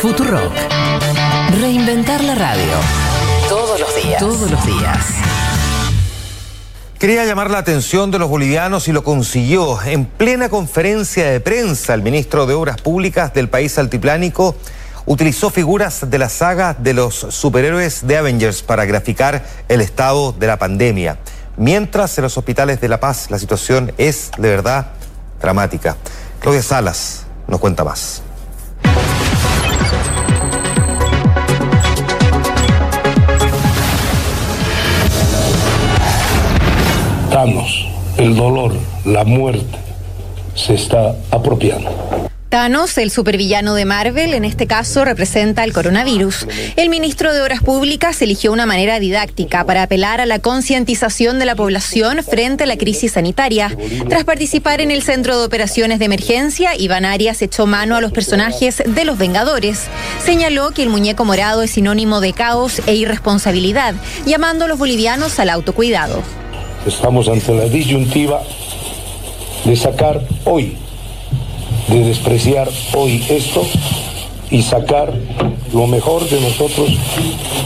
[0.00, 0.52] Futurock.
[1.60, 2.72] Reinventar la radio.
[3.48, 4.18] Todos los días.
[4.18, 5.06] Todos los días.
[6.98, 9.82] Quería llamar la atención de los bolivianos y lo consiguió.
[9.82, 14.54] En plena conferencia de prensa, el ministro de Obras Públicas del país altiplánico
[15.06, 20.46] utilizó figuras de la saga de los superhéroes de Avengers para graficar el estado de
[20.46, 21.18] la pandemia.
[21.56, 24.92] Mientras en los hospitales de La Paz la situación es de verdad
[25.40, 25.96] dramática.
[26.40, 28.22] Claudia Salas nos cuenta más.
[37.32, 38.74] Thanos, el dolor,
[39.06, 39.78] la muerte,
[40.54, 41.90] se está apropiando.
[42.50, 46.46] Thanos, el supervillano de Marvel, en este caso representa el coronavirus.
[46.76, 51.46] El ministro de Obras Públicas eligió una manera didáctica para apelar a la concientización de
[51.46, 53.74] la población frente a la crisis sanitaria.
[54.10, 58.12] Tras participar en el Centro de Operaciones de Emergencia, Iván Arias echó mano a los
[58.12, 59.84] personajes de los Vengadores.
[60.22, 63.94] Señaló que el muñeco morado es sinónimo de caos e irresponsabilidad,
[64.26, 66.22] llamando a los bolivianos al autocuidado.
[66.86, 68.42] Estamos ante la disyuntiva
[69.64, 70.76] de sacar hoy
[71.88, 73.66] de despreciar hoy esto
[74.50, 75.12] y sacar
[75.72, 76.90] lo mejor de nosotros,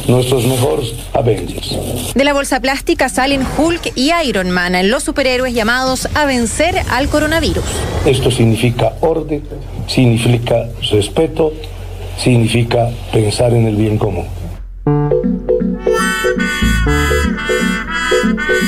[0.07, 1.77] nuestros mejores Avengers.
[2.15, 7.09] De la bolsa plástica salen Hulk y Iron Man, los superhéroes llamados a vencer al
[7.09, 7.65] coronavirus.
[8.05, 9.43] Esto significa orden,
[9.89, 11.53] significa respeto,
[12.17, 14.27] significa pensar en el bien común.
[18.57, 18.61] A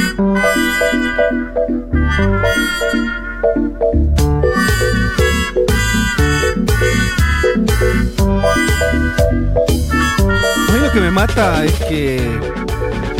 [10.72, 12.38] mí lo que me mata es que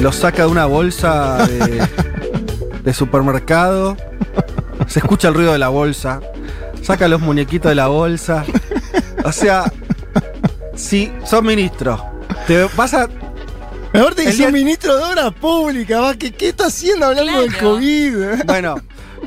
[0.00, 1.88] lo saca de una bolsa de,
[2.84, 3.97] de supermercado.
[4.86, 6.20] Se escucha el ruido de la bolsa.
[6.82, 8.44] Saca los muñequitos de la bolsa.
[9.25, 9.72] O sea,
[10.75, 12.03] si sos ministro,
[12.47, 13.08] te vas a.
[13.92, 18.44] Mejor te día- ministro de Obras Públicas, va, ¿qué, ¿qué está haciendo hablando del COVID?
[18.47, 18.76] Bueno,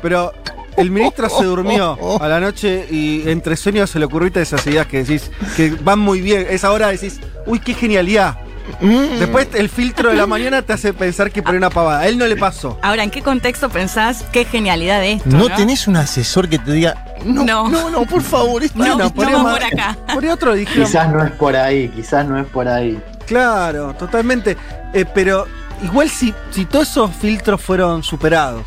[0.00, 0.32] pero
[0.76, 4.86] el ministro se durmió a la noche y entre sueños se le ocurrió esas ideas
[4.86, 6.46] que decís que van muy bien.
[6.48, 8.38] Esa hora decís, uy, qué genialidad.
[8.80, 9.18] Mm.
[9.18, 12.00] Después el filtro de la mañana te hace pensar que pone una pavada.
[12.00, 12.78] A él no le pasó.
[12.80, 15.28] Ahora, ¿en qué contexto pensás qué genialidad de esto?
[15.28, 17.90] ¿No, tenés un asesor que te diga, no, no, No.
[17.90, 19.98] no, por favor, esto No, no, más- por acá.
[20.14, 22.98] Por otro dijeron, Quizás no es por ahí, quizás no es por ahí.
[23.32, 24.56] Claro, totalmente.
[24.94, 25.46] Eh, pero
[25.82, 28.62] igual si, si todos esos filtros fueron superados.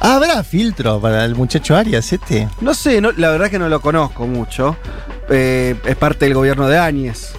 [0.00, 2.48] ¿Habrá filtro para el muchacho Arias este?
[2.60, 4.76] No sé, no- la verdad que no lo conozco mucho.
[5.30, 7.32] Eh, es parte del gobierno de Áñez.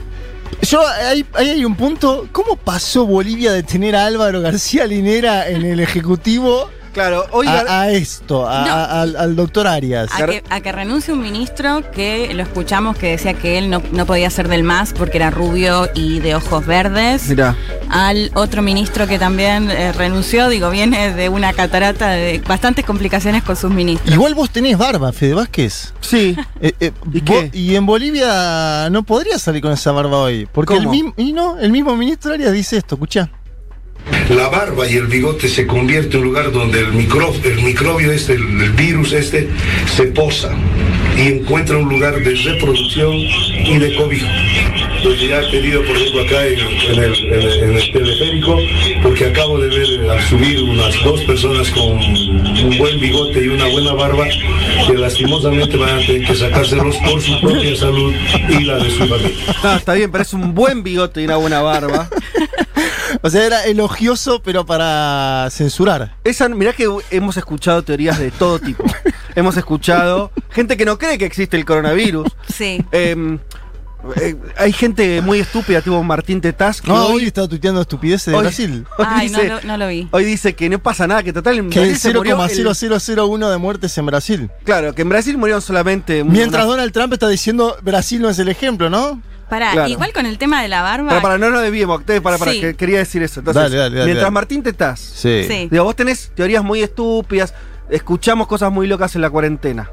[0.61, 2.27] Yo, ahí, ahí hay un punto.
[2.31, 7.91] ¿Cómo pasó Bolivia de tener a Álvaro García Linera en el Ejecutivo Claro, hoy a,
[7.91, 8.73] esto, a- No.
[8.73, 10.09] a- al, al doctor Arias?
[10.11, 13.83] A que, a que renuncie un ministro que lo escuchamos que decía que él no,
[13.91, 17.29] no podía ser del MAS porque era rubio y de ojos verdes.
[17.29, 17.55] Mirá.
[17.89, 23.43] Al otro ministro que también eh, renunció, digo, viene de una catarata de bastantes complicaciones
[23.43, 24.11] con sus ministros.
[24.11, 25.93] Igual vos tenés barba, Fede Vázquez.
[26.01, 26.35] Sí.
[26.61, 30.47] Eh, eh, ¿Y vos- y en Bolivia no podría salir con esa barba hoy.
[30.51, 30.91] Porque el ¿Cómo?
[30.91, 33.29] mismo, y no, el mismo ministro Arias dice esto, escucha.
[34.29, 38.11] La barba y el bigote se convierte en un lugar donde el, micro- el microbio
[38.11, 39.47] este, el, el virus este,
[39.95, 40.53] se posa
[41.17, 44.27] y encuentra un lugar de reproducción y de cobijo.
[44.97, 48.57] Entonces ya he pedido, por ejemplo, acá en, en el, en el- en el teleférico,
[49.03, 53.47] porque acabo de ver eh, al subir unas dos personas con un buen bigote y
[53.47, 54.25] una buena barba,
[54.87, 58.13] que lastimosamente van a tener que sacárselos por su propia salud
[58.49, 59.31] y la de su familia.
[59.63, 62.09] No, está bien, pero es un buen bigote y una buena barba.
[63.21, 66.15] O sea, era elogioso, pero para censurar.
[66.23, 68.83] Esa, mirá que hemos escuchado teorías de todo tipo.
[69.35, 72.27] hemos escuchado gente que no cree que existe el coronavirus.
[72.53, 72.83] Sí.
[72.91, 73.39] Em,
[74.21, 78.27] eh, hay gente muy estúpida, tipo Martín Tetaz, que No, hoy hoy, estaba tuiteando estupideces
[78.27, 78.85] de hoy- Brasil.
[78.97, 80.07] hoy Ay, no dice, lo, no lo vi.
[80.11, 83.49] hoy dice que no pasa nada, que total en Que Brasil se murió el- 0,0001
[83.49, 84.49] de muertes en Brasil.
[84.63, 86.23] Claro, que en Brasil murieron solamente.
[86.23, 89.21] Mientras una- Donald Trump está diciendo Brasil no es el ejemplo, ¿no?
[89.49, 89.89] Pará, Claro.
[89.89, 91.09] igual con el tema de la barba.
[91.09, 92.59] Para, para, no nos desviemos, te- para, para, Sí.
[92.61, 93.39] que quería decir eso.
[93.39, 94.33] Entonces, Dale, dale, dale, mientras dale.
[94.33, 95.45] Martín Tetaz, Sí.
[95.47, 95.67] Sí.
[95.71, 97.53] digo, vos tenés teorías muy estúpidas,
[97.89, 99.89] escuchamos cosas muy locas en la cuarentena.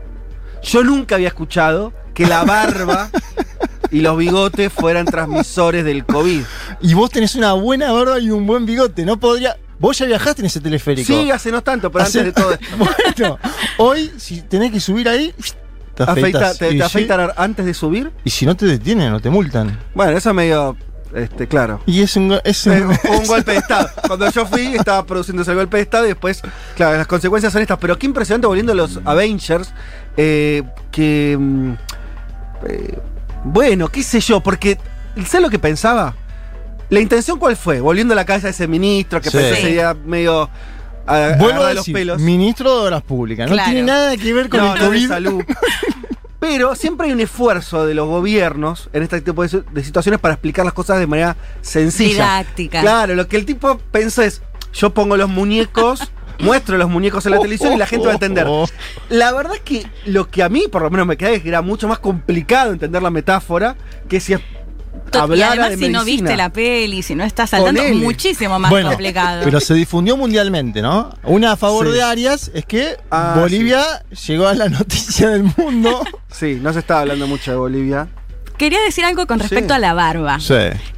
[0.62, 3.10] Yo nunca había escuchado que la barba
[3.90, 6.42] y los bigotes fueran transmisores del COVID.
[6.80, 9.04] Y vos tenés una buena barba y un buen bigote.
[9.04, 9.56] No podría.
[9.78, 11.06] Vos ya viajaste en ese teleférico.
[11.06, 12.58] Sí, hace no tanto, pero Hace- antes de todo.
[12.78, 13.38] bueno,
[13.76, 15.34] hoy, si tenés que subir ahí,
[15.94, 16.58] te Afeita- afeitas.
[16.92, 18.10] te, te antes de subir.
[18.24, 19.78] y si no te detienen, no te multan.
[19.94, 20.76] Bueno, eso es medio.
[21.14, 21.80] Este, claro.
[21.86, 22.36] Y es un.
[22.42, 22.92] Es un-
[23.28, 23.88] golpe de Estado.
[24.06, 26.42] Cuando yo fui, estaba produciéndose el golpe de Estado y después,
[26.74, 27.78] claro, las consecuencias son estas.
[27.78, 29.72] Pero qué impresionante volviendo a los Avengers,
[30.16, 31.72] eh, que mm,
[32.66, 32.98] eh,
[33.44, 34.78] bueno, qué sé yo, porque,
[35.26, 36.14] ¿sabes lo que pensaba?
[36.90, 39.36] La intención cuál fue, volviendo a la cabeza de ese ministro que Sí.
[39.36, 40.50] pensé ese día medio
[41.06, 42.20] a- Vuelvo a de los decir, pelos.
[42.20, 43.48] ministro de Obras Públicas.
[43.48, 43.70] No Claro.
[43.70, 45.08] tiene nada que ver con No, el no de COVID.
[45.08, 45.44] salud.
[46.40, 50.64] Pero siempre hay un esfuerzo de los gobiernos en este tipo de, situaciones para explicar
[50.66, 52.12] las cosas de manera sencilla.
[52.40, 52.80] Didáctica.
[52.82, 54.42] Claro, lo que el tipo pensó es,
[54.74, 58.14] yo pongo los muñecos, muestro los muñecos en la televisión y la gente va a
[58.16, 58.46] entender.
[59.08, 61.48] La verdad es que lo que a mí por lo menos me queda es que
[61.48, 63.76] era mucho más complicado entender la metáfora
[64.08, 64.34] que si
[65.10, 68.00] To- y además, de si no viste la peli, si no estás al tanto, Ponele.
[68.04, 69.42] muchísimo más Bueno, complicado.
[69.44, 71.10] pero se difundió mundialmente, ¿no?
[71.22, 71.92] Una a favor Sí.
[71.92, 73.84] de Arias es que Ah, Bolivia
[74.26, 76.02] llegó a la noticia del mundo.
[76.32, 78.08] Sí, no se estaba hablando mucho de Bolivia.
[78.56, 79.76] Quería decir algo con respecto Sí.
[79.76, 80.38] a la barba.
[80.40, 80.54] sí.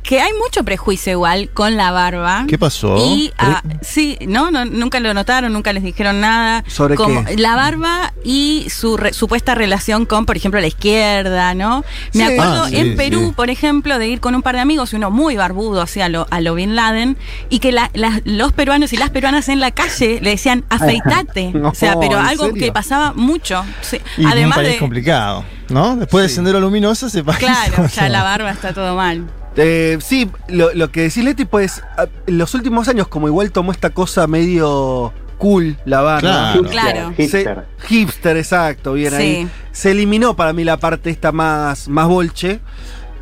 [0.07, 2.45] Que hay mucho prejuicio igual con la barba.
[2.47, 2.97] ¿Qué pasó?
[2.97, 4.53] Y ah, sí, ¿no?
[4.53, 4.65] ¿no?
[4.65, 6.63] Nunca lo notaron, nunca les dijeron nada.
[6.69, 7.37] ¿Sobre Como qué?
[7.39, 11.85] La barba y su re- supuesta relación con, por ejemplo, la izquierda, ¿no?
[12.13, 12.33] Me Sí.
[12.35, 15.35] acuerdo Ah, en Perú, por ejemplo, de ir con un par de amigos, uno muy
[15.35, 17.17] barbudo, así a lo, a lo Bin Laden,
[17.51, 21.51] y que la- las- los peruanos y las peruanas en la calle le decían, afeitate.
[21.53, 23.65] No, o sea, pero ¿en algo que pasaba mucho.
[23.81, 24.01] Sí.
[24.19, 24.79] Y en un Además país de.
[24.79, 25.97] complicado, ¿no?
[25.97, 26.35] Después de Sí.
[26.37, 27.39] Sendero Luminoso se pasa.
[27.39, 29.27] Claro, ya la barba está todo mal.
[29.57, 33.51] Eh, sí, lo, lo que decís Leti, pues, ah, en los últimos años, como igual
[33.53, 36.21] tomó esta cosa medio cool, la barba.
[36.21, 36.63] Claro.
[36.65, 37.13] Claro.
[37.17, 37.65] Hipster.
[37.81, 39.17] Se- hipster, exacto, bien Sí.
[39.17, 39.49] ahí.
[39.73, 42.61] Se eliminó para mí la parte esta más, más bolche.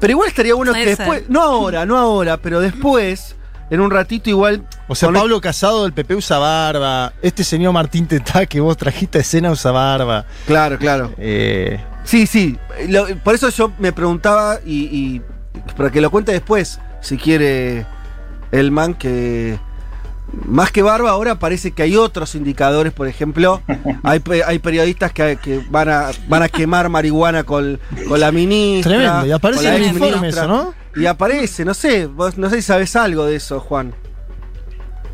[0.01, 0.99] Pero igual estaría bueno Puede que ser.
[0.99, 3.37] después, no ahora, no ahora, pero después,
[3.71, 4.67] en un ratito igual.
[4.89, 7.13] O sea, Pablo Casado del PP usa barba.
[7.23, 10.25] Este señor Martín Tetá que vos trajiste a escena usa barba.
[10.47, 11.13] Claro, claro.
[11.19, 12.59] Eh, Sí, sí.
[12.89, 15.23] lo- por eso yo me preguntaba y, y
[15.77, 17.87] para que lo cuente después, si quiere
[18.53, 19.59] el man, que
[20.47, 23.63] más que barba ahora parece que hay otros indicadores, por ejemplo,
[24.03, 27.79] hay, pe- hay periodistas que, que van, a, van a quemar marihuana con,
[28.09, 28.93] con la ministra.
[28.97, 29.27] tremendo.
[29.27, 30.75] Y aparece en el informe eso, ¿no?
[30.97, 33.93] Y aparece, no sé, vos no sé si sabes algo de eso, Juan.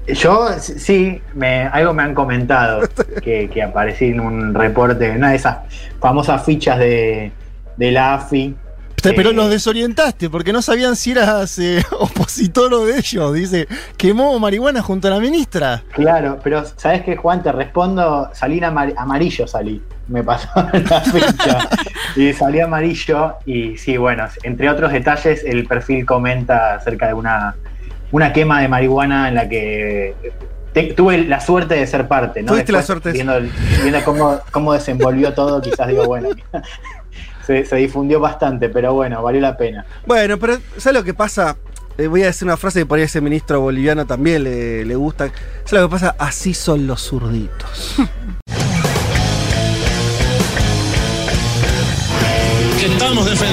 [0.07, 2.81] Yo sí, me, algo me han comentado
[3.23, 5.59] que, que aparecí en un reporte, una de esas
[6.01, 7.31] famosas fichas de,
[7.77, 8.57] de la AFI.
[9.03, 13.33] Pero Eh, los desorientaste porque no sabían si eras eh, opositor o de ellos.
[13.35, 13.67] Dice,
[13.97, 15.83] quemó marihuana junto a la ministra.
[15.93, 17.43] Claro, pero ¿sabes qué, Juan?
[17.43, 19.83] Te respondo, salí amar- amarillo, salí.
[20.09, 21.69] Me pasó la fecha.
[22.17, 27.55] y salí amarillo y sí, bueno, entre otros detalles, el perfil comenta acerca de una,
[28.11, 30.15] una quema de marihuana en la que
[30.73, 32.53] te- tuve la suerte de ser parte, ¿no?
[32.53, 33.35] Tuviste la Después, suerte de Viendo,
[33.83, 36.29] viendo cómo, cómo desenvolvió todo, quizás digo, bueno,
[37.47, 39.85] se, se difundió bastante, pero bueno, valió la pena.
[40.07, 41.57] Bueno, pero ¿sabes lo que pasa?
[41.99, 44.95] Eh, voy a decir una frase que por ahí ese ministro boliviano también le, le
[44.95, 45.31] gusta.
[45.65, 46.17] ¿Sabes lo que pasa?
[46.19, 47.97] Así son los zurditos.
[52.81, 53.50] que estamos defendiendo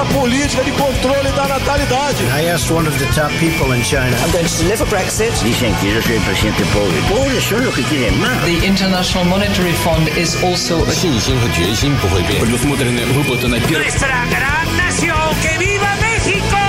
[0.00, 2.24] rígida política de controle da natalidade.
[2.34, 4.16] I asked one of the top people in China.
[4.24, 5.32] I'm going to deliver Brexit.
[5.42, 6.96] Dicen que yo soy el presidente pobre.
[7.10, 8.42] Pobres son los que quieren más.
[8.46, 12.40] The International Monetary Fund is also a 信心和决心不会变。
[12.50, 13.74] Los modernos grupos están aquí.
[13.74, 16.59] Nuestra gran nación, que viva México.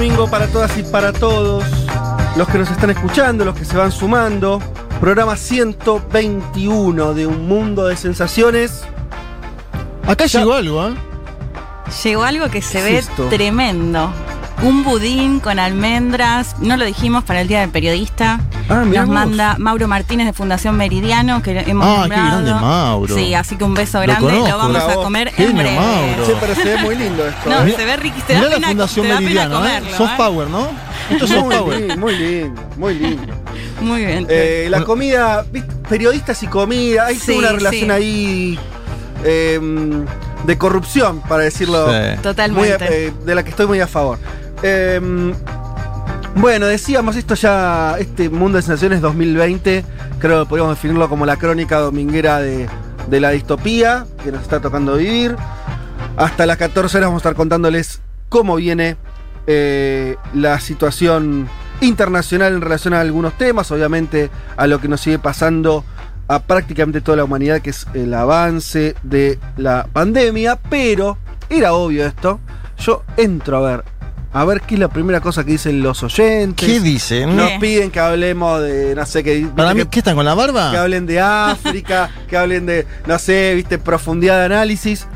[0.00, 1.62] Domingo para todas y para todos.
[2.34, 4.58] Los que nos están escuchando, los que se van sumando.
[4.98, 8.80] Programa 121 de Un Mundo de Sensaciones.
[10.06, 10.94] Acá Ya- llegó algo, ¿eh?
[12.02, 13.24] Llegó algo que se ¿Qué ve esto?
[13.28, 14.10] tremendo.
[14.62, 18.40] Un budín con almendras, no lo dijimos para el Día del Periodista.
[18.68, 23.14] Ah, Nos manda Mauro Martínez de Fundación Meridiano, que hemos Ah, qué grande Mauro.
[23.14, 24.58] Sí, así que un beso grande, lo, conozco.
[24.58, 25.76] vamos a comer en Genio, breve.
[25.76, 26.36] Mauro.
[26.40, 27.48] Pero se ve muy lindo esto.
[27.48, 27.74] No, ¿eh?
[27.74, 28.26] se ve riquísimo.
[28.26, 29.58] Te da la pena, Fundación da pena Meridiano, ¿eh?
[29.58, 30.14] comerlo, Soft ¿eh?
[30.18, 30.68] Power, ¿no?
[31.10, 31.78] Esto es soft Muy power.
[31.80, 33.34] lindo, muy lindo, muy lindo.
[33.80, 34.26] Muy bien.
[34.28, 35.72] Eh, la comida, ¿viste?
[35.88, 37.90] periodistas y comida, hay Sí, una relación sí.
[37.90, 38.58] ahí
[39.24, 39.58] eh,
[40.44, 41.86] de corrupción, para decirlo.
[41.90, 42.20] Sí.
[42.22, 42.84] Totalmente.
[42.84, 44.18] muy eh, de la que estoy muy a favor.
[44.62, 45.00] Eh,
[46.36, 49.84] bueno, decíamos esto ya, este Mundo de Sensaciones 2020,
[50.18, 52.68] creo que podríamos definirlo como la crónica dominguera de,
[53.08, 55.36] de la distopía que nos está tocando vivir.
[56.16, 58.96] Hasta las 14 horas vamos a estar contándoles cómo viene
[59.46, 61.48] eh, la situación
[61.80, 65.84] internacional en relación a algunos temas, obviamente a lo que nos sigue pasando
[66.28, 72.06] a prácticamente toda la humanidad, que es el avance de la pandemia, pero era obvio
[72.06, 72.38] esto.
[72.78, 73.84] Yo entro a ver
[74.32, 76.66] a ver qué es la primera cosa que dicen los oyentes.
[76.68, 77.36] ¿Qué dicen?
[77.36, 77.58] Nos ¿Qué?
[77.60, 80.70] piden que hablemos de, no sé, que, Para mí, que, ¿qué están con la barba?
[80.70, 85.06] que hablen de África, que hablen de, no sé, viste, profundidad de análisis.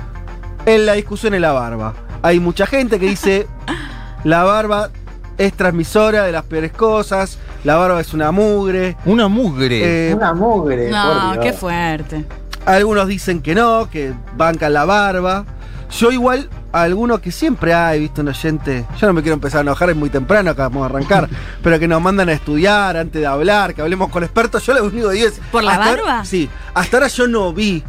[0.66, 1.94] En la discusión en la barba.
[2.22, 3.46] Hay mucha gente que dice,
[4.24, 4.90] la barba
[5.38, 8.96] es transmisora de las peores cosas, la barba es una mugre.
[9.04, 10.10] Una mugre.
[10.10, 10.90] Eh, Una mugre.
[10.90, 12.24] No, qué fuerte.
[12.66, 15.44] Algunos dicen que no, que bancan la barba.
[15.90, 19.58] Yo igual, a algunos que siempre hay, visto un oyente, yo no me quiero empezar
[19.58, 21.28] a enojar, es muy temprano, acá vamos a arrancar,
[21.62, 24.84] pero que nos mandan a estudiar antes de hablar, que hablemos con expertos, yo lo
[24.84, 25.40] único que digo es...
[25.52, 26.24] ¿Por la ahora- barba?
[26.24, 27.82] sí, hasta ahora yo no vi,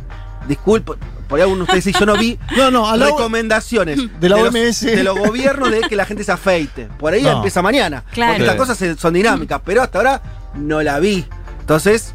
[0.48, 0.96] disculpo,
[1.28, 4.36] por ahí alguno de ustedes yo no vi no, no, a la recomendaciones de la
[4.38, 4.82] OMS.
[4.82, 6.88] de los gobiernos de que la gente se afeite.
[7.00, 7.32] Por ahí No.
[7.38, 8.04] empieza mañana.
[8.12, 8.36] Claro.
[8.38, 8.58] Porque Sí.
[8.58, 10.22] cosas son dinámicas, pero hasta ahora
[10.54, 11.26] no la vi.
[11.62, 12.14] Entonces,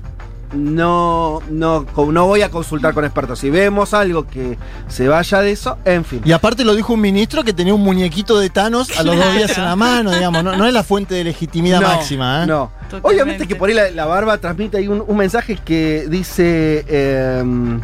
[0.52, 3.38] no, no, no voy a consultar con expertos.
[3.38, 6.22] Si vemos algo que se vaya de eso, en fin.
[6.24, 9.34] Y aparte lo dijo un ministro que tenía un muñequito de Thanos a los dos
[9.34, 10.42] días en la mano, digamos.
[10.42, 12.46] No, no es la fuente de legitimidad No, máxima, ¿eh?
[12.46, 12.72] No.
[12.90, 13.08] Totalmente.
[13.08, 17.80] Obviamente que por ahí la, la barba transmite ahí un, un mensaje que dice em,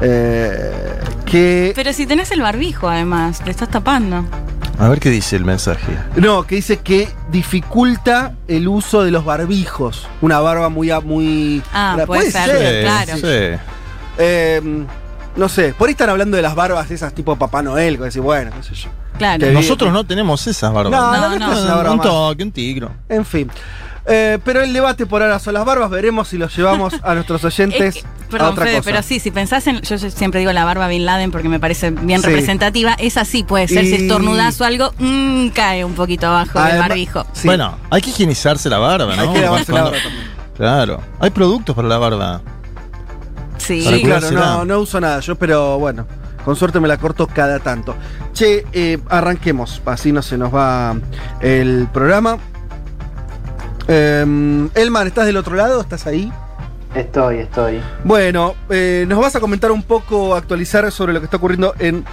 [0.00, 4.24] eh, que Pero si tenés el barbijo, además, te estás tapando.
[4.78, 5.96] A ver qué dice el mensaje.
[6.16, 10.06] No, que dice que dificulta el uso de los barbijos.
[10.20, 10.90] Una barba muy.
[10.90, 13.16] a- muy Ah, puede ser, claro.
[13.16, 13.58] Sí.
[14.18, 14.84] Eh,
[15.36, 18.22] no sé, por ahí están hablando de las barbas esas tipo Papá Noel, que decir,
[18.22, 18.90] bueno, qué sé yo.
[19.18, 19.50] Claro.
[19.50, 20.92] Nosotros no tenemos esas barbas.
[20.92, 21.52] No, No, no.
[21.54, 22.90] es una barba un toque, un tigro.
[23.08, 23.50] En fin.
[24.08, 27.42] Eh, pero el debate por ahora son las barbas, veremos si los llevamos a nuestros
[27.44, 28.90] oyentes Es que- a perdón, otra Fede, cosa.
[28.90, 29.80] pero sí, si pensás en.
[29.82, 32.26] Yo siempre digo la barba Bin Laden porque me parece bien Sí.
[32.26, 32.94] representativa.
[32.98, 36.78] Esa sí puede ser, Y- si estornudás o algo, mm, cae un poquito abajo del
[36.78, 37.24] barbijo.
[37.32, 37.46] Sí.
[37.46, 39.22] Bueno, hay que higienizarse la barba, ¿no?
[39.22, 40.26] hay que lavarse la barba también.
[40.56, 41.00] Claro.
[41.20, 42.40] Hay productos para la barba.
[43.58, 43.82] Sí.
[43.82, 46.06] Sí, claro, no, no uso nada yo, pero bueno,
[46.44, 47.94] con suerte me la corto cada tanto.
[48.32, 50.94] Che, eh, arranquemos, así no se nos va
[51.40, 52.38] el programa.
[53.88, 55.80] Eh, Elman, ¿estás del otro lado?
[55.80, 56.32] ¿Estás ahí?
[56.94, 57.80] Estoy, estoy.
[58.04, 62.04] Bueno, eh, nos vas a comentar un poco, actualizar sobre lo que está ocurriendo en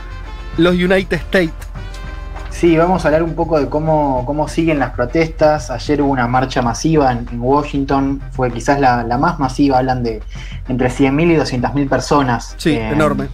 [0.58, 1.54] los United States.
[2.50, 5.72] Sí, vamos a hablar un poco de cómo, cómo siguen las protestas.
[5.72, 10.04] Ayer hubo una marcha masiva en, en Washington, fue quizás la, la más masiva, hablan
[10.04, 10.22] de
[10.68, 12.54] entre 100.000 y 200.000 personas.
[12.58, 13.28] Sí, eh, enorme.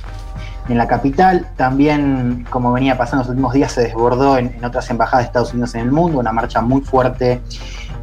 [0.69, 4.63] En la capital, también, como venía pasando en los últimos días, se desbordó en, en
[4.63, 7.41] otras embajadas de Estados Unidos en el mundo, una marcha muy fuerte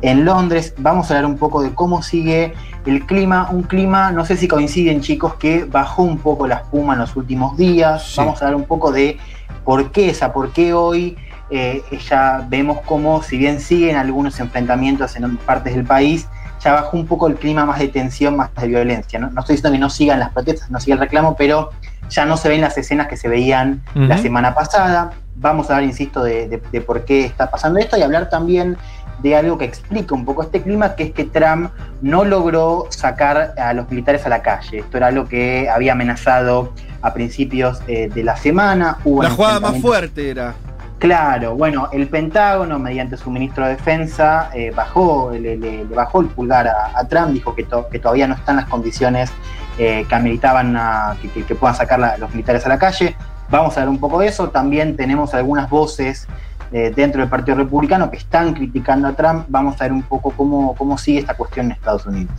[0.02, 0.74] en Londres.
[0.78, 2.54] Vamos a hablar un poco de cómo sigue
[2.86, 6.94] el clima, un clima, no sé si coinciden chicos, que bajó un poco la espuma
[6.94, 8.02] en los últimos días.
[8.10, 8.14] Sí.
[8.18, 9.18] Vamos a hablar un poco de
[9.64, 11.16] por qué esa, por qué hoy
[11.50, 16.28] eh, ya vemos cómo, si bien siguen algunos enfrentamientos en partes del país,
[16.62, 19.18] ya bajó un poco el clima más de tensión, más de violencia.
[19.18, 21.70] No, no estoy diciendo que no sigan las protestas, no siga el reclamo, pero
[22.08, 25.10] ya no se ven las escenas que se veían la semana pasada.
[25.36, 28.76] Vamos a hablar, insisto, de, de- de por qué está pasando esto y hablar también
[29.20, 31.70] de algo que explica un poco este clima, que es que Trump
[32.02, 34.78] no logró sacar a los militares a la calle.
[34.80, 38.98] Esto era algo que había amenazado a principios eh, de la semana.
[39.04, 40.54] Hubo La jugada más fuerte era.
[40.98, 46.20] Claro, bueno, el Pentágono, mediante su ministro de Defensa, eh, bajó, le, le- le bajó
[46.22, 49.30] el pulgar a, a Trump, dijo que, to- que todavía no están las condiciones
[49.78, 53.14] eh, que ameritaban a- que, que- que puedan sacar la- los militares a la calle.
[53.50, 54.48] Vamos a ver un poco de eso.
[54.48, 56.26] También tenemos algunas voces
[56.72, 59.46] eh, dentro del Partido Republicano que están criticando a Trump.
[59.48, 62.32] Vamos a ver un poco cómo, cómo sigue esta cuestión en Estados Unidos.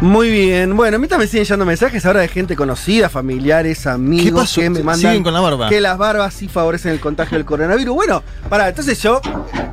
[0.00, 0.76] Muy bien.
[0.76, 4.82] Bueno, a mí también siguen llegando mensajes ahora de gente conocida, familiares, amigos que me
[4.82, 5.68] mandan Siguen con la barba.
[5.68, 7.94] que las barbas sí favorecen el contagio del coronavirus.
[7.94, 9.20] Bueno, pará, entonces yo,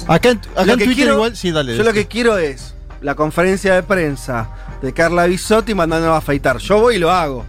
[0.07, 1.75] Acá, en- acá Lo en que Twitter quiero- igual, sí, dale.
[1.75, 4.49] yo lo que quiero es la conferencia de prensa
[4.83, 6.57] de Carla Bisotti mandándonos a afeitar.
[6.57, 7.45] Yo voy y lo hago.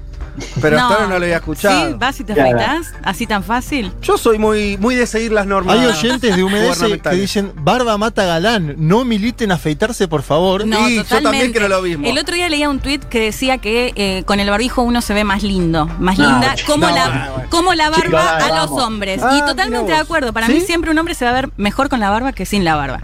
[0.61, 1.89] Pero hasta ahora no lo había escuchado.
[1.91, 3.93] Sí, vas y te afeitas, así tan fácil.
[4.03, 5.79] Yo soy muy, muy de seguir las normas.
[5.79, 10.67] Hay oyentes de UMDS que dicen, barba mata galán, no militen afeitarse, por favor.
[10.67, 12.07] No, Y yo también creo lo mismo.
[12.07, 15.15] El otro día leía un tuit que decía que eh, con el barbijo uno se
[15.15, 18.69] ve más lindo, más No, linda, como, no, la, bueno, como la barba a los
[18.71, 18.83] vamos.
[18.83, 19.23] hombres.
[19.23, 20.33] Ah, y totalmente de acuerdo.
[20.33, 20.55] Para ¿Sí?
[20.55, 22.75] mí siempre un hombre se va a ver mejor con la barba que sin la
[22.77, 23.01] barba.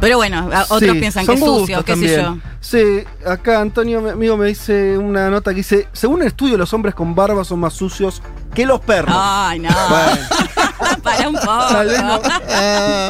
[0.00, 2.36] Pero bueno, otros Sí, piensan que es sucio, qué sé yo.
[2.60, 6.72] Sí, acá Antonio, mi amigo, me dice una nota que dice, según el estudio, los
[6.74, 8.20] hombres con barba son más sucios
[8.54, 9.14] que los perros.
[9.18, 9.68] Ay, no.
[9.88, 10.18] Bueno,
[11.02, 11.66] Para un poco.
[11.70, 12.20] tal vez, no-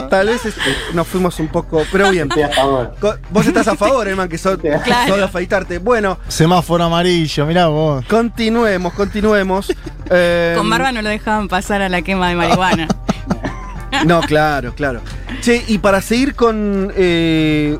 [0.09, 0.61] tal vez este,
[0.93, 2.29] nos fuimos un poco, pero bien.
[2.29, 2.95] Estoy a favor.
[3.01, 5.09] Co- Vos estás a favor, hermano, que sos, Claro.
[5.09, 5.79] sos de afeitarte.
[5.79, 8.05] Bueno, semáforo amarillo, mirá vos.
[8.07, 9.73] continuemos, continuemos.
[10.11, 12.87] Eh, Con barba no lo dejaban pasar a la quema de marihuana.
[14.07, 15.01] No, claro, claro.
[15.41, 17.79] Che, y para seguir con eh,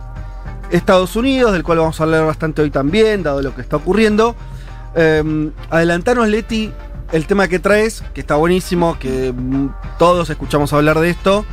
[0.71, 4.35] Estados Unidos, del cual vamos a hablar bastante hoy también, dado lo que está ocurriendo,
[4.95, 6.73] eh, adelantanos, Leti,
[7.13, 9.69] el tema que traes, que está buenísimo, que mm,
[9.99, 11.45] todos escuchamos hablar de esto,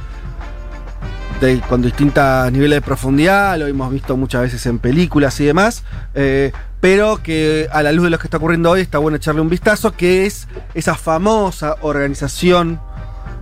[1.41, 5.83] de- con distintos niveles de profundidad, lo hemos visto muchas veces en películas y demás,
[6.15, 9.41] eh, pero que a la luz de lo que está ocurriendo hoy está bueno echarle
[9.41, 12.79] un vistazo, que es esa famosa organización,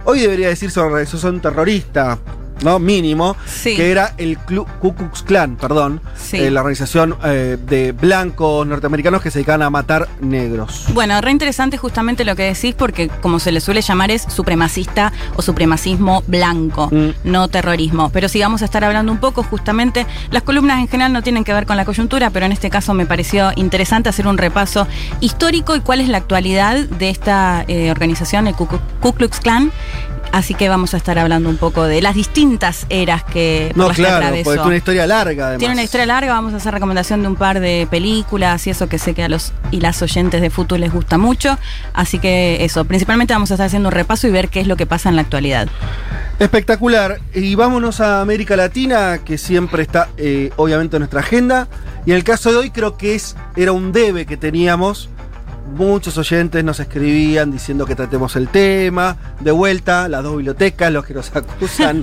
[0.05, 2.17] hoy debería decirse organización terrorista,
[2.63, 2.79] ¿no?
[2.79, 3.75] Mínimo, Sí.
[3.75, 6.37] que era el Clu- Ku Klux Klan, perdón, Sí.
[6.37, 10.85] eh, la organización eh, de blancos norteamericanos que se dedicaban a matar negros.
[10.93, 15.11] Bueno, re interesante justamente lo que decís porque como se le suele llamar es supremacista
[15.35, 17.09] o supremacismo blanco, Mm.
[17.23, 18.09] no terrorismo.
[18.11, 21.43] Pero si vamos a estar hablando un poco justamente, las columnas en general no tienen
[21.43, 24.87] que ver con la coyuntura, pero en este caso me pareció interesante hacer un repaso
[25.19, 28.67] histórico y cuál es la actualidad de esta eh, organización, el Ku,
[28.99, 29.71] Ku Klux Klan.
[30.31, 33.89] Así que vamos a estar hablando un poco de las distintas eras que, por No,
[33.89, 34.43] que claro, atravesó.
[34.45, 35.59] porque tiene una historia larga además.
[35.59, 38.87] Tiene una historia larga, vamos a hacer recomendación de un par de películas y eso
[38.87, 41.57] que sé que a los y las oyentes de Futu les gusta mucho.
[41.93, 44.77] Así que eso, principalmente vamos a estar haciendo un repaso y ver qué es lo
[44.77, 45.67] que pasa en la actualidad.
[46.39, 47.19] Espectacular.
[47.35, 51.67] Y vámonos a América Latina, que siempre está eh, obviamente en nuestra agenda.
[52.05, 55.09] Y en el caso de hoy creo que es, era un debe que teníamos.
[55.75, 59.17] Muchos oyentes nos escribían diciendo que tratemos el tema.
[59.39, 62.01] De vuelta, las dos bibliotecas, los que nos acusan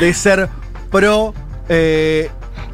[0.00, 0.48] de ser
[0.90, 1.34] pro
[1.68, 2.30] eh,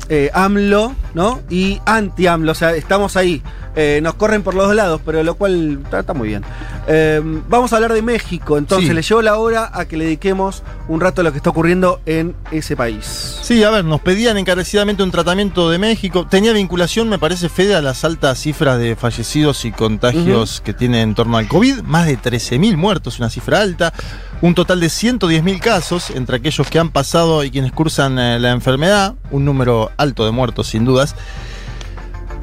[0.08, 1.40] eh, AMLO, ¿no?
[1.50, 2.52] Y anti-AMLO.
[2.52, 3.42] O sea, estamos ahí.
[3.76, 6.42] Eh, nos corren por los dos lados, pero lo cual está, está muy bien.
[6.88, 8.94] Eh, vamos a hablar de México, entonces Sí.
[8.94, 12.00] le llegó la hora a que le dediquemos un rato a lo que está ocurriendo
[12.06, 13.38] en ese país.
[13.42, 16.26] Sí, a ver, nos pedían encarecidamente un tratamiento de México.
[16.26, 21.02] Tenía vinculación, me parece, Fede, a las altas cifras de fallecidos y contagios que tiene
[21.02, 21.82] en torno al COVID.
[21.82, 23.92] Más de 13.000 muertos, una cifra alta.
[24.40, 28.52] Un total de 110.000 casos entre aquellos que han pasado y quienes cursan eh, la
[28.52, 29.14] enfermedad.
[29.30, 31.14] Un número alto de muertos, sin dudas.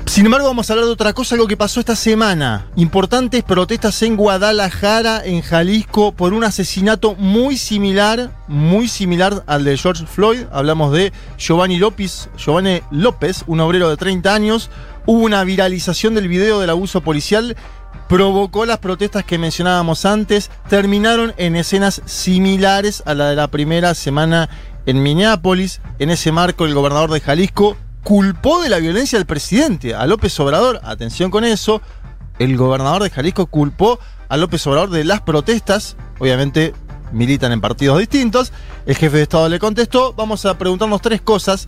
[0.06, 2.68] Sin embargo, vamos a hablar de otra cosa, algo que pasó esta semana.
[2.76, 9.76] Importantes protestas en Guadalajara, en Jalisco, por un asesinato muy similar, muy similar al de
[9.76, 10.42] George Floyd.
[10.52, 14.70] Hablamos de Giovanni López, Giovanni López, un obrero de 30 años.
[15.06, 17.56] Hubo una viralización del video del abuso policial,
[18.08, 23.96] provocó las protestas que mencionábamos antes, terminaron en escenas similares a la de la primera
[23.96, 24.50] semana
[24.86, 25.82] en Minneapolis.
[25.98, 30.40] En ese marco, el gobernador de Jalisco culpó de la violencia al presidente, a López
[30.40, 30.80] Obrador.
[30.84, 31.82] Atención con eso.
[32.40, 35.96] El gobernador de Jalisco culpó a López Obrador de las protestas.
[36.20, 36.74] Obviamente
[37.12, 38.52] militan en partidos distintos.
[38.86, 40.14] El jefe de Estado le contestó.
[40.14, 41.68] Vamos a preguntarnos tres cosas.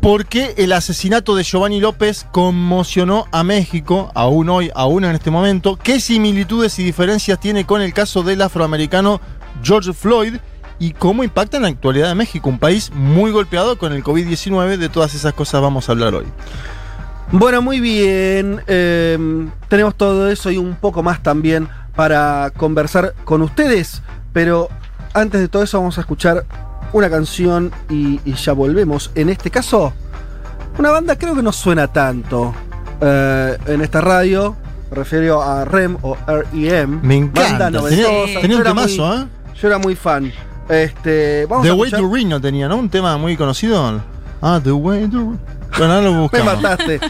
[0.00, 5.30] ¿Por qué el asesinato de Giovanni López conmocionó a México, aún hoy, aún en este
[5.30, 5.76] momento?
[5.76, 9.20] ¿Qué similitudes y diferencias tiene con el caso del afroamericano
[9.62, 10.36] George Floyd?
[10.80, 14.78] ¿Y cómo impacta en la actualidad de México, un país muy golpeado con el COVID-19?
[14.78, 16.24] De todas esas cosas vamos a hablar hoy.
[17.32, 18.62] Bueno, muy bien.
[18.66, 24.02] eh, tenemos todo eso y un poco más también para conversar con ustedes.
[24.32, 24.68] Pero
[25.12, 26.44] antes de todo eso vamos a escuchar
[26.92, 29.10] una canción y, y ya volvemos.
[29.14, 29.92] En este caso,
[30.78, 32.54] una banda creo que no suena tanto
[33.02, 34.56] eh, en esta radio.
[34.90, 37.00] Me refiero a REM o REM.
[37.02, 37.64] Me encanta.
[37.70, 38.40] Banda Tenía- noventosa.
[38.40, 39.26] tenía un temazo, ¿eh?
[39.60, 40.32] Yo era muy fan.
[40.70, 42.76] Este, vamos The a Way to Reno tenía, ¿no?
[42.76, 44.00] Un tema muy conocido.
[44.40, 45.38] Ah, The Way to Reno.
[45.76, 47.00] Bueno, lo Me mataste.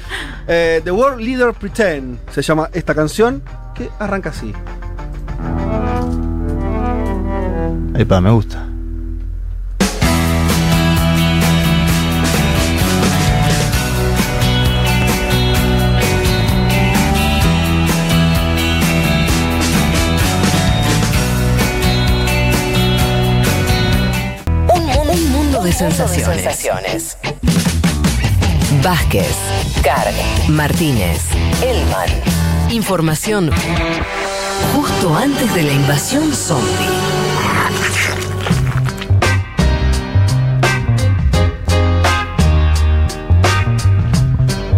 [0.47, 3.43] Eh, The World Leader Pretend se llama esta canción
[3.75, 4.53] que arranca así.
[7.95, 8.70] Epa, me gusta.
[25.71, 27.17] De sensaciones.
[28.83, 29.37] Vázquez,
[29.83, 30.15] Carg,
[30.49, 31.21] Martínez,
[31.63, 32.09] Elman.
[32.71, 33.51] Información
[34.75, 36.71] justo antes de la invasión zombie.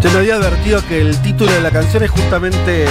[0.02, 2.84] Te me había advertido que el título de la canción es justamente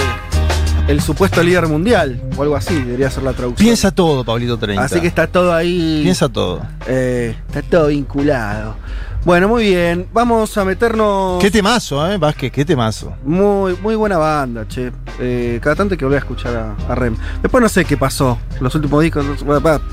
[0.88, 3.64] el supuesto líder mundial o algo así, debería ser la traducción.
[3.66, 4.82] Piensa todo, Pablito 30.
[4.84, 6.00] Así que está todo ahí.
[6.02, 6.62] Piensa todo.
[6.86, 8.76] eh, está todo vinculado.
[9.24, 10.08] Bueno, muy bien.
[10.12, 11.40] Vamos a meternos.
[11.40, 12.18] Qué temazo, ¿eh?
[12.18, 13.14] Vázquez, qué temazo.
[13.24, 14.90] Muy, muy buena banda, che.
[15.20, 17.16] Eh, cada tanto hay que volver a escuchar a, a Rem.
[17.40, 18.36] Después no sé qué pasó.
[18.60, 19.24] Los últimos discos.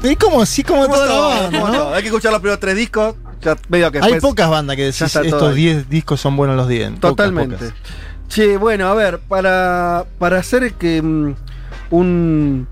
[0.04, 1.78] Es como así, como la todo, banda, como ¿no?
[1.78, 1.94] todo.
[1.94, 3.16] Hay que escuchar los primeros tres discos.
[3.42, 5.56] Ya medio que Hay después- pocas bandas que decís estos ahí.
[5.56, 6.90] 10 discos son buenos los 10.
[6.94, 7.56] Pocas, Totalmente.
[7.56, 7.74] pocas.
[8.30, 11.34] Che, bueno, a ver, para, para hacer que mm,
[11.90, 12.68] un,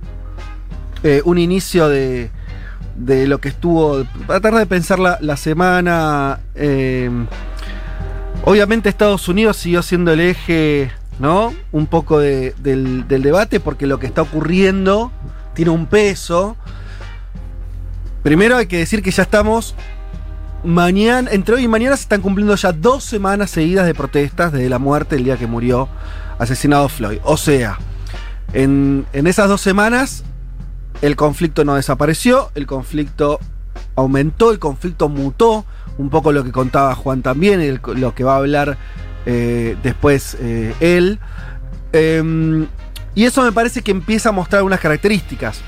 [1.04, 2.30] eh, un inicio de,
[2.96, 7.10] de lo que estuvo, para tratar de pensar la, semana, eh,
[8.46, 11.52] obviamente Estados Unidos siguió siendo el eje ¿no?
[11.72, 15.12] Un poco de- del, del debate, porque lo que está ocurriendo
[15.56, 16.56] tiene un peso.
[18.22, 19.74] Primero hay que decir que ya estamos.
[20.64, 24.70] Mañana, entre hoy y mañana se están cumpliendo ya dos semanas seguidas de protestas desde
[24.70, 25.88] la muerte el día que murió
[26.40, 27.20] asesinado Floyd.
[27.24, 27.78] O sea,
[28.54, 30.24] en, en esas dos semanas
[31.02, 33.40] el conflicto no desapareció, el conflicto
[33.96, 35.66] aumentó, el conflicto mutó,
[35.98, 38.78] un poco lo que contaba Juan también, lo que va a hablar
[39.26, 41.20] eh, después eh, él.
[41.92, 42.68] Em,
[43.16, 45.62] y eso me parece que empieza a mostrar unas características.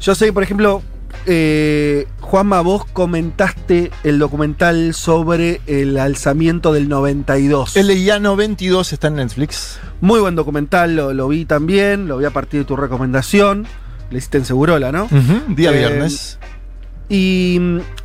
[0.00, 0.82] Yo sé, por ejemplo,
[1.26, 7.76] eh, Juanma, vos comentaste el documental sobre el alzamiento del 92.
[7.76, 9.78] El ya 92 está en Netflix.
[10.00, 13.66] Muy buen documental, lo, lo vi también, lo vi a partir de tu recomendación.
[14.10, 15.08] Le hiciste en Segurola, ¿no?
[15.48, 16.38] Día Eh, viernes.
[17.08, 17.58] Y,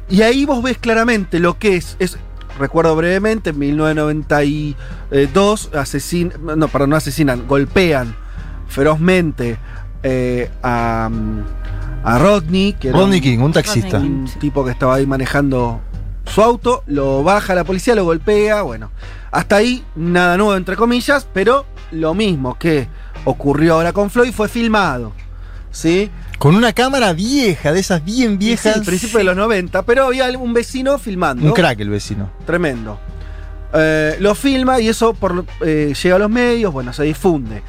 [0.10, 1.96] y ahí vos ves claramente lo que es.
[2.00, 2.18] es
[2.60, 8.16] recuerdo brevemente, en 1992 asesinan, no, perdón, no asesinan, golpean
[8.68, 9.58] ferozmente
[10.04, 11.10] eh, a,
[12.04, 13.98] a Rodney, que era Rodney un- King, un taxista.
[13.98, 15.82] Un tipo que estaba ahí manejando
[16.26, 18.92] su auto, lo baja la policía, lo golpea, bueno.
[19.32, 22.88] Hasta ahí nada nuevo entre comillas, pero lo mismo que
[23.26, 25.12] ocurrió ahora con Floyd fue filmado.
[25.72, 26.12] ¿Sí?
[26.38, 28.76] Con una cámara vieja, de esas bien sí, viejas.
[28.78, 31.46] al principio de los 90, pero había un vecino filmando.
[31.48, 32.30] Un crack el vecino.
[32.46, 33.00] Tremendo.
[33.74, 37.64] Eh, lo filma y eso por, eh, llega a los medios, bueno, se difunde.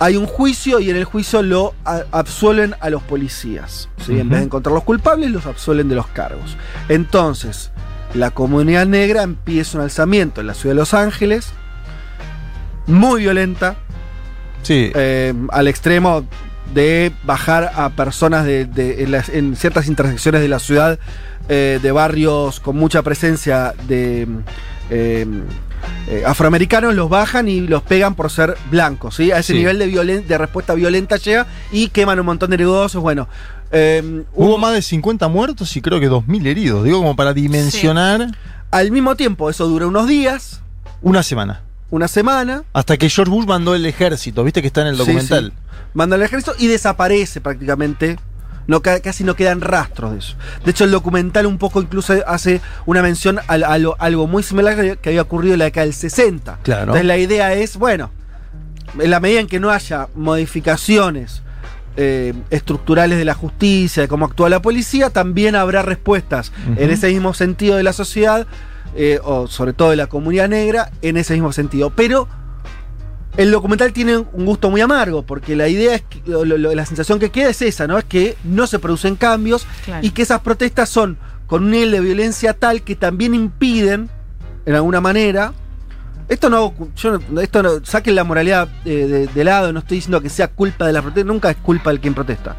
[0.00, 3.88] Hay un juicio y en el juicio lo a- absuelven a los policías.
[4.06, 4.18] ¿sí?
[4.20, 6.56] En vez de encontrar los culpables, los absuelven de los cargos.
[6.88, 7.70] Entonces,
[8.14, 11.48] la comunidad negra empieza un alzamiento en la ciudad de Los Ángeles,
[12.86, 13.76] muy violenta,
[14.62, 14.90] Sí.
[14.94, 16.24] eh, al extremo
[16.74, 20.98] de bajar a personas de, de- en, las- en ciertas intersecciones de la ciudad,
[21.48, 24.26] eh, de barrios con mucha presencia de
[24.90, 25.26] eh,
[26.08, 29.16] eh, afroamericanos, los bajan y los pegan por ser blancos.
[29.16, 29.30] ¿sí?
[29.32, 29.58] A ese Sí.
[29.58, 33.02] nivel de, violen- de respuesta violenta llega y queman un montón de negocios.
[33.02, 33.28] Bueno,
[33.70, 36.84] eh, Hubo más de 50 muertos y creo que 2.000 heridos.
[36.84, 38.28] Digo, como para dimensionar
[38.70, 40.60] al mismo tiempo, eso dura unos días,
[41.02, 41.62] una semana.
[41.90, 42.64] una semana.
[42.72, 45.52] Hasta que George Bush mandó el ejército, viste que está en el documental.
[45.56, 45.62] sí.
[45.94, 48.18] Manda al ejército y desaparece prácticamente.
[48.68, 50.36] No, ca- casi no quedan rastros de eso.
[50.64, 54.42] De hecho, el documental un poco incluso hace una mención a, a lo- algo muy
[54.44, 56.58] similar que, había ocurrido en la década del 60.
[56.62, 56.82] Claro.
[56.82, 58.10] Entonces la idea es, bueno,
[59.00, 61.42] en la medida en que no haya modificaciones
[61.96, 67.08] eh, estructurales de la justicia, de cómo actúa la policía, también habrá respuestas en ese
[67.08, 68.46] mismo sentido de la sociedad,
[68.94, 71.90] eh, o sobre todo de la comunidad negra, en ese mismo sentido.
[71.90, 72.28] Pero
[73.38, 76.84] el documental tiene un gusto muy amargo, porque la idea es que, lo- lo- la
[76.84, 77.96] sensación que queda es esa, ¿no?
[77.96, 80.04] Es que no se producen cambios Claro.
[80.06, 84.10] y que esas protestas son con un nivel de violencia tal que también impiden,
[84.66, 85.54] en alguna manera,
[86.28, 90.20] esto no, yo esto no, saquen la moralidad eh, de, de lado, no estoy diciendo
[90.20, 92.54] que sea culpa de la protesta, nunca es culpa del quien protesta.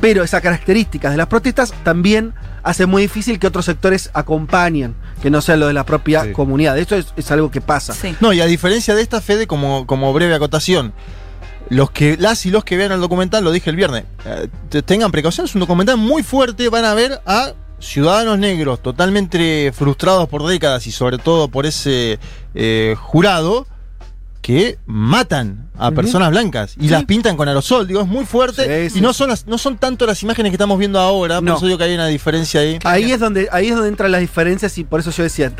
[0.00, 5.30] Pero esas características de las protestas también hace muy difícil que otros sectores acompañen, que
[5.30, 6.32] no sea lo de la propia Sí.
[6.32, 6.78] comunidad.
[6.78, 7.92] Esto es, es algo que pasa.
[7.94, 8.14] Sí.
[8.20, 10.92] No, y a diferencia de esta, Fede, como, como breve acotación,
[11.68, 14.82] los que, las y los que vean el documental, lo dije el viernes, eh, te-
[14.82, 20.28] tengan precaución, es un documental muy fuerte, van a ver a ciudadanos negros totalmente frustrados
[20.28, 22.18] por décadas y sobre todo por ese
[22.54, 23.66] eh, jurado
[24.42, 26.88] que matan a personas blancas y Sí.
[26.88, 28.98] las pintan con aerosol, digo, es muy fuerte Sí, sí.
[28.98, 31.56] y no son, las, no son tanto las imágenes que estamos viendo ahora, por No.
[31.56, 32.78] eso digo que hay una diferencia ahí.
[32.84, 35.52] Ahí es donde ahí es donde entran las diferencias y por eso yo decía,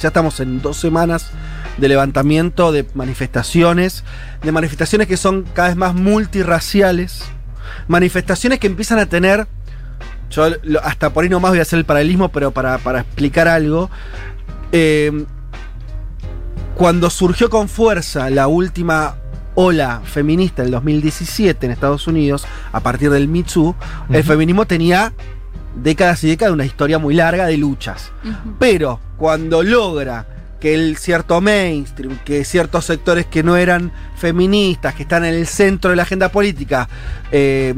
[0.00, 1.28] ya estamos en dos semanas
[1.76, 4.02] de levantamiento, de manifestaciones,
[4.42, 7.22] de manifestaciones que son cada vez más multirraciales,
[7.86, 9.46] manifestaciones que empiezan a tener,
[10.30, 10.44] yo
[10.82, 13.90] hasta por ahí nomás voy a hacer el paralelismo, pero para, para explicar algo,
[14.72, 15.24] eh,
[16.76, 19.16] cuando surgió con fuerza la última
[19.54, 23.74] ola feminista del 2017 en Estados Unidos, a partir del Me Too,
[24.10, 25.12] el feminismo tenía
[25.74, 28.12] décadas y décadas de una historia muy larga de luchas.
[28.58, 30.26] Pero cuando logra
[30.60, 35.46] que el cierto mainstream, que ciertos sectores que no eran feministas, que están en el
[35.46, 36.90] centro de la agenda política,
[37.32, 37.74] eh,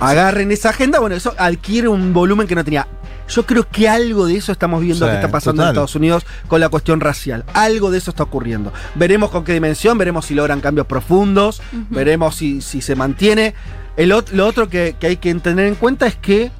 [0.00, 2.88] agarren esa agenda, bueno, eso adquiere un volumen que no tenía.
[3.34, 5.68] Yo creo que algo de eso estamos viendo Sí, que está pasando en.
[5.68, 7.44] Estados Unidos con la cuestión racial.
[7.54, 8.72] Algo de eso está ocurriendo.
[8.94, 13.54] Veremos con qué dimensión, veremos si logran cambios profundos, veremos si, si se mantiene.
[13.96, 16.50] El, lo otro que, que hay que tener en cuenta es que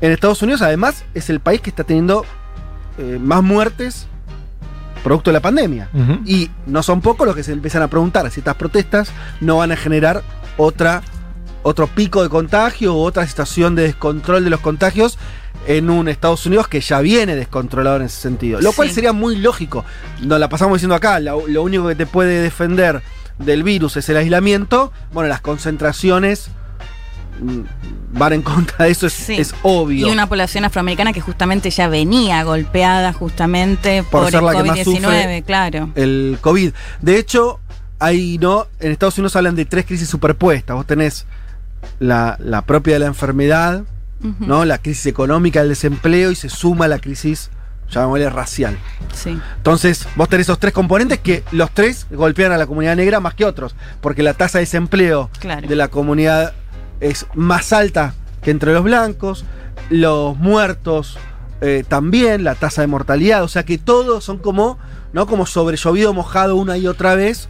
[0.00, 2.24] en Estados Unidos, además, es el país que está teniendo
[2.98, 4.06] eh, más muertes
[5.02, 5.88] producto de la pandemia.
[6.26, 9.72] Y no son pocos los que se empiezan a preguntar si estas protestas no van
[9.72, 10.22] a generar
[10.56, 11.02] otra,
[11.62, 15.18] otro pico de contagio o otra situación de descontrol de los contagios
[15.66, 18.60] en un Estados Unidos que ya viene descontrolado en ese sentido.
[18.60, 18.94] Lo cual Sí.
[18.94, 19.84] sería muy lógico.
[20.22, 23.02] Nos la pasamos diciendo acá, lo, lo único que te puede defender
[23.38, 24.92] del virus es el aislamiento.
[25.12, 26.48] Bueno, las concentraciones
[27.40, 27.60] mm,
[28.18, 29.36] van en contra de eso, es, Sí.
[29.36, 30.08] es obvio.
[30.08, 34.52] Y una población afroamericana que justamente ya venía golpeada justamente Por por, ser el la
[34.52, 35.42] que más COVID-19, sufre.
[35.46, 35.90] claro.
[35.94, 36.72] el COVID.
[37.02, 37.60] De hecho,
[37.98, 40.74] ahí no, en Estados Unidos hablan de tres crisis superpuestas.
[40.76, 41.26] Vos tenés
[41.98, 43.84] la, la propia de la enfermedad,
[44.40, 44.64] ¿no?
[44.64, 47.50] La crisis económica, el desempleo y se suma la crisis,
[47.90, 48.78] llamémosle racial.
[49.14, 49.38] Sí.
[49.56, 53.34] Entonces, vos tenés esos tres componentes que los tres golpean a la comunidad negra más
[53.34, 55.66] que otros, porque la tasa de desempleo Claro.
[55.66, 56.52] de la comunidad
[57.00, 59.44] es más alta que entre los blancos,
[59.88, 61.18] los muertos
[61.62, 64.78] eh, también, la tasa de mortalidad, o sea que todos son como,
[65.12, 65.26] ¿no?
[65.26, 67.48] Como sobre llovido mojado una y otra vez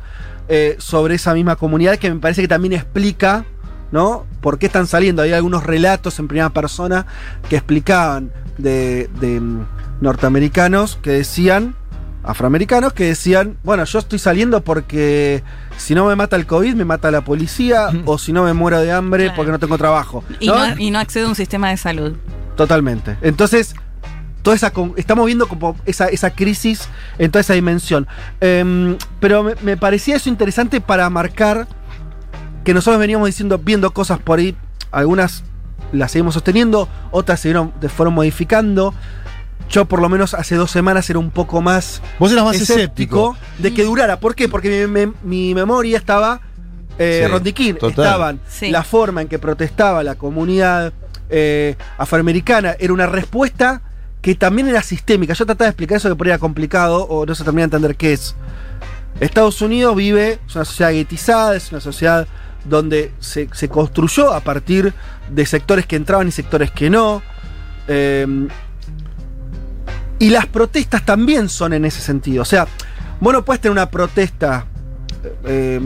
[0.48, 3.44] eh, sobre esa misma comunidad que me parece que también explica,
[3.92, 4.26] ¿no?
[4.40, 5.22] ¿Por qué están saliendo?
[5.22, 7.06] Hay algunos relatos en primera persona
[7.48, 9.66] que explicaban de, de, mm,
[10.00, 11.74] norteamericanos que decían,
[12.22, 15.42] afroamericanos que decían, bueno, yo estoy saliendo porque
[15.76, 18.80] si no me mata el COVID, me mata la policía, o si no me muero
[18.80, 19.36] de hambre Claro.
[19.36, 20.22] porque no tengo trabajo.
[20.38, 20.68] Y ¿no?
[20.68, 22.14] no, y no accede a un sistema de salud.
[22.56, 23.16] Totalmente.
[23.22, 23.74] Entonces,
[24.42, 28.06] toda esa estamos viendo como esa, esa crisis en toda esa dimensión.
[28.40, 31.66] Em, pero me, me parecía eso interesante para marcar
[32.64, 34.56] que nosotros veníamos diciendo, viendo cosas por ahí,
[34.90, 35.44] algunas
[35.92, 38.94] las seguimos sosteniendo, otras se vieron- fueron modificando.
[39.68, 43.36] Yo por lo menos hace dos semanas era un poco más Vos eras más escéptico
[43.36, 43.36] escéptico.
[43.58, 44.18] de que durara.
[44.18, 44.48] ¿Por qué?
[44.48, 46.40] Porque mi, mi- mi memoria estaba
[46.98, 47.76] eh, Sí, rondiquín.
[47.76, 48.04] total.
[48.04, 48.70] Estaban Sí.
[48.70, 50.92] la forma en que protestaba la comunidad
[51.30, 52.74] eh, afroamericana.
[52.78, 53.80] Era una respuesta
[54.20, 55.32] que también era sistémica.
[55.32, 57.76] Yo trataba de explicar eso que por ahí era complicado o no se termina de
[57.76, 58.34] entender qué es.
[59.20, 62.26] Estados Unidos vive, es una sociedad guetizada, es una sociedad
[62.64, 64.92] donde se, se construyó a partir
[65.30, 67.22] de sectores que entraban y sectores que no.
[67.88, 68.26] Eh,
[70.18, 72.42] y las protestas también son en ese sentido.
[72.42, 72.66] O sea,
[73.20, 74.66] vos no puedes tener una protesta.
[75.44, 75.80] eh,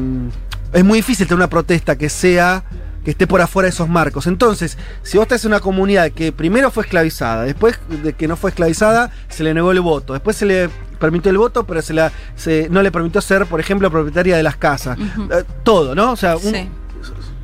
[0.73, 2.65] es muy difícil tener una protesta que sea.
[3.05, 4.27] Que esté por afuera de esos marcos.
[4.27, 8.37] Entonces, si vos estás en una comunidad que primero fue esclavizada, después de que no
[8.37, 11.93] fue esclavizada, se le negó el voto, después se le permitió el voto, pero se
[11.93, 14.99] la, se- no le permitió ser, por ejemplo, propietaria de las casas.
[14.99, 16.13] Eh, todo, ¿no?
[16.13, 16.69] O sea, un- Sí.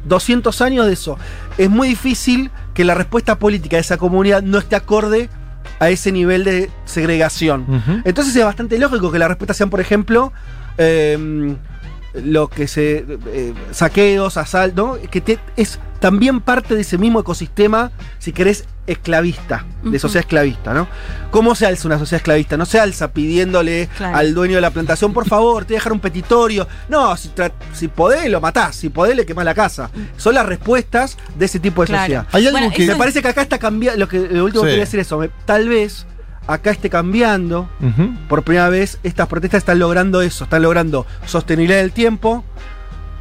[0.05, 1.19] 200 años de eso.
[1.59, 5.29] Es muy difícil que la respuesta política de esa comunidad no esté acorde
[5.79, 7.67] a ese nivel de segregación.
[8.05, 10.33] Entonces es bastante lógico que la respuesta sean, por ejemplo,
[10.79, 11.55] eh,
[12.15, 13.05] lo que se.
[13.27, 15.11] eh, saqueos, asaltos, ¿no?
[15.11, 19.99] que te- es también parte de ese mismo ecosistema, si querés, esclavista, de Ujú.
[20.01, 20.89] sociedad esclavista, ¿no?
[21.31, 22.57] ¿Cómo se alza una sociedad esclavista?
[22.57, 24.17] No se alza pidiéndole Claro.
[24.17, 26.67] al dueño de la plantación, por favor, te voy a dejar un petitorio.
[26.89, 27.31] No, si,
[27.73, 29.91] si podés, lo matás, si podés, le quemás la casa.
[30.17, 32.03] Son las respuestas de ese tipo de Claro.
[32.03, 32.27] sociedad.
[32.33, 32.87] Hay algo Bueno, que.
[32.87, 34.01] Me parece que acá está cambiando.
[34.01, 34.67] Lo, que, lo último Sí.
[34.69, 35.19] que quería decir es eso.
[35.19, 36.07] me- tal vez
[36.53, 37.69] acá esté cambiando.
[38.29, 40.45] Por primera vez, estas protestas están logrando eso.
[40.45, 42.45] Están logrando sostenibilidad del tiempo.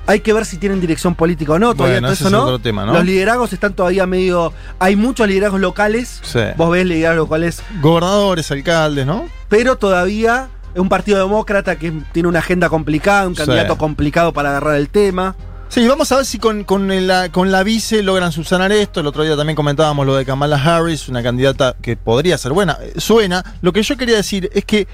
[0.08, 1.76] Hay que ver si tienen dirección política o no.
[1.76, 2.44] Todavía Bueno, ese eso es no.
[2.44, 2.94] otro tema, ¿no?
[2.94, 4.52] Los liderazgos están todavía medio.
[4.80, 6.20] Hay muchos liderazgos locales.
[6.24, 6.40] Sí.
[6.58, 7.62] Vos ves liderazgos locales.
[7.80, 9.26] Gobernadores, alcaldes, ¿no?
[9.50, 13.44] Pero todavía es un partido demócrata que tiene una agenda complicada, un Sí.
[13.44, 15.36] candidato complicado para agarrar el tema.
[15.70, 19.02] Sí, vamos a ver si con, con la, con la vice logran subsanar esto.
[19.02, 22.80] El otro día también comentábamos lo de Kamala Harris, una candidata que podría ser buena.
[22.82, 23.46] Eh, Suena.
[23.62, 24.88] Lo que yo quería decir es que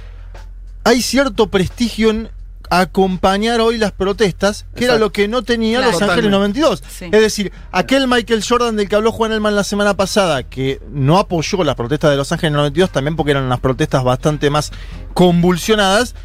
[0.83, 2.29] hay cierto prestigio en
[2.69, 5.93] acompañar hoy las protestas, que era lo que no tenía Claro.
[5.93, 6.59] Los Ángeles Totalmente.
[6.59, 6.83] 92.
[6.89, 7.05] Sí.
[7.05, 11.19] Es decir, aquel Michael Jordan del que habló Juan Elman la semana pasada, que no
[11.19, 14.71] apoyó las protestas de Los Ángeles 92, también porque eran unas protestas bastante más
[15.13, 16.15] convulsionadas,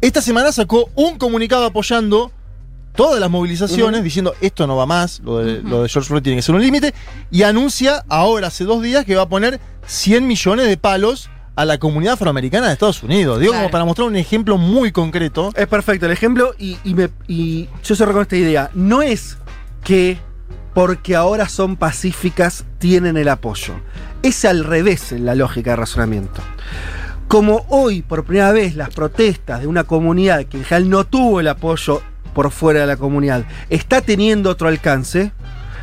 [0.00, 2.30] esta semana sacó un comunicado apoyando
[2.98, 6.36] todas las movilizaciones, diciendo esto no va más, lo de, lo de George Floyd tiene
[6.38, 6.92] que ser un límite,
[7.30, 11.64] y anuncia ahora, hace dos días, que va a poner 100 millones de palos a
[11.64, 13.38] la comunidad afroamericana de Estados Unidos.
[13.38, 13.66] Digo, Claro.
[13.66, 15.52] como para mostrar un ejemplo muy concreto.
[15.54, 18.70] Es perfecto el ejemplo y, y me- y yo cerro con esta idea.
[18.74, 19.38] No es
[19.84, 20.18] que
[20.74, 23.74] porque ahora son pacíficas tienen el apoyo.
[24.22, 26.42] Es al revés en la lógica de razonamiento.
[27.28, 31.40] Como hoy, por primera vez, las protestas de una comunidad que en general no tuvo
[31.40, 32.02] el apoyo
[32.38, 35.32] por fuera de la comunidad está teniendo otro alcance,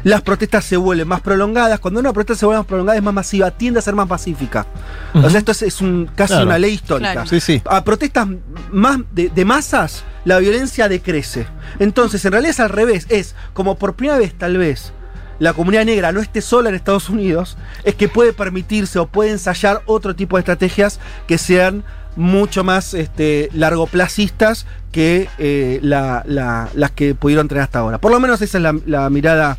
[0.06, 1.82] las protestas se vuelven más prolongadas.
[1.82, 4.65] Cuando una protesta se vuelve más prolongada, es más masiva, tiende a ser más pacífica.
[5.13, 6.46] O sea, esto es, es un, casi Claro.
[6.46, 7.28] una ley histórica Claro.
[7.30, 7.62] Sí, sí.
[7.65, 8.30] a protestas
[8.72, 11.46] más de, de masas, la violencia decrece.
[11.80, 13.06] Entonces, en realidad es al revés.
[13.10, 14.94] Es como por primera vez, tal vez,
[15.39, 19.32] la comunidad negra no esté sola en Estados Unidos, es que puede permitirse o puede
[19.32, 21.84] ensayar otro tipo de estrategias que sean
[22.15, 27.99] mucho más este, largoplacistas que eh, la- la- las que pudieron tener hasta ahora.
[27.99, 29.58] Por lo menos esa es la, mirada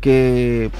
[0.00, 0.70] que,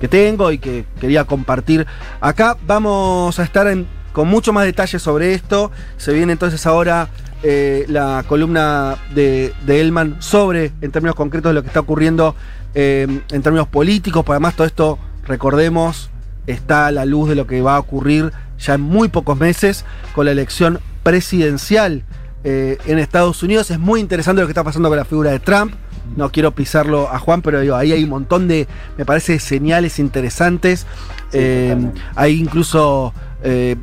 [0.00, 1.86] que tengo y que quería compartir
[2.20, 2.56] acá.
[2.66, 3.66] Vamos a estar
[4.12, 5.70] con mucho más detalles sobre esto.
[5.96, 7.08] Se viene entonces ahora
[7.42, 12.34] eh, la columna de, de Elman sobre, en términos concretos, lo que está ocurriendo
[12.74, 14.24] eh, en términos políticos.
[14.28, 16.10] Además todo esto, recordemos,
[16.46, 19.84] está a la luz de lo que va a ocurrir ya en muy pocos meses
[20.14, 22.04] con la elección presidencial
[22.44, 23.70] eh, en Estados Unidos.
[23.70, 25.74] Es muy interesante lo que está pasando con la figura de Trump.
[26.16, 28.66] No quiero pisarlo a Juan, pero digo, ahí hay un montón de,
[28.98, 30.86] me parece, señales interesantes.
[31.32, 31.76] Eh,
[32.16, 33.76] hay incluso, eh,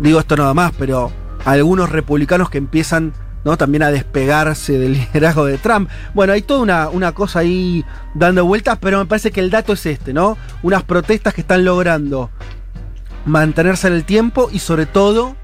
[0.00, 1.10] digo esto nada más, pero
[1.44, 3.12] algunos republicanos que empiezan
[3.44, 3.56] ¿no?
[3.56, 5.90] también a despegarse del liderazgo de Trump.
[6.14, 9.74] Bueno, hay toda una, una cosa ahí dando vueltas, pero me parece que el dato
[9.74, 10.38] es este, ¿no?
[10.62, 12.30] Unas protestas que están logrando
[13.28, 15.36] mantenerse en el tiempo y sobre todo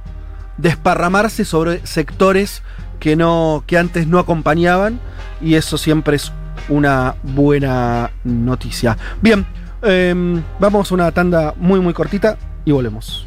[0.57, 2.63] desparramarse sobre sectores
[3.01, 5.01] que no que antes no acompañaban
[5.41, 6.33] y eso siempre es
[6.69, 8.97] una buena noticia.
[9.21, 9.47] Bien,
[9.83, 13.27] em, vamos a una tanda muy muy cortita y volvemos.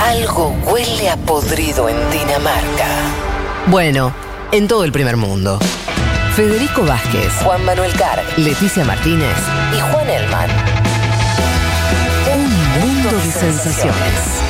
[0.00, 2.88] Algo huele a podrido en Dinamarca.
[3.66, 4.12] Bueno,
[4.52, 5.58] en todo el primer mundo.
[6.34, 9.36] Federico Vázquez, Juan Manuel Carr, Leticia Martínez
[9.76, 10.81] y Juan Elman.
[13.02, 14.42] Un mundo de sensaciones.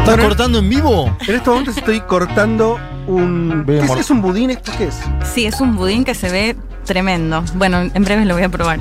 [0.00, 1.16] ¿Estás cortando en vivo?
[1.28, 3.64] En estos momentos estoy cortando un.
[3.66, 4.50] ¿qué es, es un budín?
[4.50, 4.96] ¿Esto qué es?
[5.34, 7.44] Sí, es un budín que se ve tremendo.
[7.54, 8.80] Bueno, en breve lo voy a probar.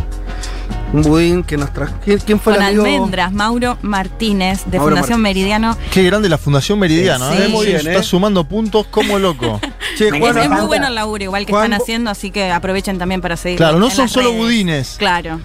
[0.92, 1.94] Un budín que nos trajo.
[2.04, 2.84] ¿Quién, quién fue Con el amigo?
[2.86, 5.36] almendras, Mauro Martínez, de Mauro Fundación Martínez.
[5.44, 5.78] Meridiano.
[5.92, 7.38] Qué grande la Fundación Meridiano, Sí.
[7.44, 7.48] ¿eh?
[7.50, 8.04] Muy bien, Está ¿eh?
[8.04, 9.60] sumando puntos como loco.
[9.98, 12.52] Che, Es, Juan, es muy bueno el laburo, igual que Juan, están haciendo, así que
[12.52, 13.58] aprovechen también para seguir.
[13.58, 14.42] Claro, no en son las solo redes.
[14.42, 14.96] budines.
[14.98, 15.40] Claro.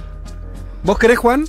[0.82, 1.44] ¿Vos querés, Juan?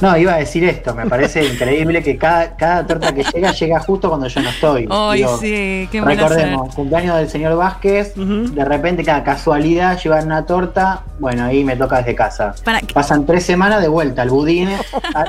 [0.00, 3.78] No, iba a decir esto, me parece increíble que cada, cada torta que llega llega
[3.78, 4.88] justo cuando yo no estoy.
[4.90, 10.44] Ay, Digo, sí, qué Recordemos, cumpleaños del señor Vázquez, de repente cada casualidad llevan una
[10.44, 12.52] torta, bueno, ahí me toca desde casa.
[12.64, 14.70] Para, Pasan tres semanas de vuelta al budín,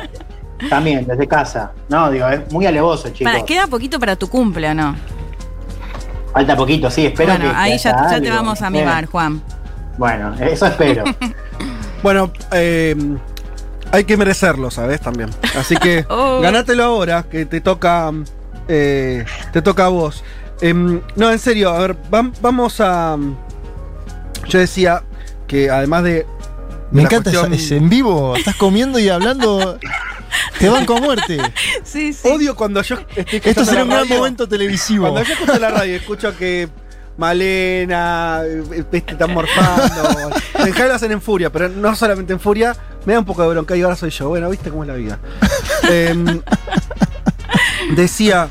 [0.69, 1.71] también desde casa.
[1.89, 3.31] No, digo, es muy alevoso, chicos.
[3.31, 4.95] para, queda poquito para tu cumple, ¿o no?
[6.33, 9.41] Falta poquito, sí, espero bueno, que- ahí que ya, te vamos a Eh, mimar, Juan.
[9.97, 11.03] Bueno, eso espero.
[12.03, 12.95] Bueno, eh,
[13.93, 14.99] hay que merecerlo, ¿sabes?
[14.99, 15.29] También.
[15.57, 16.41] Así que Oh.
[16.41, 18.11] ganátelo ahora, que te toca.
[18.67, 20.21] eh, te toca a vos.
[20.59, 23.15] Em, no, en serio, a ver, vam- vamos a.
[24.49, 25.03] Yo decía
[25.47, 26.25] que además de.
[26.93, 28.35] Me encanta cuestión- ese en vivo.
[28.35, 29.77] Estás comiendo y hablando.
[30.59, 31.37] Te van con muerte.
[31.83, 32.27] Sí, sí.
[32.27, 35.03] Odio cuando yo estoy Esto será un gran momento televisivo.
[35.09, 36.69] Cuando yo escucho la radio y escucho que
[37.17, 40.31] Malena, eh, este, están morfando.
[40.55, 42.75] en general lo hacen en furia, pero no solamente en furia,
[43.05, 44.29] me da un poco de bronca y ahora soy yo.
[44.29, 45.19] Bueno, viste cómo es la vida.
[45.89, 46.41] Em,
[47.95, 48.49] decía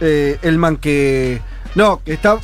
[0.00, 1.40] eh, Elman que.
[1.74, 2.38] No, que está.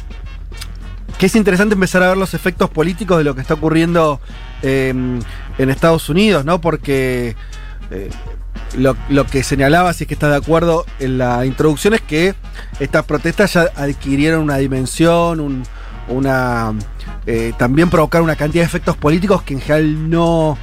[1.24, 4.20] Que es interesante empezar a ver los efectos políticos de lo que está ocurriendo
[4.60, 5.22] em,
[5.56, 6.60] en Estados Unidos, ¿no?
[6.60, 7.34] Porque.
[7.90, 8.10] eh,
[8.76, 12.34] lo, lo que señalaba, si es que está de acuerdo en la introducción, es que
[12.78, 15.62] estas protestas ya adquirieron una dimensión, un-
[16.08, 16.74] una
[17.24, 20.58] eh, también provocaron una cantidad de efectos políticos que en general no,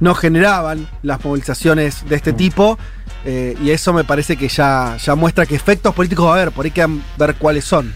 [0.00, 2.76] no generaban las movilizaciones de este tipo.
[3.24, 6.50] eh, y eso me parece que ya, ya muestra que efectos políticos va a haber,
[6.50, 7.94] por ahí quedan ver cuáles son.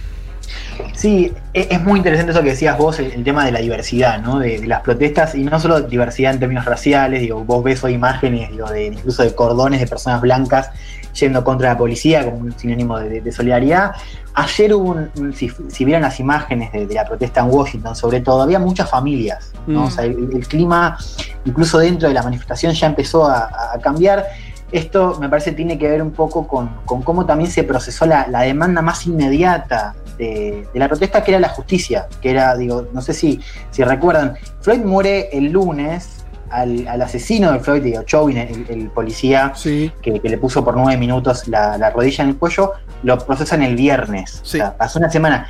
[0.95, 4.21] Sí, e- es muy interesante eso que decías vos, el, el tema de la diversidad,
[4.21, 4.39] ¿no?
[4.39, 7.95] De, de las protestas, y no solo diversidad en términos raciales, digo, vos ves hoy
[7.95, 10.71] imágenes, digo, de, incluso de cordones de personas blancas
[11.19, 13.93] yendo contra la policía como un sinónimo de, solidaridad.
[14.35, 18.21] Ayer hubo un- si, si vieron las imágenes de, de la protesta en Washington, sobre
[18.21, 19.81] todo, había muchas familias, ¿no?
[19.81, 19.85] Mm.
[19.85, 20.99] O sea, el, el clima,
[21.47, 24.27] incluso dentro de la manifestación, ya empezó a, a cambiar.
[24.73, 28.27] Esto me parece tiene que ver un poco con, con cómo también se procesó la,
[28.27, 32.89] la demanda más inmediata de, de la protesta, que era la justicia, que era, digo,
[32.93, 38.03] no sé si, si recuerdan, Floyd muere el lunes, al, al asesino de Floyd, digo,
[38.05, 39.91] Chauvin, el, el policía Sí.
[40.01, 43.63] que, que le puso por nueve minutos la, la rodilla en el cuello, lo procesan
[43.63, 44.41] el viernes.
[44.45, 44.59] Sí.
[44.59, 45.49] O sea, pasó una semana.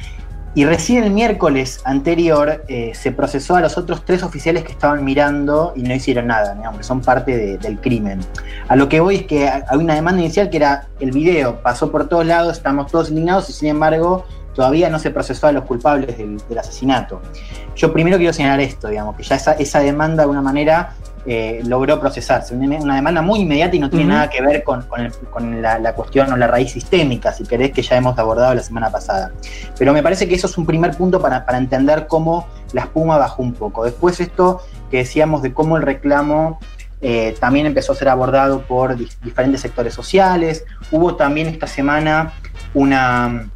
[0.55, 5.05] Y recién el miércoles anterior eh, se procesó a los otros tres oficiales que estaban
[5.05, 8.20] mirando y no hicieron nada, digamos, que son parte de- del crimen.
[8.66, 11.61] A lo que voy es que ha- había una demanda inicial que era el video,
[11.61, 14.25] pasó por todos lados, estamos todos indignados y sin embargo
[14.57, 17.21] todavía no se procesó a los culpables del, del asesinato.
[17.77, 20.94] Yo primero quiero señalar esto, digamos, que ya esa, esa demanda de alguna manera
[21.27, 22.54] eh, logró procesarse.
[22.54, 25.61] Una, una demanda muy inmediata y no tiene nada que ver con, con el- con
[25.61, 28.90] la, la cuestión o la raíz sistémica, si querés, que ya hemos abordado la semana
[28.90, 29.33] pasada.
[29.79, 33.19] Pero me parece que eso es un primer punto para, para entender cómo la espuma
[33.19, 33.85] bajó un poco.
[33.85, 36.59] Después esto que decíamos de cómo el reclamo
[37.02, 40.65] eh, también empezó a ser abordado por diferentes sectores sociales.
[40.92, 42.33] Hubo también esta semana
[42.73, 43.48] una,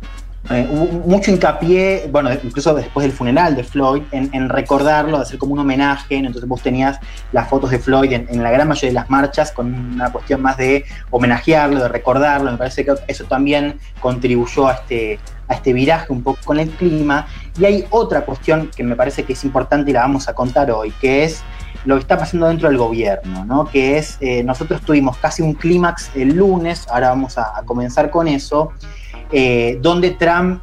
[0.51, 0.66] eh,
[1.07, 5.61] mucho hincapié, bueno, incluso después del funeral de Floyd, en, recordarlo, de hacer como un
[5.61, 6.16] homenaje.
[6.16, 6.98] Entonces vos tenías
[7.32, 10.57] las fotos de Floyd en, la gran mayoría de las marchas con una cuestión más
[10.57, 12.51] de homenajearlo, de recordarlo.
[12.51, 16.70] Me parece que eso también contribuyó a este, a este viraje un poco con el
[16.70, 17.26] clima.
[17.59, 20.70] Y hay otra cuestión que me parece que es importante y la vamos a contar
[20.70, 21.42] hoy, que es
[21.84, 23.66] lo que está pasando dentro del gobierno, ¿no?
[23.66, 28.28] que es, eh, nosotros tuvimos casi un clímax el lunes, ahora vamos a, comenzar con
[28.28, 28.72] eso,
[29.32, 30.62] eh, donde Trump,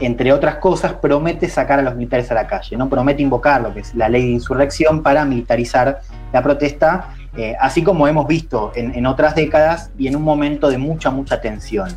[0.00, 2.88] entre otras cosas, promete sacar a los militares a la calle, ¿no?
[2.88, 6.00] promete invocar lo que es la ley de insurrección para militarizar
[6.32, 10.78] la protesta, eh, así como hemos visto en, otras décadas y en un momento de
[10.78, 11.88] mucha, mucha tensión.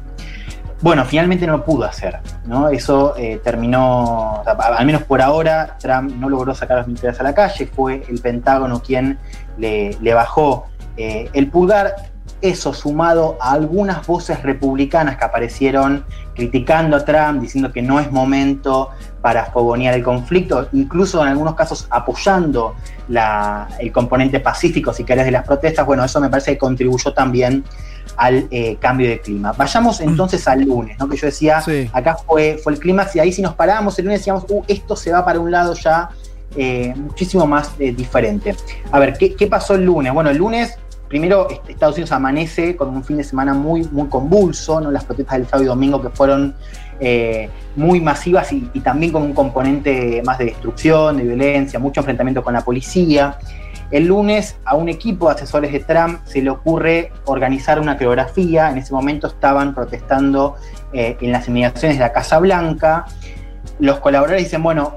[0.81, 2.69] Bueno, finalmente no lo pudo hacer, ¿no?
[2.69, 7.23] Eso eh, terminó, al menos por ahora, Trump no logró sacar a los militares a
[7.23, 9.17] la calle, fue el Pentágono quien
[9.57, 12.14] le, bajó el pulgar.
[12.45, 18.11] Eso sumado a algunas voces republicanas que aparecieron criticando a Trump, diciendo que no es
[18.11, 22.75] momento para fogonear el conflicto, incluso en algunos casos apoyando
[23.79, 27.63] el componente pacífico, si querés, de las protestas, bueno, eso me parece que contribuyó también
[28.17, 29.51] al eh, cambio de clima.
[29.53, 31.09] Vayamos entonces al lunes, ¿no?
[31.09, 34.19] Que yo decía, acá fue, fue el clima, y ahí si nos parábamos el lunes
[34.19, 36.11] decíamos, uh, esto se va para un lado ya
[36.57, 38.55] eh, muchísimo más eh, diferente.
[38.91, 40.13] A ver, ¿qué, pasó el lunes?
[40.13, 40.77] Bueno, el lunes
[41.07, 45.47] primero Estados Unidos amanece con un fin de semana muy, muy convulso, las protestas del
[45.47, 46.55] sábado y domingo que fueron
[47.75, 52.53] muy masivas y, también con un componente más de destrucción, de violencia, mucho enfrentamiento con
[52.53, 53.37] la policía.
[53.91, 58.71] El lunes a un equipo de asesores de Trump se le ocurre organizar una coreografía.
[58.71, 60.55] En ese momento estaban protestando
[60.91, 63.05] eh, en las inmediaciones de la Casa Blanca.
[63.79, 64.95] Los colaboradores dicen, bueno,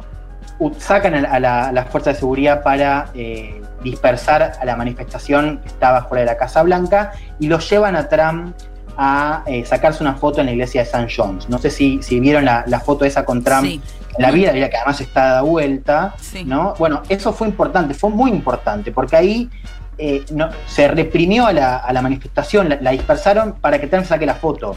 [0.79, 6.21] sacan a, las fuerzas de seguridad para eh, dispersar a la manifestación que estaba fuera
[6.21, 8.55] de la Casa Blanca y los llevan a Trump
[9.01, 11.09] a eh, sacarse una foto en la iglesia de St.
[11.15, 11.49] John's.
[11.49, 13.83] No sé si, vieron la, foto esa con Trump en
[14.19, 16.15] la vida, que además está da vuelta.
[16.45, 16.75] ¿no?
[16.79, 19.51] Bueno, eso fue importante, fue muy importante, porque ahí
[19.99, 24.77] eh, no, se reprimió a la, manifestación, la, dispersaron para que Trump saque la foto.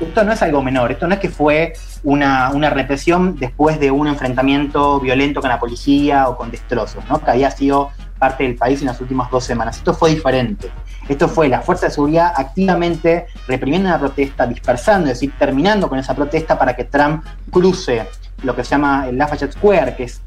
[0.00, 1.72] Esto no es algo menor, esto no es que fue
[2.04, 7.20] una, una, represión después de un enfrentamiento violento con la policía o con destrozos, ¿no?
[7.22, 9.76] que había sido parte del país en las últimas dos semanas.
[9.76, 10.70] Esto fue diferente.
[11.08, 15.98] Esto fue la fuerza de seguridad activamente reprimiendo la protesta, dispersando, es decir, terminando con
[15.98, 18.06] esa protesta para que Trump cruce
[18.42, 20.20] lo que se llama el Lafayette Square, que es,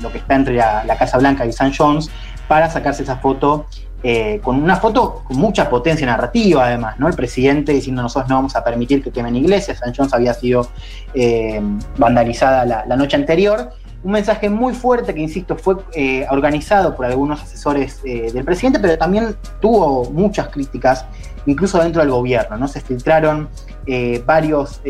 [0.00, 1.74] lo que está entre la, Casa Blanca y St.
[1.76, 2.10] John's,
[2.48, 3.66] para sacarse esa foto
[4.02, 7.08] eh, con una foto con mucha potencia narrativa, además, ¿no?
[7.08, 9.92] El presidente diciendo nosotros no vamos a permitir que quemen iglesias, St.
[9.96, 10.68] John's había sido
[11.14, 11.60] eh,
[11.96, 13.72] vandalizada la, noche anterior,
[14.06, 18.78] un mensaje muy fuerte que, insisto, fue eh, organizado por algunos asesores eh, del presidente,
[18.78, 21.04] pero también tuvo muchas críticas,
[21.46, 22.56] incluso dentro del gobierno.
[22.56, 22.68] ¿no?
[22.68, 23.48] Se filtraron
[23.86, 24.80] eh, varios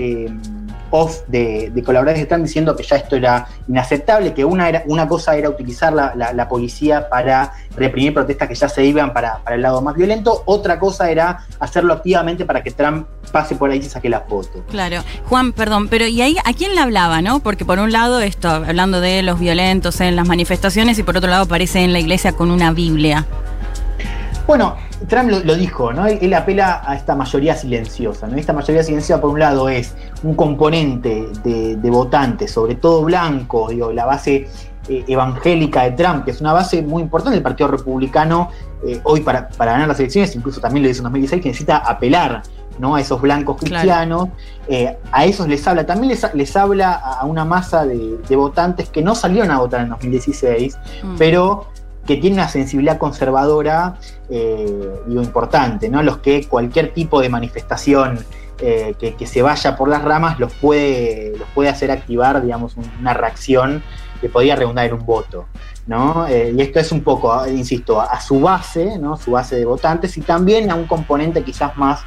[0.90, 5.08] off de, colaboradores de Trump diciendo que ya esto era inaceptable, que una, era, una
[5.08, 9.82] cosa era utilizar la, policía para reprimir protestas que ya se iban para, el lado
[9.82, 13.90] más violento, otra cosa era hacerlo activamente para que Trump pase por ahí y se
[13.90, 14.64] saque la foto.
[14.70, 15.02] Claro.
[15.28, 17.40] Juan, perdón, pero ¿y ahí a quién le hablaba, no?
[17.40, 21.28] Porque por un lado esto, hablando de los violentos en las manifestaciones y por otro
[21.28, 23.26] lado aparece en la iglesia con una Biblia.
[24.46, 24.76] Bueno,
[25.08, 26.06] Trump lo, dijo, ¿no?
[26.06, 28.36] Él, apela a esta mayoría silenciosa, ¿no?
[28.36, 33.92] Esta mayoría silenciosa, por un lado, es un componente de, votantes, sobre todo blanco, digo,
[33.92, 34.48] la base
[34.88, 38.50] eh, evangélica de Trump, que es una base muy importante del Partido Republicano,
[38.86, 42.42] eh, hoy para, ganar las elecciones, incluso también lo dice en 2016, que necesita apelar
[42.78, 42.96] ¿no?
[42.96, 44.28] a esos blancos cristianos,
[44.66, 49.02] eh, a esos les habla, también les, les habla a una masa de, votantes que
[49.02, 51.16] no salieron a votar en 2016, mm.
[51.16, 51.66] pero
[52.06, 53.98] que tiene una sensibilidad conservadora,
[54.30, 56.02] eh, digo, importante, ¿no?
[56.02, 58.24] Los que cualquier tipo de manifestación
[58.58, 63.12] eh, que, se vaya por las ramas los puede, los puede hacer activar, digamos, una
[63.12, 63.82] reacción
[64.20, 65.46] que podría redundar en un voto,
[65.86, 66.26] ¿no?
[66.26, 69.16] Eh, y esto es un poco, insisto, a, su base, ¿no?
[69.16, 72.00] Su base de votantes y también a un componente quizás más,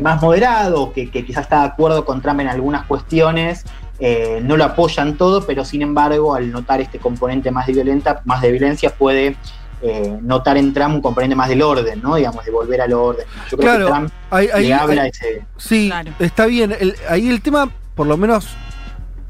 [0.00, 3.64] más moderado, que, que quizás está de acuerdo con Trump en algunas cuestiones,
[3.98, 8.20] eh, no lo apoyan todo, pero sin embargo, al notar este componente más de, violenta,
[8.24, 9.36] más de violencia, puede
[9.82, 12.16] eh, notar en Trump un componente más del orden, ¿no?
[12.16, 13.26] Digamos, de volver al orden.
[13.50, 14.12] Yo creo que Trump
[14.58, 15.44] le habla ese.
[15.56, 16.74] Sí, está bien.
[17.08, 18.48] ahí el tema, por lo menos,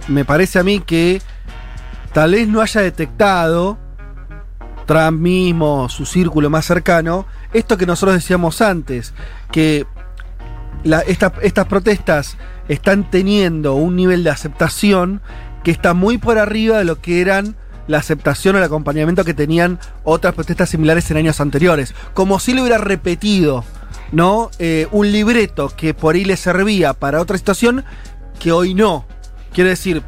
[0.08, 1.22] me parece a mí que
[2.12, 3.78] tal vez no haya detectado
[4.86, 9.14] Trump mismo, su círculo más cercano, esto que nosotros decíamos antes,
[9.52, 9.86] que
[11.08, 12.36] estas protestas
[12.68, 15.20] están teniendo un nivel de aceptación
[15.64, 17.56] que está muy por arriba de lo que eran
[17.88, 21.94] la aceptación o el acompañamiento que tenían otras protestas similares en años anteriores.
[22.14, 23.64] Como si lo hubiera repetido,
[24.12, 24.50] ¿no?
[24.58, 27.84] Eh, un libreto que por ahí le servía para otra situación
[28.38, 29.06] que hoy no.
[29.52, 30.02] Quiero decir,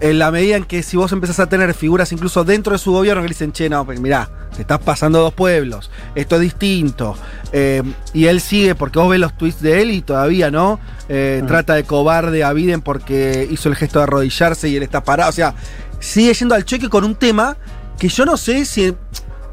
[0.00, 2.92] en la medida en que si vos empezás a tener figuras incluso dentro de su
[2.92, 7.16] gobierno que dicen, che, no, pues mirá, te estás pasando dos pueblos, esto es distinto.
[7.52, 7.82] Eh,
[8.12, 10.78] y él sigue, porque vos ves los tweets de él y todavía, ¿no?
[11.08, 15.02] Eh, Trata de cobarde a Biden porque hizo el gesto de arrodillarse y él está
[15.02, 15.30] parado.
[15.30, 15.54] O sea,
[15.98, 17.56] sigue yendo al cheque con un tema
[17.98, 18.94] que yo no sé si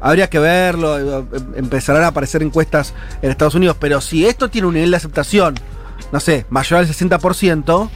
[0.00, 1.24] habría que verlo, eh,
[1.56, 5.54] empezarán a aparecer encuestas en Estados Unidos, pero si esto tiene un nivel de aceptación,
[6.12, 7.90] no sé, mayor al 60%,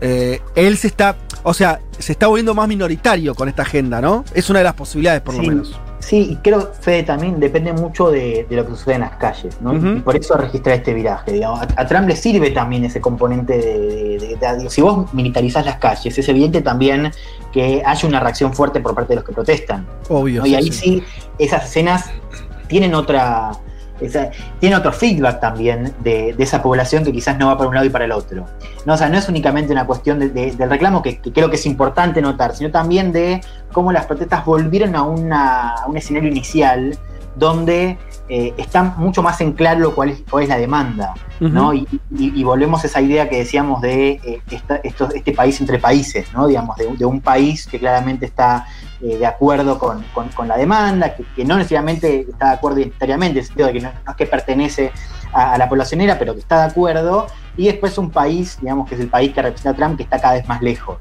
[0.00, 4.24] eh, él se está, o sea, se está volviendo más minoritario con esta agenda, ¿no?
[4.34, 5.78] Es una de las posibilidades, por Sí, lo menos.
[6.00, 9.56] Sí, y creo, Fede, también depende mucho de, de lo que sucede en las calles,
[9.60, 9.74] ¿no?
[9.74, 11.60] Y por eso registrar este viraje, digamos.
[11.60, 15.66] A, a Trump le sirve también ese componente de, de- de- de- si vos militarizás
[15.66, 17.10] las calles, es evidente también
[17.52, 19.86] que haya una reacción fuerte por parte de los que protestan.
[20.08, 20.40] Obvio.
[20.40, 20.46] ¿no?
[20.46, 21.04] Y ahí sí,
[21.38, 22.06] esas escenas
[22.66, 23.50] tienen otra.
[24.06, 27.74] Esa- tienen otro feedback también de, de esa población que quizás no va para un
[27.74, 28.46] lado y para el otro.
[28.86, 31.50] No, o sea, no es únicamente una cuestión de- de- del reclamo que, que creo
[31.50, 33.40] que es importante notar, sino también de
[33.72, 36.96] cómo las protestas volvieron a, una- a un escenario inicial
[37.36, 37.96] donde
[38.28, 41.14] eh, está mucho más en claro cuál es, cuál es la demanda.
[41.72, 41.86] y,
[42.16, 45.78] y- y volvemos a esa idea que decíamos de eh, esta- esto- este país entre
[45.78, 46.46] países, ¿no?
[46.46, 48.66] digamos, de, de un país que claramente está
[49.02, 53.42] eh, de acuerdo con, con- la demanda, que, no necesariamente está de acuerdo identitariamente, en
[53.42, 54.92] el sentido de que no, es que pertenece
[55.32, 57.26] a, la poblacionera, pero que está de acuerdo,
[57.56, 60.18] y después un país, digamos, que es el país que representa a Trump, que está
[60.20, 60.98] cada vez más lejos.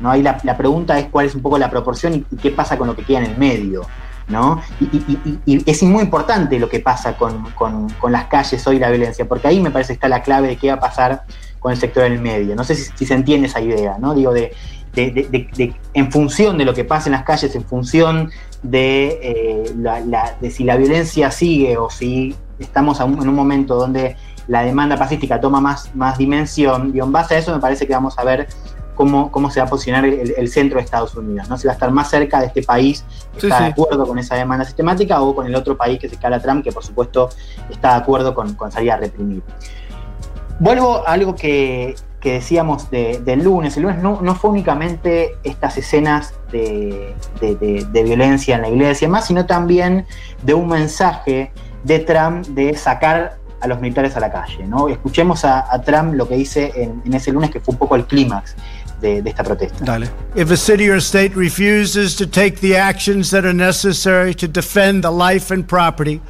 [0.00, 0.10] ¿no?
[0.10, 2.94] Ahí la, pregunta es cuál es un poco la proporción y, qué pasa con lo
[2.94, 3.82] que queda en el medio.
[4.28, 4.60] ¿no?
[4.78, 9.26] Y, es muy importante lo que pasa con, con- con las calles hoy, la violencia,
[9.26, 11.22] porque ahí me parece que está la clave de qué va a pasar
[11.58, 12.54] con el sector del medio.
[12.54, 14.14] No sé si, si se entiende esa idea, ¿no?
[14.14, 14.52] Digo, de,
[14.94, 18.30] de- de- de- de- en función de lo que pasa en las calles, en función
[18.62, 23.34] de, eh, la- la- de si la violencia sigue o si estamos un- en un
[23.34, 24.16] momento donde
[24.48, 27.92] la demanda pacífica toma más, más dimensión, y en base a eso me parece que
[27.92, 28.48] vamos a ver
[28.94, 31.56] cómo, cómo se va a posicionar el, el centro de Estados Unidos, ¿no?
[31.56, 34.18] Si va a estar más cerca de este país que Sí, está de acuerdo con
[34.18, 37.28] esa demanda sistemática o con el otro país que se cala Trump, que por supuesto
[37.70, 39.42] está de acuerdo con, con salir a reprimir.
[40.58, 43.76] Vuelvo a algo que, que decíamos de- del lunes.
[43.76, 48.68] El lunes no, no fue únicamente estas escenas de, de- de- de violencia en la
[48.68, 50.04] iglesia, y más, sino también
[50.42, 51.52] de un mensaje
[51.84, 54.66] de Trump de sacar a los militares a la calle.
[54.66, 54.88] ¿no?
[54.88, 57.94] Escuchemos a, a Trump lo que dice en, en ese lunes, que fue un poco
[57.96, 58.56] el clímax
[59.00, 59.84] de, de esta protesta.
[59.84, 60.08] Dale.
[60.34, 65.02] If a city or state refuses to take the actions that are necessary to defend
[65.04, 66.20] the life and property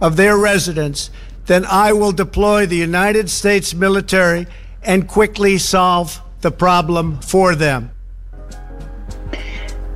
[0.00, 1.10] of their residents,
[1.46, 4.46] then I will deploy the United States military
[4.84, 7.90] and quickly solve the problem for them.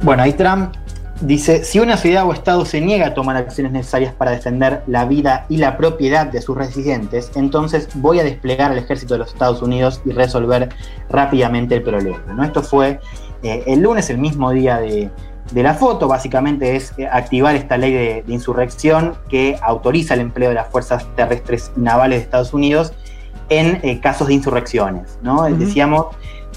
[0.03, 0.75] Bueno, ahí Trump
[1.21, 5.05] dice, si una ciudad o estado se niega a tomar acciones necesarias para defender la
[5.05, 9.33] vida y la propiedad de sus residentes, entonces voy a desplegar al ejército de los
[9.33, 10.69] Estados Unidos y resolver
[11.09, 12.21] rápidamente el problema.
[12.35, 12.45] ¿no?
[12.45, 13.01] Esto fue
[13.43, 15.11] eh, el lunes, el mismo día de,
[15.53, 20.21] de la foto, básicamente es eh, activar esta ley de, de insurrección que autoriza el
[20.21, 22.93] empleo de las fuerzas terrestres y navales de Estados Unidos
[23.49, 25.19] en eh, casos de insurrecciones.
[25.23, 25.43] ¿no?
[25.43, 25.57] Ujú.
[25.57, 26.07] Decíamos,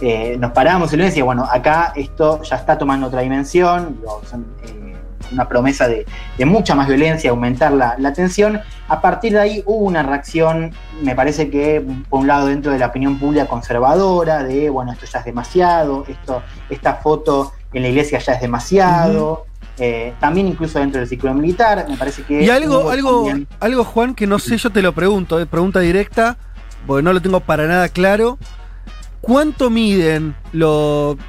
[0.01, 3.97] eh, nos paramos el lunes y decía, bueno, acá esto ya está tomando otra dimensión,
[4.29, 4.95] son, eh,
[5.31, 6.05] una promesa de,
[6.37, 8.61] de mucha más violencia, aumentar la, la tensión.
[8.87, 10.71] A partir de ahí hubo una reacción,
[11.01, 15.05] me parece que por un lado dentro de la opinión pública conservadora, de, bueno, esto
[15.05, 19.45] ya es demasiado, esto, esta foto en la iglesia ya es demasiado.
[19.79, 22.41] Eh, también incluso dentro del ciclo militar, me parece que...
[22.43, 25.79] Y algo, algo, también- algo, Juan, que no sé, yo te lo pregunto, eh, pregunta
[25.81, 26.37] directa,
[26.87, 28.39] porque no lo tengo para nada claro.
[29.21, 31.19] ¿Cuánto miden los eh,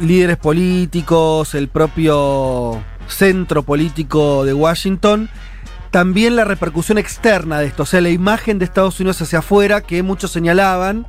[0.00, 5.28] líderes políticos, el propio centro político de Washington?
[5.90, 9.80] También la repercusión externa de esto, o sea, la imagen de Estados Unidos hacia afuera,
[9.80, 11.06] que muchos señalaban,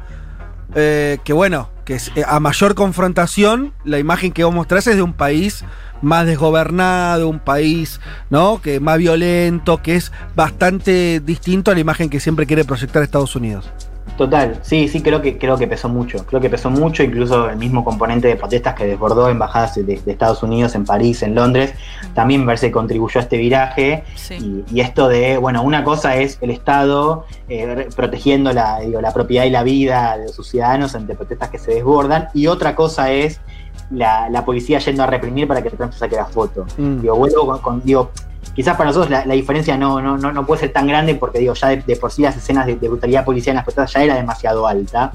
[0.73, 5.03] eh, que bueno, que eh, a mayor confrontación, la imagen que vos mostrás es de
[5.03, 5.63] un país
[6.01, 7.99] más desgobernado, un país,
[8.29, 8.61] ¿no?
[8.61, 13.35] Que más violento, que es bastante distinto a la imagen que siempre quiere proyectar Estados
[13.35, 13.69] Unidos.
[14.17, 16.25] Total, sí, sí, creo que, creo que pesó mucho.
[16.25, 20.11] Creo que pesó mucho, incluso el mismo componente de protestas que desbordó embajadas de, de
[20.11, 21.73] Estados Unidos en París, en Londres,
[22.13, 24.03] también me parece que contribuyó a este viraje.
[24.15, 24.63] Sí.
[24.69, 29.13] Y, y esto de, bueno, una cosa es el Estado eh, protegiendo la, digo, la
[29.13, 33.11] propiedad y la vida de sus ciudadanos ante protestas que se desbordan, y otra cosa
[33.11, 33.39] es
[33.91, 36.65] la, la policía yendo a reprimir para que Trump se saque la foto.
[36.77, 37.01] Mm.
[37.01, 38.11] Digo, vuelvo con, con- digo,
[38.55, 41.39] quizás para nosotros la, la diferencia no, no, no, no puede ser tan grande porque
[41.39, 43.93] digo, ya de, de por sí las escenas de, de brutalidad policial en las protestas
[43.93, 45.11] ya era demasiado alta.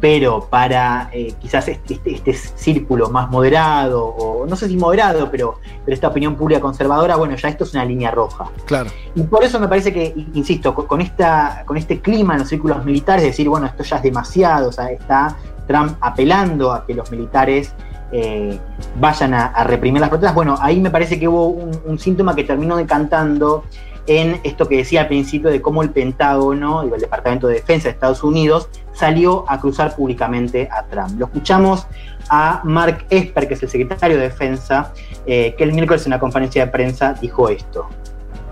[0.00, 5.30] pero para eh, quizás este, este, este, círculo más moderado, o no sé si moderado,
[5.30, 8.46] pero, pero esta opinión pública conservadora, bueno, ya esto es una línea roja.
[8.64, 8.90] Claro.
[9.14, 12.84] Y por eso me parece que, insisto, con, esta, con este clima en los círculos
[12.84, 15.36] militares, decir, bueno, esto ya es demasiado, o sea, está
[15.68, 17.72] Trump apelando a que los militares
[18.12, 18.58] eh,
[19.00, 22.76] vayan a, reprimir las protestas, bueno, ahí me parece que hubo un, síntoma que terminó
[22.76, 23.64] decantando
[24.06, 27.92] en esto que decía al principio de cómo el Pentágono, el Departamento de Defensa de
[27.92, 31.18] Estados Unidos, salió a cruzar públicamente a Trump.
[31.18, 31.86] Lo escuchamos
[32.28, 34.92] a Mark Esper, que es el secretario de Defensa,
[35.24, 37.88] eh, que el miércoles en una conferencia de prensa dijo esto.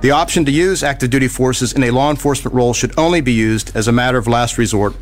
[0.00, 3.32] The option to use active duty forces in a law enforcement role should only be
[3.32, 4.94] used as a matter of last resort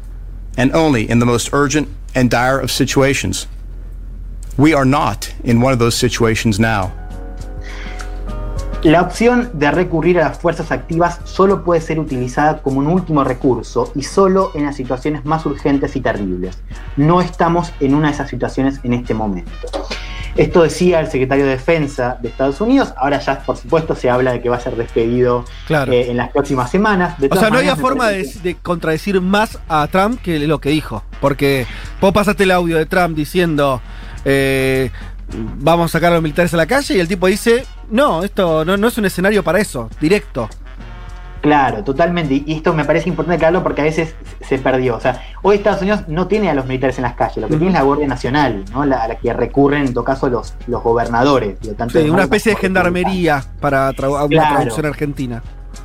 [0.56, 3.46] and only in the most urgent and dire of.
[4.58, 6.90] We are not in one of those situations now.
[8.82, 13.22] La opción de recurrir a las fuerzas activas solo puede ser utilizada como un último
[13.22, 16.58] recurso y solo en las situaciones más urgentes y terribles.
[16.96, 19.52] No estamos en una de esas situaciones en este momento.
[20.34, 22.92] Esto decía el secretario de Defensa de Estados Unidos.
[22.96, 26.30] Ahora ya, por supuesto, se habla de que va a ser despedido eh, en las
[26.30, 27.14] próximas semanas.
[27.30, 31.04] o sea, no había forma de, contradecir más a Trump que lo que dijo.
[31.20, 31.64] Porque
[32.00, 33.80] vos pasaste el audio de Trump diciendo...
[34.24, 34.90] Eh,
[35.58, 38.64] vamos a sacar a los militares a la calle y el tipo dice, no, esto
[38.64, 40.48] no, no es un escenario para eso, directo.
[41.40, 42.42] Claro, totalmente.
[42.46, 44.96] Y esto me parece importante claro porque a veces se perdió.
[44.96, 47.56] O sea, hoy Estados Unidos no tiene a los militares en las calles, lo que
[47.56, 48.84] tiene es la Guardia Nacional, ¿no?
[48.84, 51.58] La, a la que recurren en todo caso los, los gobernadores.
[51.92, 55.42] sí, una especie de gendarmería para una traducción argentina.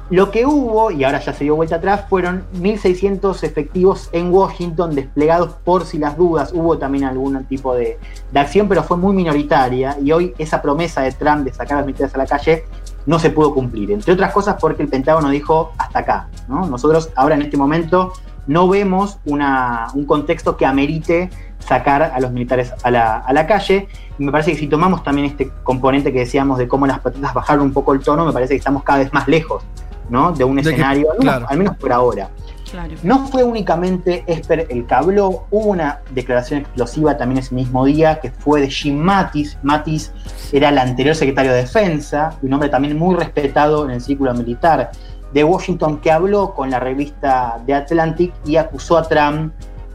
[0.10, 4.94] Lo que hubo, y ahora ya se dio vuelta atrás, fueron 1.600 efectivos en Washington
[4.94, 6.52] desplegados por si las dudas.
[6.54, 7.98] Hubo también algún tipo de,
[8.36, 9.98] acción, pero fue muy minoritaria.
[10.04, 12.66] Y hoy esa promesa de Trump de sacar a los militares a la calle
[13.06, 13.92] no se pudo cumplir.
[13.92, 16.30] Entre otras cosas porque el Pentágono dijo hasta acá.
[16.48, 18.12] Nosotros ahora en este momento
[18.46, 21.30] no vemos un contexto que amerite
[21.60, 23.88] sacar a los militares a la, calle.
[24.20, 27.34] Y me parece que si tomamos también este componente que decíamos de cómo las protestas
[27.34, 29.64] bajaron un poco el tono, me parece que estamos cada vez más lejos
[30.14, 30.32] ¿no?
[30.32, 31.08] de un escenario,
[31.50, 32.30] al, menos, por ahora.
[33.02, 38.20] No fue únicamente Esper el que habló, hubo una declaración explosiva también ese mismo día
[38.20, 39.58] que fue de Jim Mattis.
[39.64, 40.12] Mattis
[40.52, 44.92] era el anterior secretario de Defensa, un hombre también muy respetado en el círculo militar
[45.34, 49.52] de Washington, que habló con la revista The Atlantic y acusó a Trump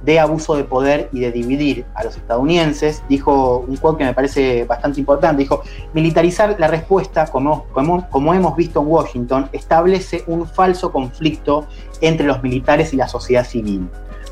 [0.08, 3.02] de abuso de poder y de dividir a los estadounidenses.
[3.10, 8.32] Dijo un quote que me parece bastante importante, dijo, militarizar la respuesta, como, como, como
[8.32, 11.66] hemos visto en Washington, establece un falso conflicto
[12.00, 13.86] entre los militares y la sociedad civil.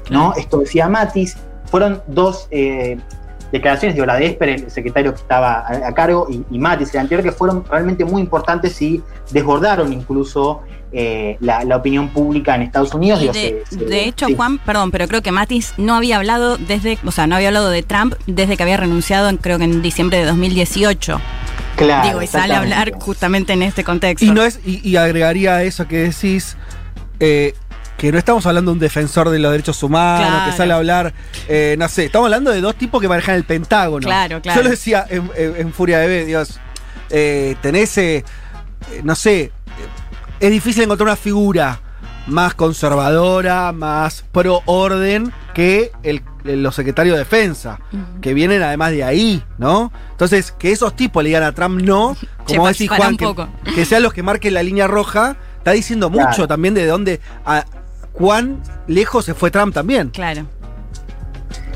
[0.09, 0.33] ¿no?
[0.35, 2.97] Esto decía Matis, fueron dos eh,
[3.59, 7.01] declaraciones, digo, la de Esper, el secretario que estaba a, cargo, y, y Matis, el
[7.01, 12.95] anterior, que fueron realmente muy importantes y desbordaron incluso eh, la, opinión pública en Estados
[12.95, 13.21] Unidos.
[13.21, 17.35] de, hecho, Juan, perdón, pero creo que Matis no había hablado desde, o sea, no
[17.35, 21.21] había hablado de Trump desde que había renunciado, en, creo que en diciembre de 2018.
[21.77, 22.09] Claro.
[22.09, 24.25] Digo, y sale a hablar justamente en este contexto.
[24.25, 26.57] Y no es, y, agregaría eso que decís.
[27.19, 27.55] Eh,
[27.97, 31.15] que no estamos hablando de un defensor de los derechos humanos, que sale a hablar,
[31.49, 34.07] eh, no sé, estamos hablando de dos tipos que manejan el Pentágono.
[34.07, 34.61] Claro, claro.
[34.61, 36.61] Yo lo decía en, Furia de B, Dios,
[37.09, 37.99] tenés,
[39.03, 39.53] no sé,
[40.41, 41.81] es difícil encontrar una figura
[42.27, 47.81] más conservadora, más pro orden que el, los secretarios de defensa,
[48.21, 49.93] que vienen además de ahí, ¿no?
[50.11, 52.17] Entonces, que esos tipos le digan a Trump no,
[52.47, 56.75] como decís Juan, que, sean los que marquen la línea roja, está diciendo mucho también
[56.75, 57.65] de dónde, a
[58.17, 60.11] cuán lejos se fue Trump también.
[60.11, 60.47] Claro.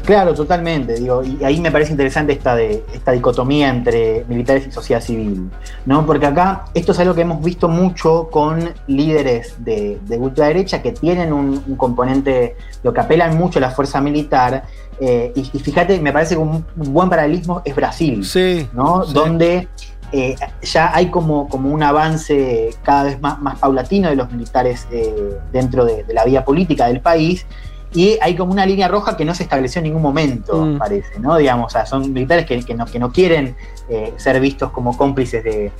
[0.04, 0.94] Claro, totalmente.
[0.94, 5.50] Digo, y ahí me parece interesante esta, de, esta dicotomía entre militares y sociedad civil.
[5.86, 6.04] ¿no?
[6.04, 10.92] Porque acá esto es algo que hemos visto mucho con líderes de, de ultraderecha que
[10.92, 14.64] tienen un, componente, lo que apelan mucho a la fuerza militar.
[14.98, 19.04] Eh, y, fíjate, me parece que un, buen paralelismo es Brasil, sí, ¿no?
[19.04, 19.68] Donde
[20.12, 24.86] eh, ya hay como, como un avance cada vez más, más paulatino de los militares
[24.90, 27.46] eh, dentro de, de, la vida política del país
[27.92, 30.78] y hay como una línea roja que no se estableció en ningún momento, mm.
[30.78, 31.36] parece, ¿no?
[31.36, 33.56] Digamos, son militares que, que, no, que no quieren
[33.88, 35.72] eh, ser vistos como cómplices de,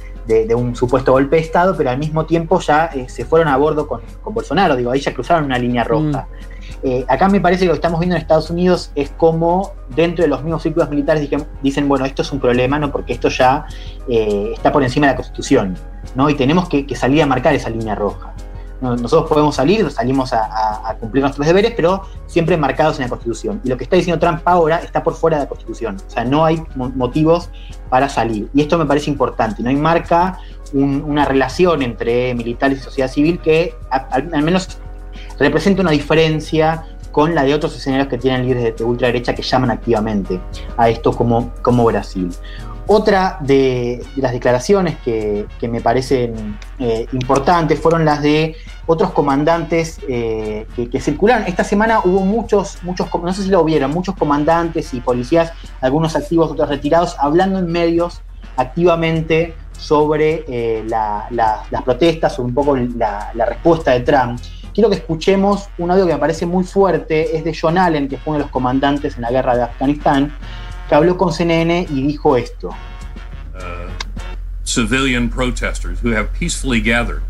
[0.55, 3.87] un supuesto golpe de Estado, pero al mismo tiempo ya eh, se fueron a bordo
[3.87, 6.26] con, Bolsonaro, digo, ahí ya cruzaron una línea roja.
[6.31, 6.60] Mm.
[6.83, 10.23] Eh, acá me parece que lo que estamos viendo en Estados Unidos es como dentro
[10.23, 11.29] de los mismos círculos militares
[11.62, 12.91] dicen, bueno, esto es un problema, ¿no?
[12.91, 13.66] Porque esto ya
[14.09, 15.77] está por encima de la Constitución,
[16.14, 16.31] ¿no?
[16.31, 18.33] Y tenemos que salir a marcar esa línea roja.
[18.81, 23.61] Nosotros podemos salir, salimos a, cumplir nuestros deberes, pero siempre marcados en la Constitución.
[23.62, 25.97] Y lo que está diciendo Trump ahora está por fuera de la Constitución.
[26.07, 27.51] O sea, no hay motivos
[27.91, 28.49] para salir.
[28.55, 29.62] Y esto me parece importante.
[29.62, 30.39] No hay marca
[30.73, 34.80] una relación entre militares y sociedad civil que al, menos
[35.45, 39.70] representa una diferencia con la de otros escenarios que tienen líderes de ultraderecha que llaman
[39.70, 40.41] activamente
[40.76, 42.30] a esto como, como Brasil.
[42.86, 50.66] Otra de, las declaraciones que, me parecen eh, importantes fueron las de otros comandantes eh,
[50.74, 51.47] que, circularon.
[51.47, 56.16] Esta semana hubo muchos, muchos, no sé si lo vieron, muchos comandantes y policías, algunos
[56.16, 58.22] activos, otros retirados, hablando en medios
[58.57, 64.41] activamente sobre eh, las protestas, sobre un poco la, respuesta de Trump.
[64.75, 68.18] Quiero que escuchemos un audio que me parece muy fuerte, es de John Allen, que
[68.18, 70.33] fue uno de los comandantes en la guerra de Afganistán,
[70.89, 72.68] que habló con CNN y dijo esto.
[73.55, 73.91] Uh,
[74.64, 77.23] civilian protesters who have peacefully gathered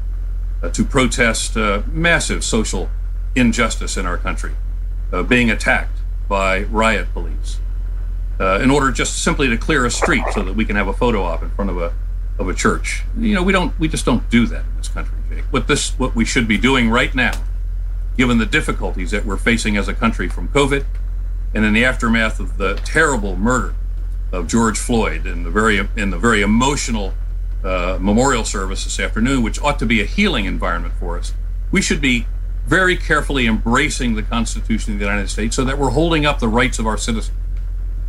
[0.62, 2.90] uh, to protest uh, massive social
[3.34, 4.52] injustice in our country,
[5.12, 7.58] uh, being attacked by riot police,
[8.38, 10.92] uh, in order just simply to clear a street so that we can have a
[10.92, 11.92] photo op in front of a
[12.40, 13.04] of a church.
[13.16, 15.44] You know, we don't we just don't do that in this country, Jake.
[15.50, 17.32] What this what we should be doing right now,
[18.16, 20.86] given the difficulties that we're facing as a country from COVID
[21.54, 23.74] and in the aftermath of the terrible murder
[24.32, 27.12] of George Floyd and the very in the very emotional
[27.62, 31.34] uh, memorial service this afternoon, which ought to be a healing environment for us,
[31.70, 32.26] we should be
[32.66, 36.48] very carefully embracing the Constitution of the United States so that we're holding up the
[36.48, 37.36] rights of our citizens,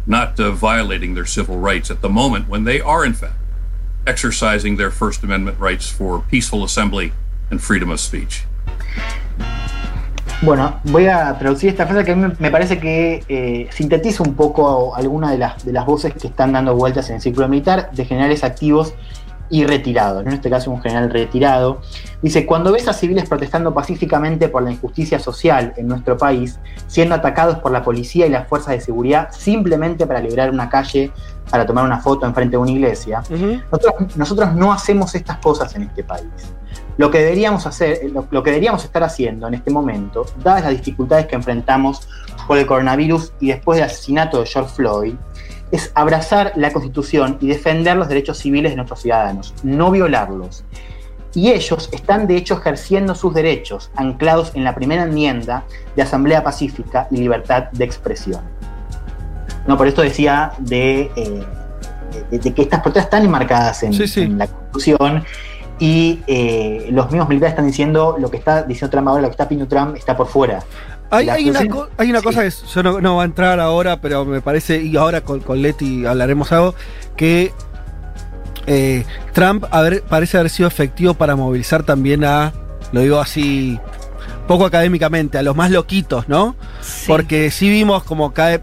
[0.06, 3.36] not uh, violating their civil rights at the moment when they are, in fact,
[4.06, 7.14] exercising their First Amendment rights for peaceful assembly
[7.49, 8.45] and freedom of speech.
[10.43, 14.34] Bueno, voy a traducir esta frase que a mí me parece que eh, sintetiza un
[14.34, 17.91] poco alguna de las, de las voces que están dando vueltas en el círculo militar
[17.91, 18.95] de generales activos
[19.52, 21.82] y retirados, en este caso un general retirado.
[22.24, 27.14] Dice, cuando ves a civiles protestando pacíficamente por la injusticia social en nuestro país, siendo
[27.14, 31.12] atacados por la policía y las fuerzas de seguridad simplemente para liberar una calle,
[31.52, 35.84] para tomar una foto enfrente de una iglesia, nosotros, nosotros no hacemos estas cosas en
[35.84, 36.26] este país.
[36.97, 40.72] Lo que deberíamos hacer, eh, lo, que deberíamos estar haciendo en este momento, dadas las
[40.72, 42.08] dificultades que enfrentamos
[42.47, 45.16] por el coronavirus y después del asesinato de George Floyd,
[45.72, 50.66] es abrazar la Constitución y defender los derechos civiles de nuestros ciudadanos, no violarlos.
[51.34, 55.64] Y ellos están de hecho ejerciendo sus derechos, anclados en la primera enmienda
[55.95, 58.41] de Asamblea Pacífica y Libertad de Expresión.
[59.68, 65.24] No, por esto decía de, eh, que estas protestas están enmarcadas en, en la Constitución
[65.80, 69.34] y eh, los mismos militares están diciendo lo que está diciendo Trump ahora, lo que
[69.34, 70.64] está pidiendo Trump está por fuera.
[71.09, 74.95] Hay, una, cosa que yo no, no, va a entrar ahora, pero me parece, y
[74.95, 76.74] ahora con, con Leti hablaremos algo,
[77.18, 77.51] que
[78.68, 79.03] eh,
[79.34, 79.66] Trump
[80.07, 82.53] parece haber sido efectivo para movilizar también a,
[82.91, 83.80] lo digo así,
[84.47, 86.55] poco académicamente, a los más loquitos, ¿no?
[87.07, 88.62] Porque sí vimos como cae.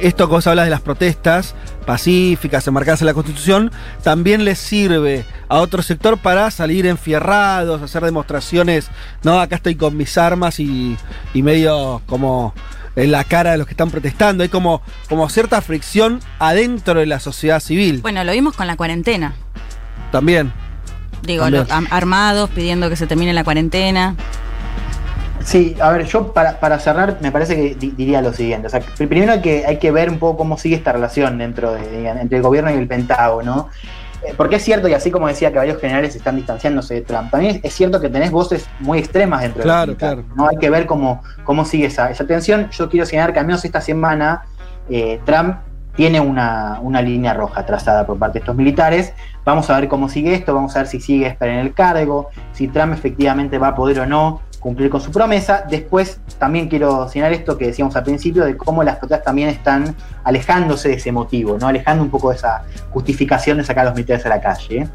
[0.00, 1.54] Esto que vos hablas de las protestas,
[1.86, 3.70] pacíficas, enmarcadas en la Constitución,
[4.02, 8.90] también les sirve a otro sector para salir enfierrados, hacer demostraciones,
[9.22, 10.96] no, acá estoy con mis armas y,
[11.34, 12.54] medio como
[12.96, 14.42] en la cara de los que están protestando.
[14.42, 18.00] Hay como, como cierta fricción adentro de la sociedad civil.
[18.02, 19.34] Bueno, lo vimos con la cuarentena.
[20.12, 20.52] También.
[21.22, 21.44] Digo,
[21.90, 24.16] armados pidiendo que se termine la cuarentena.
[25.44, 28.66] Sí, a ver, yo para, cerrar me parece que diría lo siguiente.
[28.66, 31.72] O sea, primero hay que, hay que ver un poco cómo sigue esta relación dentro
[31.72, 33.68] de, entre el gobierno y el Pentágono.
[34.22, 37.30] Eh, porque es cierto, y así como decía que varios generales están distanciándose de Trump,
[37.30, 40.24] también es cierto que tenés voces muy extremas dentro claro, Claro.
[40.36, 40.46] ¿no?
[40.46, 42.68] Hay que ver cómo, cómo sigue esa, esa tensión.
[42.70, 44.44] Yo quiero señalar que al menos esta semana
[44.90, 45.56] eh, Trump
[45.96, 49.12] tiene una, una, línea roja trazada por parte de estos militares.
[49.44, 52.68] Vamos a ver cómo sigue esto, vamos a ver si sigue en el cargo, si
[52.68, 55.64] Trump efectivamente va a poder o no cumplir con su promesa.
[55.68, 59.96] Después también quiero señalar esto que decíamos al principio, de cómo las protestas también están
[60.22, 61.66] alejándose de ese motivo, ¿no?
[61.66, 64.86] alejando un poco de esa justificación de sacar a los militares a la calle.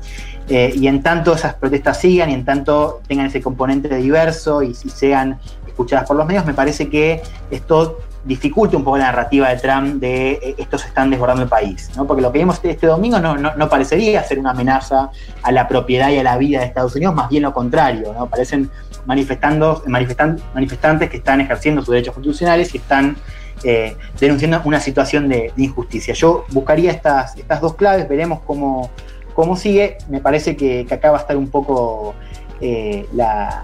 [0.47, 4.75] Eh, y en tanto esas protestas sigan y en tanto tengan ese componente diverso y
[4.75, 9.49] si sean escuchadas por los medios, me parece que esto dificulta un poco la narrativa
[9.49, 12.05] de Trump de eh, estos están desbordando el país, ¿no?
[12.05, 15.11] porque lo que vimos este, domingo no, no, parecería ser una amenaza
[15.43, 18.27] a la propiedad y a la vida de Estados Unidos, más bien lo contrario, ¿no?
[18.27, 18.69] parecen
[19.05, 23.17] manifestando, manifestantes que están ejerciendo sus derechos constitucionales y están
[23.63, 26.13] eh, denunciando una situación de, injusticia.
[26.13, 28.91] Yo buscaría estas, estas dos claves, veremos cómo,
[29.33, 29.97] cómo sigue.
[30.09, 32.15] Me parece que, acá va a estar un poco
[32.61, 33.63] eh, la,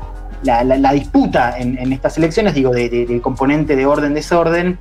[0.94, 4.80] disputa en, estas elecciones, digo, del componente de orden-desorden.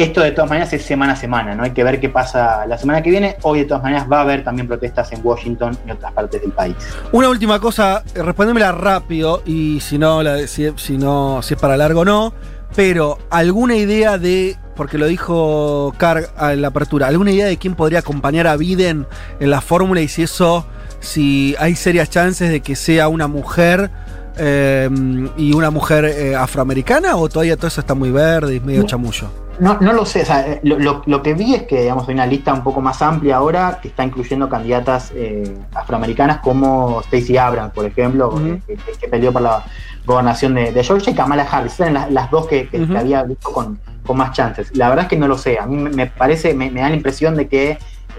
[0.00, 1.62] Esto de todas maneras es semana a semana, ¿no?
[1.62, 3.36] Hay que ver qué pasa la semana que viene.
[3.42, 6.52] Hoy de todas maneras va a haber también protestas en Washington y otras partes del
[6.52, 6.74] país.
[7.12, 12.06] Una última cosa, eh, respondémela rápido y si no, si, no, si es para largo
[12.06, 12.32] no,
[12.74, 17.74] pero alguna idea de, porque lo dijo Carg en la apertura, alguna idea de quién
[17.74, 19.06] podría acompañar a Biden
[19.38, 20.64] en la fórmula y si eso,
[21.00, 23.90] si hay serias chances de que sea una mujer
[24.38, 24.88] eh,
[25.36, 29.49] y una mujer eh, afroamericana o todavía todo eso está muy verde y medio chamullo?
[29.60, 32.08] No, no lo sé, o sea, eh, lo, lo- lo que vi es que digamos,
[32.08, 37.02] hay una lista un poco más amplia ahora que está incluyendo candidatas eh, afroamericanas como
[37.04, 38.60] Stacey Abrams, por ejemplo, Ujú.
[38.66, 39.62] que, que- que peleó por la
[40.06, 42.96] gobernación de, de Georgia y Kamala Harris, eran las, las dos que, que- que Ujú.
[42.96, 44.74] había visto con, con más chances.
[44.76, 46.88] La verdad es que no lo sé, a mí me, me parece, me, me da
[46.88, 47.78] la impresión de que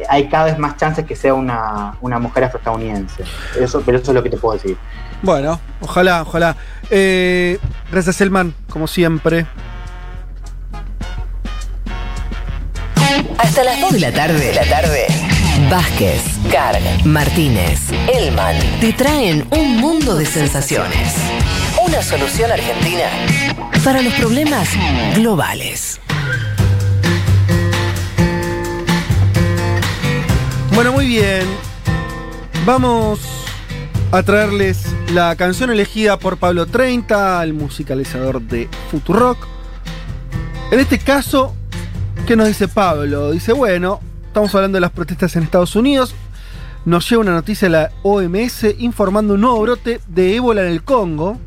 [0.09, 3.23] hay cada vez más chances que sea una, una mujer afroestadounidense.
[3.59, 4.77] Eso, pero eso es lo que te puedo decir.
[5.21, 6.55] Bueno, ojalá, ojalá.
[6.89, 7.59] Eh,
[7.91, 9.45] gracias, Elman, como siempre.
[13.51, 14.45] Hasta las 2 de la tarde.
[14.45, 15.07] De la tarde.
[15.69, 21.15] Vázquez, Carg, Martínez, Elman te traen un mundo de sensaciones.
[21.85, 23.09] Una solución argentina
[23.83, 24.69] para los problemas
[25.15, 25.99] globales.
[30.73, 31.45] Bueno, muy bien.
[32.63, 33.19] Vamos
[34.13, 39.45] a traerles la canción elegida por Pablo 30, el musicalizador de Futurock.
[40.71, 41.53] En este caso,
[42.31, 43.31] ¿qué nos dice Pablo?
[43.31, 46.15] Dice, bueno, estamos hablando de las protestas en Estados Unidos.
[46.85, 50.81] Nos llega una noticia de la OMS informando un nuevo brote de ébola en el
[50.81, 51.37] Congo.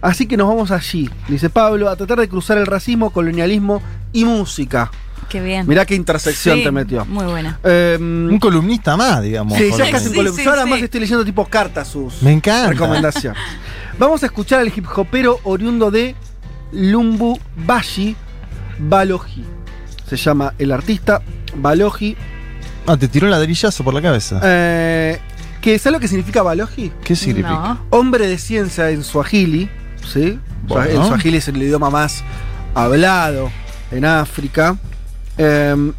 [0.00, 3.82] Así que nos vamos allí, dice Pablo, a tratar de cruzar el racismo, colonialismo
[4.14, 4.90] y música.
[5.28, 5.68] Qué bien.
[5.68, 7.04] Mirá qué intersección Sí, te metió.
[7.04, 7.60] Muy buena.
[7.62, 9.58] Em, Un columnista más, digamos.
[9.58, 10.42] Sí, ya casi un columnista.
[10.44, 10.86] Sí, nada más sí.
[10.86, 12.70] estoy leyendo tipo cartas sus Me encanta.
[12.70, 13.38] recomendaciones.
[13.98, 16.14] Vamos a escuchar al hip hopero oriundo de
[16.72, 18.16] Lumbubashi,
[18.78, 19.44] Baloji.
[20.08, 21.20] Se llama el artista
[21.56, 22.16] Baloji.
[22.86, 24.40] Ah, te tiró un ladrillazo por la cabeza.
[24.44, 25.18] Eh,
[25.60, 26.92] que, ¿Sabes lo que significa Baloji?
[27.02, 27.50] ¿Qué significa?
[27.50, 27.86] No.
[27.90, 29.68] Hombre de ciencia en Swahili.
[30.06, 30.38] ¿sí?
[30.68, 31.02] Bueno.
[31.02, 32.22] El Swahili es el idioma más
[32.74, 33.50] hablado
[33.90, 34.76] en África.
[35.38, 35.92] Eh,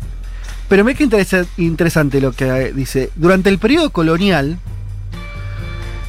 [0.70, 3.10] pero me que interesa- interesante lo que eh, dice.
[3.16, 4.58] Durante el periodo colonial,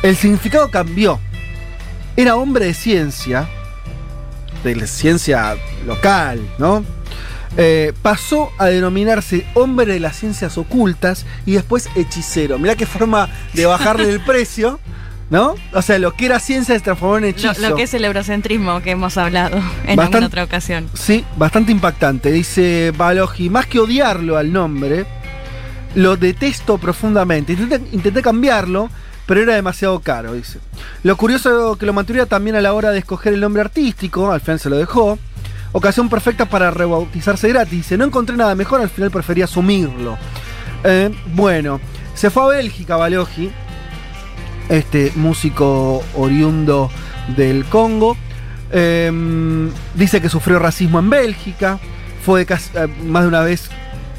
[0.03, 1.19] el significado cambió.
[2.17, 3.49] Era hombre de ciencia,
[4.65, 5.55] de la ciencia
[5.87, 6.85] local, ¿no?
[7.57, 12.59] Eh, pasó a denominarse hombre de las ciencias ocultas y después hechicero.
[12.59, 14.79] Mirá qué forma de bajarle el precio,
[15.31, 15.55] ¿no?
[15.73, 17.61] O sea, lo que era ciencia se transformó en hechizo.
[17.61, 20.89] lo que es el eurocentrismo que hemos hablado en alguna otra ocasión.
[20.95, 22.31] Sí, bastante impactante.
[22.31, 25.07] Dice Balogi, más que odiarlo al nombre,
[25.95, 27.55] lo detesto profundamente.
[27.55, 28.89] Intenté, intenté cambiarlo,
[29.27, 30.61] pero era demasiado caro, dice.
[31.03, 34.41] Lo curioso que lo mantuviera también a la hora de escoger el nombre artístico, al
[34.41, 35.19] final se lo dejó.
[35.73, 37.93] Ocasión perfecta para rebautizarse gratis.
[37.93, 40.17] No encontré nada mejor, al final preferí asumirlo.
[40.85, 41.81] Eh, bueno,
[42.15, 43.51] se fue a Bélgica, Balogi,
[44.69, 46.91] este músico oriundo
[47.37, 48.17] del Congo.
[48.71, 51.79] Eh, dice que sufrió racismo en Bélgica,
[52.23, 53.71] fue eh, más de una vez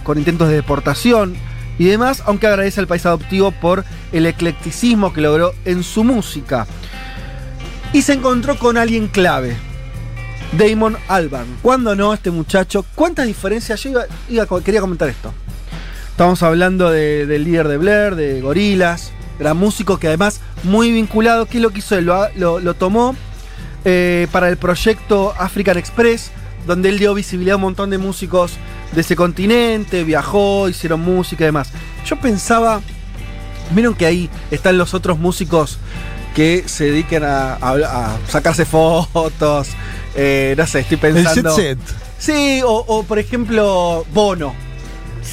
[0.03, 1.35] con intentos de deportación
[1.77, 6.67] y demás, aunque agradece al país adoptivo por el eclecticismo que logró en su música.
[7.93, 9.55] Y se encontró con alguien clave,
[10.57, 11.47] Damon Albarn.
[11.61, 12.85] ¿Cuándo no este muchacho?
[12.95, 13.81] ¿Cuántas diferencias?
[13.83, 15.33] Yo iba- iba quería comentar esto.
[16.11, 21.45] Estamos hablando de- del líder de Blair, de Gorilas, gran músico que además muy vinculado.
[21.45, 21.99] ¿Qué es lo que hizo?
[22.01, 23.15] Lo, lo- lo tomó
[23.85, 26.31] eh, para el proyecto African Express,
[26.67, 28.51] donde él dio visibilidad a un montón de músicos
[28.91, 31.69] de ese continente, viajó, hicieron música y demás.
[32.05, 32.81] Yo pensaba,
[33.71, 35.77] vieron que ahí están los otros músicos
[36.35, 36.91] que se
[37.61, 37.75] a-
[38.15, 39.69] a sacarse fotos,
[40.15, 41.55] eh, no sé, estoy El pensando...
[41.55, 41.97] jet set.
[42.17, 44.53] Sí, o, o, por ejemplo, Bono.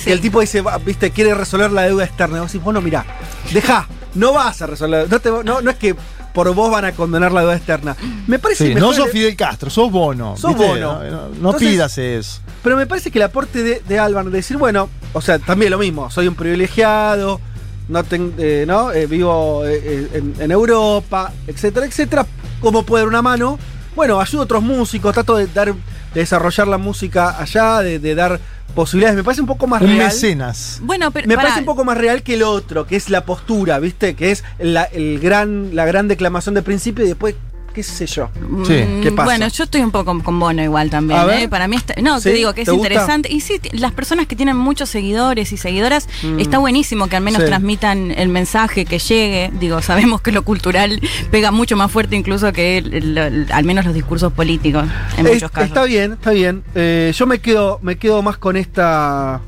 [0.05, 2.37] Que el tipo dice, viste, quiere resolver la deuda externa.
[2.37, 3.05] Y vos decís, Bono, mirá,
[3.53, 5.11] deja, no vas a resolver.
[5.11, 5.97] No, te- no, no es que
[6.33, 7.97] por vos van a condenar la deuda externa.
[8.27, 10.37] Me parece Sí, mejor no sos el- Fidel Castro, sos Bono.
[10.37, 10.67] Sos ¿viste?
[10.67, 11.03] Bono.
[11.03, 12.41] No, no- no Entonces- pidas eso.
[12.63, 15.71] Pero me parece que el aporte de, de Alban, de decir, bueno, o sea, también
[15.71, 17.41] lo mismo, soy un privilegiado,
[17.89, 18.93] no, ten- eh, ¿no?
[18.93, 22.27] Eh, vivo eh, en, en Europa, etcétera, etcétera.
[22.61, 23.59] ¿Cómo puedo dar una mano?
[23.97, 25.77] Bueno, ayudo a otros músicos, trato de dar, de
[26.21, 28.39] desarrollar la música allá, de, de dar
[28.75, 29.17] posibilidades.
[29.17, 29.99] Me parece un poco más Un real.
[30.07, 30.79] mecenas.
[30.83, 33.79] Bueno, pero Me parece un poco más real que el otro, que es la postura,
[33.79, 34.15] ¿viste?
[34.15, 37.35] Que es la, el gran, la gran declamación de principio y después,
[37.77, 38.31] qué sé yo.
[38.41, 39.25] Mm, ¿Qué pasa?
[39.27, 41.21] Bueno, yo estoy un poco con, con Bono igual también.
[41.21, 41.43] A ver.
[41.43, 41.49] ¿eh?
[41.51, 42.31] Para mí está, no, ¿Sí?
[42.31, 43.31] te digo que es interesante.
[43.31, 46.41] Y sí, las personas que tienen muchos seguidores y seguidoras, Mm.
[46.41, 47.49] está buenísimo que al menos Sí.
[47.49, 49.51] transmitan el mensaje, que llegue.
[49.61, 50.99] Digo, sabemos que lo cultural
[51.31, 54.85] pega mucho más fuerte incluso que el- el- el- al menos los discursos políticos
[55.19, 55.69] en Es- muchos casos.
[55.69, 56.65] Está bien, está bien.
[56.75, 59.43] Eh, yo me quedo, me quedo más con esta.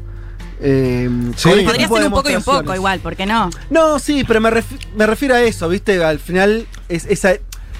[0.61, 3.49] eh, con este Podría ser un poco y un poco igual, ¿por qué no?
[3.70, 6.03] No, sí, pero me, refi- me refiero a eso, ¿viste?
[6.03, 7.35] Al final, es esa,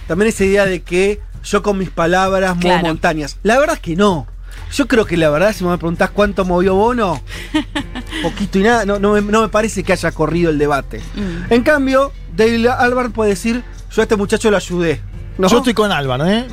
[0.09, 2.87] también esa idea de que yo con mis palabras muevo Claro.
[2.89, 3.39] montañas.
[3.45, 4.27] La verdad es que no.
[4.73, 7.23] Yo creo que la verdad, si me preguntás cuánto movió Bono,
[8.23, 11.01] poquito y nada, no, no, me, no me parece que haya corrido el debate.
[11.15, 11.53] Mm.
[11.53, 13.63] En cambio, David Albarn puede decir,
[13.95, 15.01] yo a este muchacho lo ayudé.
[15.39, 15.49] ¿no?
[15.49, 16.47] Yo estoy con Álvaro, ¿eh?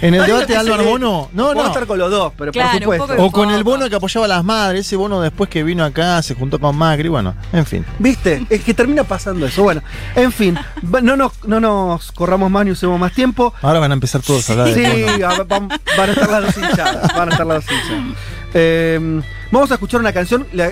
[0.00, 1.66] En el debate de Álvaro Bono, no, Puedo no.
[1.68, 3.24] estar con los dos, pero Claro, por supuesto.
[3.24, 6.20] O con el bono que apoyaba a las madres, ese bono después que vino acá,
[6.22, 7.84] se juntó con Macri, bueno, en fin.
[7.98, 8.44] ¿Viste?
[8.50, 9.62] Es que termina pasando eso.
[9.62, 9.82] Bueno,
[10.16, 10.58] en fin,
[11.02, 13.54] no nos, no nos corramos más ni usemos más tiempo.
[13.62, 16.56] Ahora van a empezar todos a hablar de Sí, van, van a estar las dos
[16.56, 17.14] hinchadas.
[17.16, 18.18] Van a estar las dos hinchadas.
[18.54, 20.46] Eh, vamos a escuchar una canción.
[20.52, 20.70] La,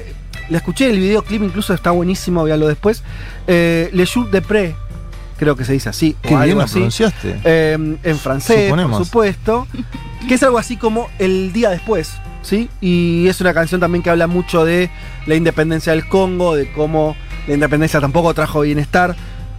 [0.48, 3.02] la escuché, el videoclip incluso está buenísimo, véanlo después.
[3.46, 4.74] Eh, Le Jour de Pré,
[5.40, 6.14] creo que se dice así.
[6.20, 6.74] Qué o bien algo lo así.
[6.74, 7.40] pronunciaste.
[7.44, 8.98] Eh, en francés, Suponemos.
[8.98, 9.66] por supuesto.
[10.28, 12.12] Que es algo así como el día después,
[12.42, 12.68] ¿sí?
[12.82, 14.90] Y es una canción también que habla mucho de
[15.26, 17.16] la independencia del Congo, de cómo
[17.48, 19.16] la independencia tampoco trajo bienestar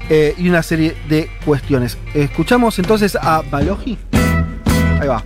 [0.07, 1.97] eh, y una serie de cuestiones.
[2.13, 3.97] Escuchamos entonces a Balogi.
[5.01, 5.23] Ahí va.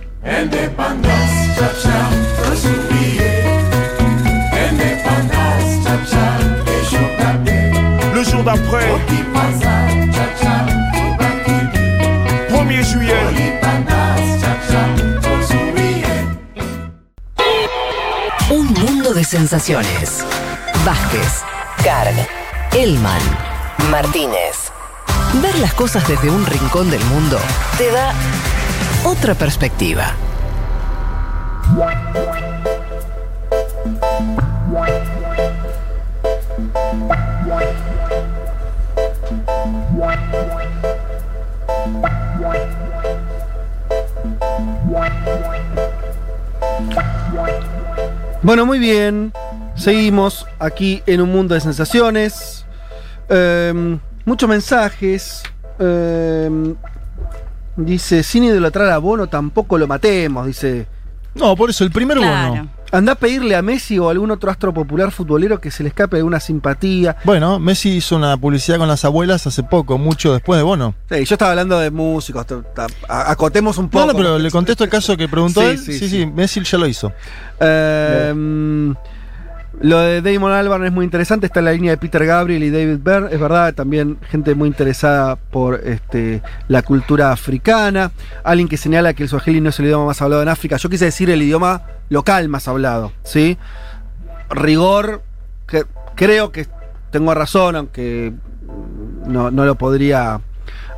[8.14, 9.65] Le jour d'après.
[18.48, 20.24] Un mundo de sensaciones.
[20.84, 21.42] Vázquez,
[21.82, 22.14] Carg,
[22.72, 23.20] Elman,
[23.90, 24.70] Martínez.
[25.42, 27.38] Ver las cosas desde un rincón del mundo
[27.76, 28.12] te da
[29.04, 30.14] otra perspectiva.
[48.42, 49.32] Bueno, muy bien.
[49.74, 52.64] Seguimos aquí en un mundo de sensaciones.
[53.28, 55.42] Em, muchos mensajes.
[55.78, 56.74] Em,
[57.76, 60.86] dice, sin idolatrar a Bono tampoco lo matemos, dice.
[61.34, 62.48] No, por eso, el primer Claro.
[62.50, 62.68] bono.
[62.92, 65.88] Anda a pedirle a Messi o a algún otro astro popular futbolero que se le
[65.88, 67.16] escape alguna simpatía.
[67.24, 70.94] Bueno, Messi hizo una publicidad con las abuelas hace poco, mucho después de Bono.
[71.10, 72.46] Sí, yo estaba hablando de músicos.
[73.08, 74.06] Acotemos un poco.
[74.06, 75.78] No, no, pero le contesto el caso que preguntó Sí, él.
[75.78, 77.12] sí, Sí, Messi ya lo hizo.
[77.60, 78.94] Em,
[79.80, 82.70] lo de Damon Albarn es muy interesante, está en la línea de Peter Gabriel y
[82.70, 88.10] David Byrne, es verdad, también gente muy interesada por este, la cultura africana,
[88.42, 90.88] alguien que señala que el swahili no es el idioma más hablado en África, yo
[90.88, 93.58] quise decir el idioma local más hablado, ¿sí?
[94.50, 95.22] Rigor,
[95.66, 95.84] que
[96.14, 96.66] creo que
[97.10, 98.32] tengo razón, aunque
[99.26, 100.40] no, no lo podría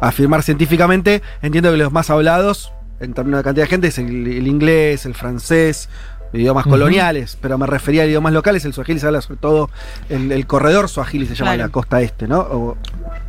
[0.01, 4.27] afirmar científicamente, entiendo que los más hablados, en términos de cantidad de gente, es el,
[4.27, 5.89] el inglés, el francés,
[6.33, 9.71] idiomas coloniales, pero me refería a idiomas locales, el suajili se habla sobre todo,
[10.11, 11.69] el, el corredor suajili se llama Claro.
[11.69, 12.41] la costa este, ¿no?
[12.41, 12.77] O,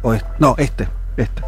[0.02, 1.42] o est- no, este, este.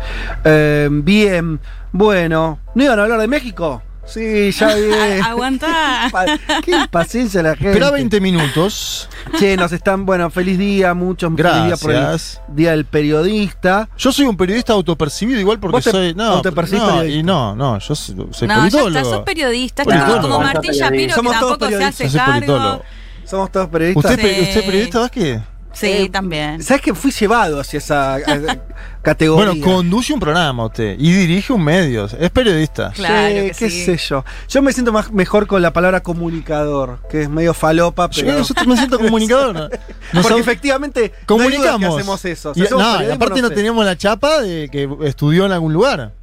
[0.46, 1.60] Eh, bien,
[1.92, 3.82] bueno, ¿no iban a hablar de México?
[4.06, 4.91] Sí, ya vi.
[5.24, 6.10] Aguanta.
[6.66, 7.70] Qué impaciencia la gente.
[7.70, 9.08] Espera 20 minutos.
[9.38, 12.41] Che, nos están, bueno, feliz día, muchos feliz día por el Gracias.
[12.47, 13.88] Día del Periodista.
[13.97, 16.14] Yo soy un periodista autopercibido igual porque ¿Vos te soy.
[16.16, 19.10] No, no, y no, no, yo soy, soy no, ya está, politólogo.
[19.10, 20.72] sos periodista, como, Martín.
[20.72, 22.84] Shapiro, que tampoco se hace cargo.
[23.24, 24.12] Somos todos periodistas.
[24.12, 24.41] ¿Usted, Sí.
[24.41, 25.41] ¿Usted es periodista, Vázquez?
[25.74, 26.62] Sí, Eh, también.
[26.62, 28.18] ¿Sabes que fui llevado hacia esa
[29.02, 29.52] categoría?
[29.52, 32.06] Bueno, conduce un programa usted y dirige un medio.
[32.20, 32.92] Es periodista.
[32.92, 33.86] Claro Sí, que qué sí.
[33.86, 34.26] sé yo.
[34.50, 38.38] Yo me siento más, mejor con la palabra comunicador, que es medio falopa, Yo pero.
[38.40, 39.70] nosotros me siento comunicador.
[40.14, 41.80] Nos Porque efectivamente no hay duda comunicamos.
[41.96, 42.52] que hacemos eso.
[42.56, 43.56] Y- no, y aparte no, sé.
[43.56, 46.14] tenemos la chapa de que estudió en algún lugar.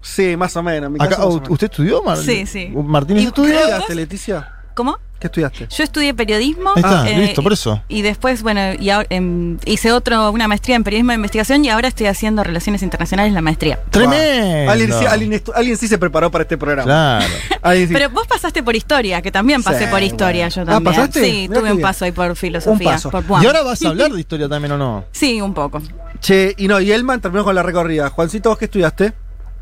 [0.00, 0.86] Sí, más o menos.
[0.88, 1.50] en mi Acá, caso, más o menos.
[1.50, 2.68] ¿Usted estudió, Mar- Sí, sí.
[2.74, 3.58] ¿Martínez ¿Y ¿Qué estudió?
[3.58, 4.52] estudiaste, Leticia?
[4.74, 4.96] ¿Cómo?
[5.18, 5.66] ¿Qué estudiaste?
[5.76, 6.70] Yo estudié periodismo.
[6.76, 7.82] Ahí está, eh, listo, por eso.
[7.88, 11.70] Y después, bueno, y ahora, em, hice otro, una maestría en periodismo de investigación y
[11.70, 13.80] ahora estoy haciendo relaciones internacionales la maestría.
[13.90, 14.70] Tremendo.
[14.70, 16.84] Alguien, sí- alguien estu- alguien sí se preparó para este programa.
[16.84, 17.26] Claro.
[17.88, 20.54] Sí- Pero vos pasaste por historia, que también pasé Sí, por historia bueno.
[20.54, 20.94] yo Ah, también.
[20.94, 21.24] ¿pasaste?
[21.24, 22.88] Sí, Mirá tuve un paso ahí por filosofía.
[22.88, 23.10] Un paso.
[23.10, 23.42] por.
[23.42, 25.04] Y ahora vas a hablar de historia también o no.
[25.12, 25.82] Sí, un poco.
[26.20, 28.08] Che, y no, y Elman terminó con la recorrida.
[28.10, 29.12] Juancito, ¿vos qué estudiaste?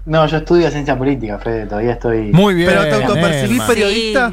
[0.04, 2.30] No, yo estudio ciencia política, Fede, todavía estoy.
[2.32, 2.68] Muy bien.
[2.68, 4.32] ¿Pero te autopercibís periodista?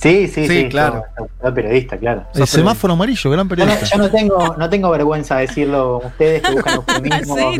[0.00, 0.26] Sí.
[0.26, 1.04] Sí, sí, Sí, sí, claro.
[1.42, 2.24] Soy periodista, claro.
[2.34, 3.86] El semáforo amarillo, gran Yo no, periodista.
[3.96, 7.58] yo no tengo, no tengo vergüenza de decirlo ustedes que buscan eufemismo, Sí,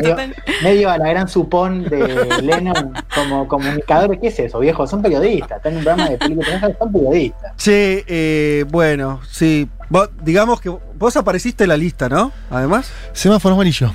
[0.63, 4.19] medio, a la gran supón de Lennon como comunicador.
[4.19, 4.87] ¿Qué es eso, viejo?
[4.87, 7.57] Son periodistas, están en un programa de películas, son periodistas.
[7.57, 9.69] Che, eh, bueno, sí.
[9.91, 12.33] Vos- digamos que vos apareciste en la lista, ¿no?
[12.51, 12.91] Además.
[13.13, 13.93] Semáforo amarillo.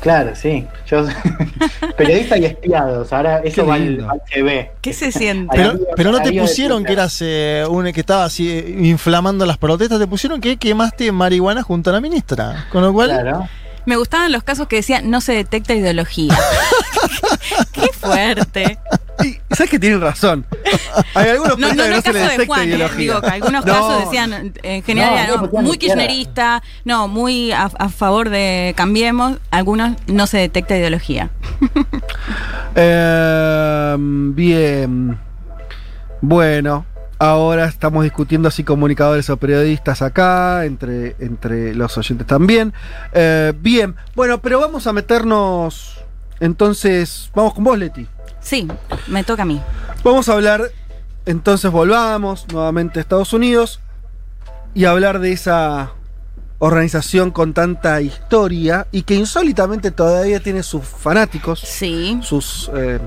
[0.00, 0.66] Claro, sí.
[0.86, 1.06] Yo
[1.96, 3.12] periodista y espiados.
[3.12, 4.70] Ahora eso va al, al TV.
[4.80, 5.56] ¿Qué se siente?
[5.96, 9.98] Pero, no te pusieron que eras eh, un que estaba así eh, inflamando las protestas,
[9.98, 12.66] te pusieron que quemaste marihuana junto a la ministra.
[12.70, 13.48] Con lo cual, Claro.
[13.88, 16.36] Me gustaban los casos que decían no se detecta ideología.
[17.72, 18.78] Qué fuerte.
[19.24, 20.44] Y, ¿Sabes que tienen razón?
[21.14, 23.26] Hay algunos No, no, países no que es no se de Juan, eh, digo, que
[23.28, 23.72] algunos No.
[23.72, 29.96] casos decían, en general, No, muy kirchnerista, no, muy a, a favor de Cambiemos, algunos
[30.06, 31.30] no se detecta ideología.
[32.80, 35.18] Eh, bien.
[36.20, 36.84] Bueno,
[37.18, 42.72] ahora estamos discutiendo si comunicadores o periodistas acá, entre, entre los oyentes también.
[43.12, 45.98] Eh, bien, bueno, pero vamos a meternos.
[46.40, 48.06] Entonces, vamos con vos, Leti.
[48.40, 48.68] Sí,
[49.08, 49.60] me toca a mí.
[50.04, 50.70] Vamos a hablar,
[51.26, 53.80] entonces volvamos nuevamente a Estados Unidos
[54.74, 55.92] y hablar de esa
[56.60, 61.60] organización con tanta historia y que insólitamente todavía tiene sus fanáticos,
[62.22, 62.98] sus eh,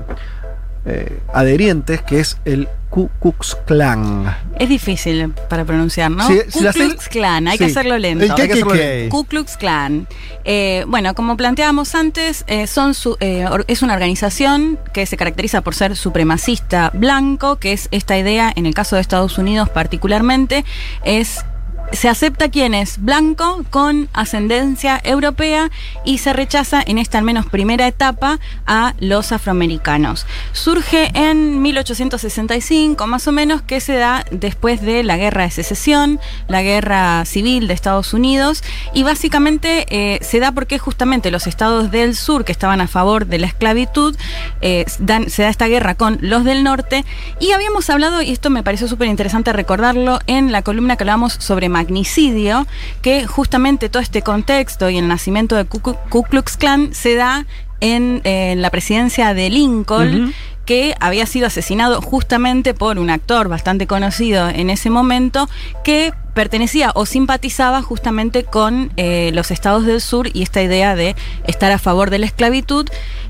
[0.84, 4.36] eh, adherientes, que es el Ku Klux Klan.
[4.58, 6.26] Es difícil para pronunciar, ¿no?
[6.26, 7.64] Sí, Ku Klux Klan, hay sí.
[7.64, 8.34] que hacerlo lento.
[8.34, 9.16] Que hacerlo lento.
[9.16, 10.06] Ku Klux Klan.
[10.44, 15.62] Eh, bueno, como planteábamos antes, eh, son su- eh, es una organización que se caracteriza
[15.62, 20.64] por ser supremacista blanco, que es esta idea, en el caso de Estados Unidos particularmente,
[21.04, 21.44] es
[21.92, 25.70] se acepta quien es blanco con ascendencia europea
[26.04, 30.26] y se rechaza en esta al menos primera etapa a los afroamericanos.
[30.52, 36.20] Surge en 1865 más o menos que se da después de la guerra de secesión,
[36.48, 38.62] la guerra civil de Estados Unidos
[38.94, 43.26] y básicamente eh, se da porque justamente los estados del sur que estaban a favor
[43.26, 44.16] de la esclavitud
[44.60, 47.04] eh, se da esta guerra con los del norte
[47.38, 51.34] y habíamos hablado, y esto me pareció súper interesante recordarlo, en la columna que hablábamos
[51.34, 52.66] sobre magnicidio,
[53.02, 57.46] que justamente todo este contexto y el nacimiento de Ku, Klux Klan se da
[57.80, 60.34] en, eh, la presidencia de Lincoln.
[60.64, 65.48] Que había sido asesinado justamente por un actor bastante conocido en ese momento
[65.82, 71.16] que pertenecía o simpatizaba justamente con eh, los estados del sur y esta idea de
[71.48, 72.86] estar a favor de la esclavitud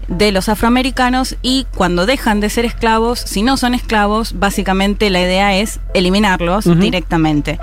[0.09, 5.23] de los afroamericanos y cuando dejan de ser esclavos, si no son esclavos, básicamente la
[5.23, 7.59] idea es eliminarlos directamente.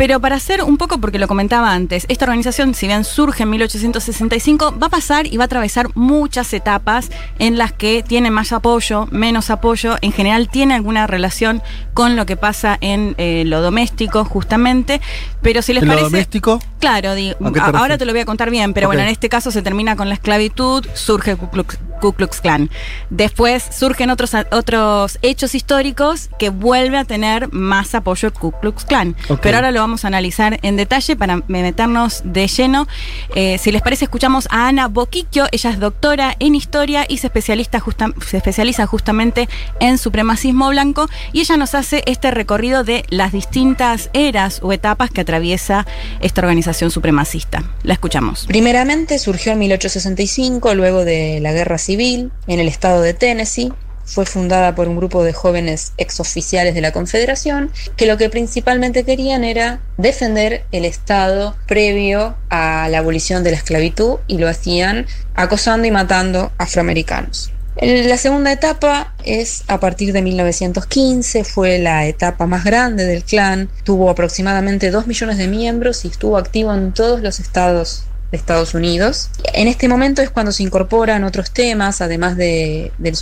[0.00, 3.50] Pero para hacer un poco, porque lo comentaba antes, esta organización, si bien surge en
[3.50, 8.52] 1865, va a pasar y va a atravesar muchas etapas en las que tiene más
[8.54, 13.60] apoyo, menos apoyo, en general tiene alguna relación con lo que pasa en eh, lo
[13.60, 15.02] doméstico, justamente.
[15.42, 16.10] Pero si les ¿En lo parece.
[16.10, 16.60] doméstico?
[16.78, 17.80] Claro, di- ¿A qué te a- refieres?
[17.82, 20.08] ahora te lo voy a contar bien, pero bueno, en este caso se termina con
[20.08, 22.70] la esclavitud, surge Ku Klux, Ku Klux Klan.
[23.10, 28.84] Después surgen otros, otros hechos históricos que vuelve a tener más apoyo el Ku Klux
[28.84, 29.14] Klan.
[29.42, 32.88] Pero ahora lo vamos a analizar en detalle para meternos de lleno.
[33.34, 35.46] Eh, si les parece, escuchamos a Ana Boquicchio.
[35.52, 39.48] Ella es doctora en historia y se, especialista justa- se especializa justamente
[39.80, 41.08] en supremacismo blanco.
[41.32, 45.86] Y ella nos hace este recorrido de las distintas eras o etapas que atraviesa
[46.20, 47.62] esta organización supremacista.
[47.82, 48.46] La escuchamos.
[48.46, 53.72] Primeramente surgió en 1865, luego de la Guerra Civil, en el estado de Tennessee.
[54.04, 59.04] Fue fundada por un grupo de jóvenes exoficiales de la Confederación que lo que principalmente
[59.04, 65.06] querían era defender el Estado previo a la abolición de la esclavitud y lo hacían
[65.34, 67.52] acosando y matando afroamericanos.
[67.80, 73.68] La segunda etapa es a partir de 1915, fue la etapa más grande del clan,
[73.84, 78.74] tuvo aproximadamente 2 millones de miembros y estuvo activo en todos los estados de Estados
[78.74, 79.30] Unidos.
[79.52, 83.14] En este momento es cuando se incorporan otros temas, además de, la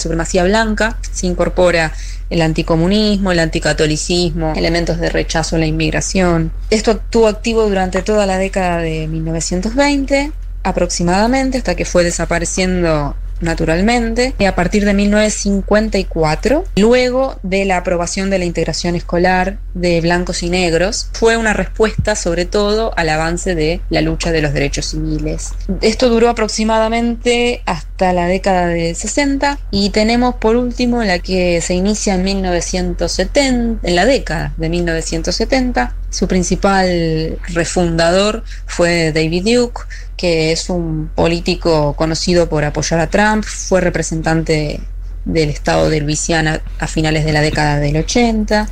[0.00, 1.92] supremacía blanca, se incorpora
[2.30, 6.52] el anticomunismo, el anticatolicismo, elementos de rechazo a la inmigración.
[6.70, 10.32] Esto estuvo activo durante toda la década de 1920
[10.62, 18.30] aproximadamente hasta que fue desapareciendo naturalmente y a partir de 1954 luego de la aprobación
[18.30, 23.54] de la integración escolar de blancos y negros fue una respuesta sobre todo al avance
[23.54, 25.50] de la lucha de los derechos civiles.
[25.80, 31.74] Esto duró aproximadamente hasta la década de 60 y tenemos por último la que se
[31.74, 39.82] inicia en 1970 en la década de 1970 su principal refundador fue David Duke,
[40.16, 44.80] que es un político conocido por apoyar a Trump, fue representante
[45.24, 48.68] del estado de Luisiana a finales de la década del 80.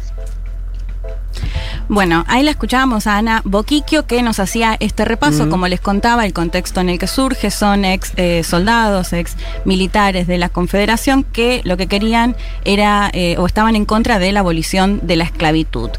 [1.88, 6.26] Bueno, ahí la escuchábamos a Ana Boquicchio que nos hacía este repaso, como les contaba,
[6.26, 11.24] el contexto en el que surge, son ex eh, soldados, ex militares de la Confederación
[11.24, 15.24] que lo que querían era eh, o estaban en contra de la abolición de la
[15.24, 15.90] esclavitud.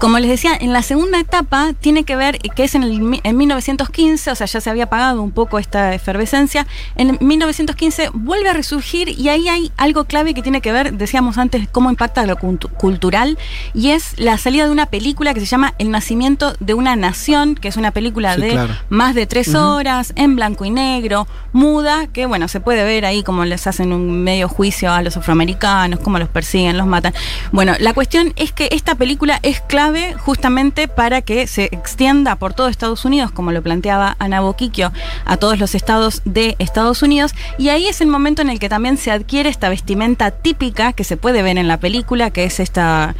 [0.00, 3.36] Como les decía, en la segunda etapa tiene que ver que es en, el, en
[3.36, 6.66] 1915, o sea, ya se había apagado un poco esta efervescencia,
[6.96, 11.38] en 1915 vuelve a resurgir y ahí hay algo clave que tiene que ver, decíamos
[11.38, 13.38] antes, cómo impacta lo cultu- cultural
[13.74, 17.54] y es la salida de una película que se llama El nacimiento de una nación,
[17.54, 18.74] que es una película Sí, de claro.
[18.88, 23.22] más de tres horas, en blanco y negro, muda, que bueno, se puede ver ahí
[23.22, 27.14] cómo les hacen un medio juicio a los afroamericanos, cómo los persiguen, los matan.
[27.52, 32.54] Bueno, la cuestión es que esta película es clave justamente para que se extienda por
[32.54, 34.92] todo Estados Unidos, como lo planteaba Ana Boquiquio,
[35.24, 38.68] a todos los estados de Estados Unidos, y ahí es el momento en el que
[38.68, 42.60] también se adquiere esta vestimenta típica que se puede ver en la película, que es
[42.60, 43.14] esta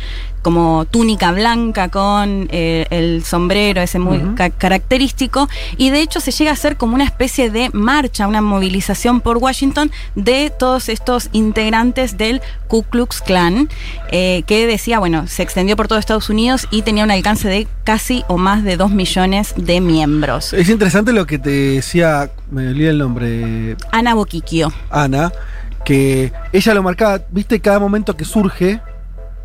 [0.47, 6.31] como túnica blanca con eh, el sombrero ese muy ca- característico y de hecho se
[6.31, 11.31] llega a hacer como una especie de marcha, una movilización por Washington de todos estos
[11.32, 13.68] integrantes del Ku Klux Klan
[14.12, 17.66] eh, que decía, bueno, se extendió por todo Estados Unidos y tenía un alcance de
[17.82, 20.52] casi o más de dos millones de miembros.
[20.52, 24.73] Es interesante lo que te decía, me olvidé el nombre, Ana Boquiquio.
[24.90, 25.32] Ana,
[25.85, 28.81] que ella lo marcaba, viste, cada momento que surge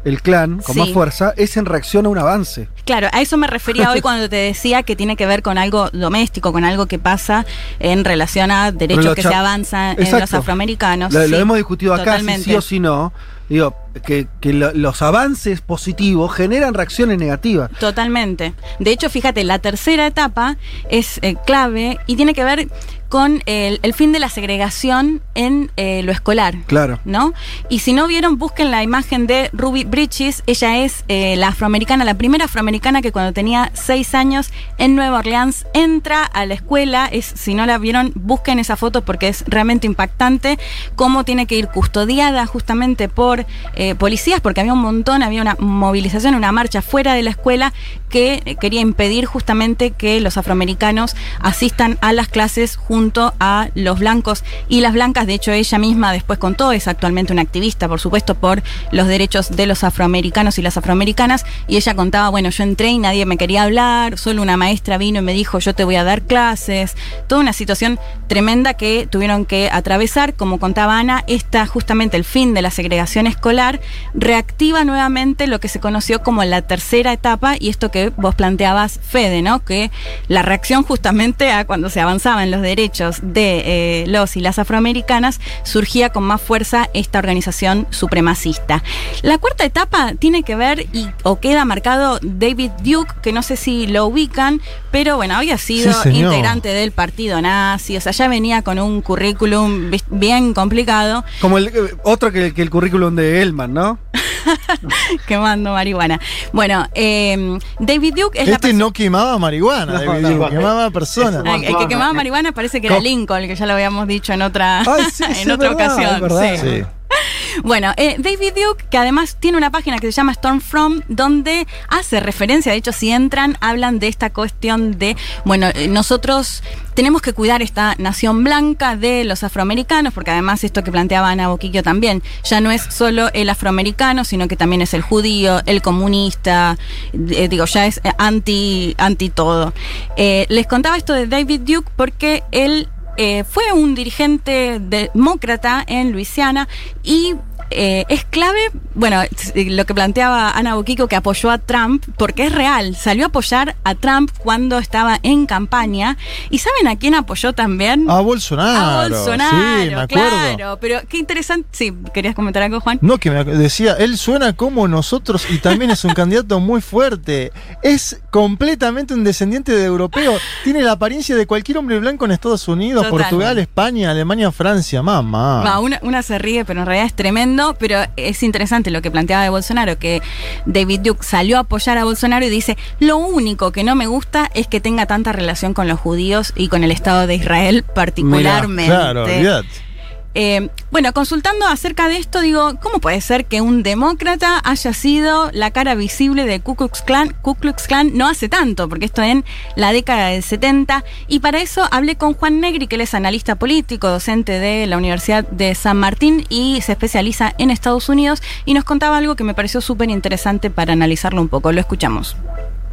[0.03, 0.79] el clan con Sí.
[0.79, 2.67] más fuerza es en reacción a un avance.
[2.85, 5.89] Claro, a eso me refería hoy cuando te decía que tiene que ver con algo
[5.91, 7.45] doméstico, con algo que pasa
[7.79, 11.13] en relación a derechos que se avanzan en los afroamericanos.
[11.13, 13.13] Lo, hemos discutido acá, si sí o si no.
[13.49, 17.69] Digo, que, que lo- los avances positivos generan reacciones negativas.
[17.79, 18.53] Totalmente.
[18.79, 20.57] De hecho, fíjate, la tercera etapa
[20.89, 22.67] es eh, clave y tiene que ver
[23.09, 26.55] con el, el fin de la segregación en eh, lo escolar.
[26.67, 26.99] Claro.
[27.03, 27.33] ¿No?
[27.67, 30.43] Y si no vieron, busquen la imagen de Ruby Bridges.
[30.47, 35.19] Ella es eh, la afroamericana, la primera afroamericana que cuando tenía seis años en Nueva
[35.19, 37.05] Orleans entra a la escuela.
[37.11, 40.57] Es, si no la vieron, busquen esa foto porque es realmente impactante.
[40.95, 43.45] Cómo tiene que ir custodiada justamente por
[43.83, 47.73] eh, policías, porque había un montón, había una movilización, una marcha fuera de la escuela
[48.09, 54.43] que quería impedir justamente que los afroamericanos asistan a las clases junto a los blancos
[54.69, 55.25] y las blancas.
[55.25, 59.49] De hecho, ella misma después contó, es actualmente una activista, por supuesto, por los derechos
[59.49, 61.43] de los afroamericanos y las afroamericanas.
[61.67, 65.21] Y ella contaba, bueno, yo entré y nadie me quería hablar, solo una maestra vino
[65.21, 66.95] y me dijo, yo te voy a dar clases.
[67.25, 67.97] Toda una situación
[68.27, 70.35] tremenda que tuvieron que atravesar.
[70.35, 73.70] Como contaba Ana, esta justamente el fin de la segregación escolar
[74.13, 78.99] reactiva nuevamente lo que se conoció como la tercera etapa y esto que vos planteabas,
[79.01, 79.63] Fede, ¿no?
[79.63, 79.91] Que
[80.27, 84.59] la reacción justamente a cuando se avanzaba en los derechos de eh, los y las
[84.59, 88.83] afroamericanas surgía con más fuerza esta organización supremacista.
[89.21, 93.55] La cuarta etapa tiene que ver y o queda marcado David Duke, que no sé
[93.55, 94.61] si lo ubican,
[94.91, 99.01] pero bueno, había sido Sí, integrante del partido nazi, o sea, ya venía con un
[99.01, 101.23] currículum bien complicado.
[101.39, 103.99] Como el, eh, otro que, que el currículum de ¿no?
[105.27, 106.19] quemando marihuana.
[106.51, 110.29] Bueno, eh, David Duke es la Este no quemaba marihuana, No, David no.
[110.31, 111.43] Duke, quemaba personas.
[111.45, 114.33] Ah, El que quemaba marihuana parece que era Co- Lincoln, que ya lo habíamos dicho
[114.33, 116.21] en otra, Ay, sí, en otra verdad, ocasión.
[116.21, 116.55] verdad.
[116.61, 116.83] sí.
[117.63, 122.19] Bueno, eh, David Duke, que además tiene una página que se llama Stormfront, donde hace
[122.19, 126.63] referencia, de hecho, si entran, hablan de esta cuestión de, bueno, eh, nosotros
[126.93, 131.49] tenemos que cuidar esta nación blanca de los afroamericanos, porque además esto que planteaba Ana
[131.49, 135.81] Boquiquio también, ya no es solo el afroamericano, sino que también es el judío, el
[135.81, 136.77] comunista,
[137.13, 139.73] eh, digo, ya es anti, anti todo.
[140.17, 146.67] Les contaba esto de David Duke porque él eh, fue un dirigente demócrata en Luisiana
[147.03, 147.35] y
[147.71, 148.59] eh, es clave,
[148.95, 149.21] bueno,
[149.53, 153.27] t- lo que planteaba Ana Boquico que apoyó a Trump, porque es real, salió a
[153.27, 156.17] apoyar a Trump cuando estaba en campaña.
[156.49, 158.09] ¿Y saben a quién apoyó también?
[158.09, 158.79] A Bolsonaro.
[158.85, 160.07] a Bolsonaro, Sí, me acuerdo.
[160.07, 160.77] claro.
[160.81, 161.67] Pero qué interesante.
[161.71, 162.99] Sí, ¿querías comentar algo, Juan?
[163.01, 167.51] No, que me decía, él suena como nosotros y también es un candidato muy fuerte.
[167.83, 170.33] Es completamente un descendiente de europeo.
[170.63, 173.19] Tiene la apariencia de cualquier hombre blanco en Estados Unidos, Total.
[173.19, 175.01] Portugal, España, Alemania, Francia.
[175.01, 175.63] Mamá.
[175.63, 177.60] Va, una, una se ríe, pero en realidad es tremendo.
[177.79, 180.21] Pero es interesante lo que planteaba de Bolsonaro, que
[180.65, 184.49] David Duke salió a apoyar a Bolsonaro y dice: Lo único que no me gusta
[184.53, 188.91] es que tenga tanta relación con los judíos y con el Estado de Israel, particularmente.
[188.91, 189.90] Claro, olvidate.
[190.33, 195.49] Eh, bueno, consultando acerca de esto, digo, ¿cómo puede ser que un demócrata haya sido
[195.51, 199.21] la cara visible de Ku Klux Klan, Ku Klux Klan no hace tanto, porque esto
[199.21, 199.43] en
[199.75, 203.55] la década del 70, y para eso hablé con Juan Negri, que él es analista
[203.55, 208.73] político, docente de la Universidad de San Martín y se especializa en Estados Unidos, y
[208.73, 211.71] nos contaba algo que me pareció súper interesante para analizarlo un poco.
[211.71, 212.37] Lo escuchamos.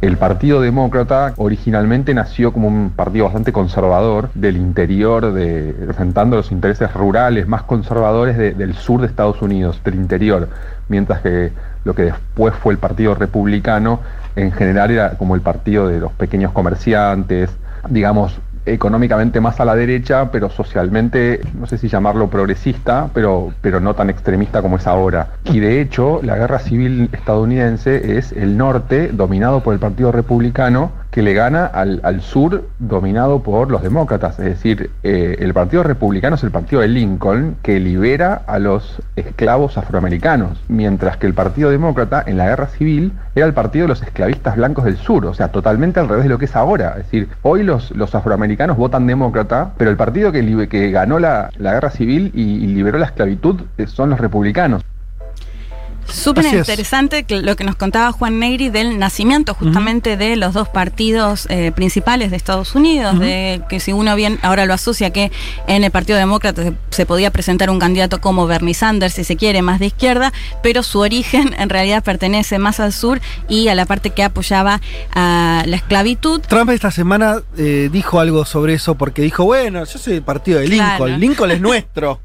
[0.01, 6.53] El Partido Demócrata originalmente nació como un partido bastante conservador del interior, de, representando los
[6.53, 10.47] intereses rurales más conservadores de- del sur de Estados Unidos, del interior,
[10.87, 11.51] mientras que
[11.83, 13.99] lo que después fue el Partido Republicano
[14.37, 17.49] en general era como el partido de los pequeños comerciantes,
[17.89, 18.39] digamos,
[18.73, 23.93] económicamente más a la derecha, pero socialmente, no sé si llamarlo progresista, pero, pero no
[23.93, 25.29] tan extremista como es ahora.
[25.45, 30.91] Y de hecho, la guerra civil estadounidense es el norte dominado por el Partido Republicano
[31.11, 34.37] que le gana al, al sur dominado por los demócratas.
[34.39, 39.01] Es decir, eh, el Partido Republicano es el partido de Lincoln que libera a los
[39.15, 43.89] esclavos afroamericanos, mientras que el Partido Demócrata en la guerra civil era el partido de
[43.89, 46.91] los esclavistas blancos del sur, o sea, totalmente al revés de lo que es ahora.
[46.91, 51.49] Es decir, hoy los, los afroamericanos votan demócrata, pero el partido que, que ganó la,
[51.57, 54.83] la guerra civil y, y liberó la esclavitud eh, son los republicanos.
[56.11, 61.47] Súper interesante lo que nos contaba Juan Negri del nacimiento justamente de los dos partidos
[61.49, 65.31] eh, principales de Estados Unidos, de que si uno bien ahora lo asocia que
[65.67, 69.35] en el Partido Demócrata se, se podía presentar un candidato como Bernie Sanders, si se
[69.35, 70.33] quiere, más de izquierda,
[70.63, 74.81] pero su origen en realidad pertenece más al sur y a la parte que apoyaba
[75.13, 76.41] a la esclavitud.
[76.41, 80.59] Trump esta semana eh, dijo algo sobre eso porque dijo, bueno, yo soy del partido
[80.59, 81.17] de Lincoln, Claro.
[81.17, 82.19] Lincoln es nuestro.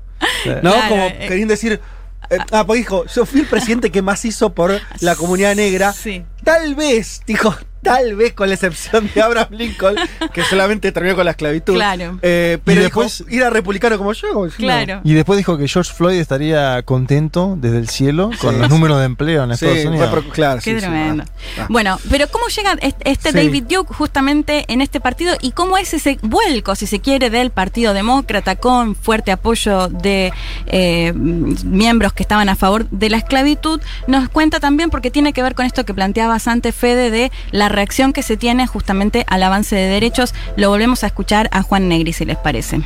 [0.63, 0.73] ¿No?
[0.73, 1.27] Claro, Como eh.
[1.29, 1.81] queriendo decir...
[2.31, 5.93] eh, ah, pues dijo, yo fui el presidente que más hizo por la comunidad negra.
[5.93, 6.25] Sí.
[6.43, 7.55] Tal vez, dijo,
[7.85, 9.95] tal vez con la excepción de Abraham Lincoln,
[10.33, 11.75] que solamente terminó con la esclavitud.
[11.75, 12.19] Claro.
[12.23, 14.49] Eh, pero Y dijo, después- ir a republicano como yo.
[14.59, 15.01] no.
[15.05, 18.61] Y después dijo que George Floyd estaría contento desde el cielo con Sí.
[18.61, 20.11] los números de empleo en Sí, Estados fue Unidos.
[20.11, 21.25] pro- claro, Qué sí, sí, tremendo.
[21.59, 21.67] ah.
[21.69, 23.37] Bueno, pero ¿cómo llega est- este Sí.
[23.37, 27.51] David Duke justamente en este partido y cómo es ese vuelco, si se quiere, del
[27.51, 30.33] Partido Demócrata con fuerte apoyo de
[30.67, 33.81] eh, miembros que estaban a favor de la esclavitud?
[34.07, 37.69] Nos cuenta también porque tiene que ver con esto que planteabas antes, Fede, de la
[37.75, 40.35] reacción que se tiene justamente al avance de derechos.
[40.57, 42.81] Lo volvemos a escuchar a Juan Negri, si les parece.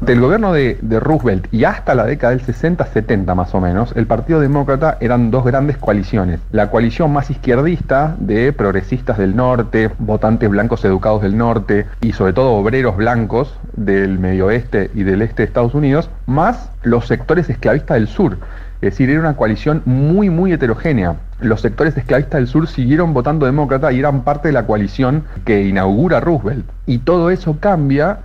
[0.00, 4.06] Del gobierno de, de Roosevelt y hasta la década del 60-70 más o menos, el
[4.06, 6.38] Partido Demócrata eran dos grandes coaliciones.
[6.52, 12.32] La coalición más izquierdista de progresistas del norte, votantes blancos educados del norte y sobre
[12.32, 17.50] todo obreros blancos del medio oeste y del este de Estados Unidos, más los sectores
[17.50, 18.38] esclavistas del sur.
[18.80, 21.16] Es decir, era una coalición muy, muy heterogénea.
[21.40, 25.64] Los sectores esclavistas del sur siguieron votando demócrata y eran parte de la coalición que
[25.66, 26.64] inaugura Roosevelt.
[26.86, 28.18] Y todo eso cambia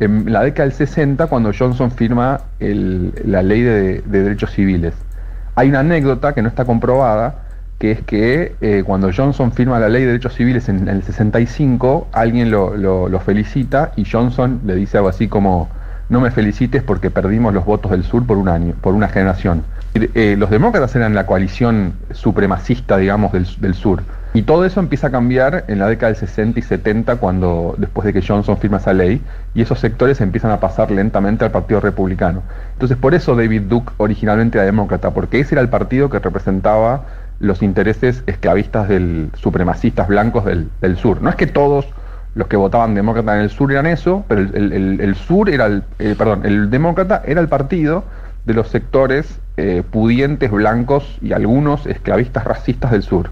[0.00, 4.94] en la década del 60 cuando Johnson firma la ley de, de derechos civiles.
[5.54, 7.34] Hay una anécdota que no está comprobada,
[7.78, 12.08] que es que eh, cuando Johnson firma la ley de derechos civiles en el 65,
[12.12, 12.76] alguien lo-
[13.08, 15.68] lo felicita y Johnson le dice algo así como,
[16.10, 19.62] no me felicites porque perdimos los votos del sur por un año, por una generación.
[19.94, 24.02] Eh, los demócratas eran la coalición supremacista, digamos, del, del sur.
[24.32, 28.04] Y todo eso empieza a cambiar en la década del 60 y 70, cuando, después
[28.06, 29.20] de que Johnson firma esa ley,
[29.54, 32.42] y esos sectores empiezan a pasar lentamente al Partido Republicano.
[32.72, 37.06] Entonces, por eso David Duke originalmente era demócrata, porque ese era el partido que representaba
[37.40, 41.22] los intereses esclavistas del supremacistas blancos del, del sur.
[41.22, 41.86] No es que todos
[42.34, 45.66] los que votaban demócrata en el sur eran eso, pero el, el- el- sur era
[45.66, 48.04] el, eh, perdón, el demócrata era el partido
[48.44, 53.30] de los sectores eh, pudientes blancos y algunos esclavistas racistas del sur.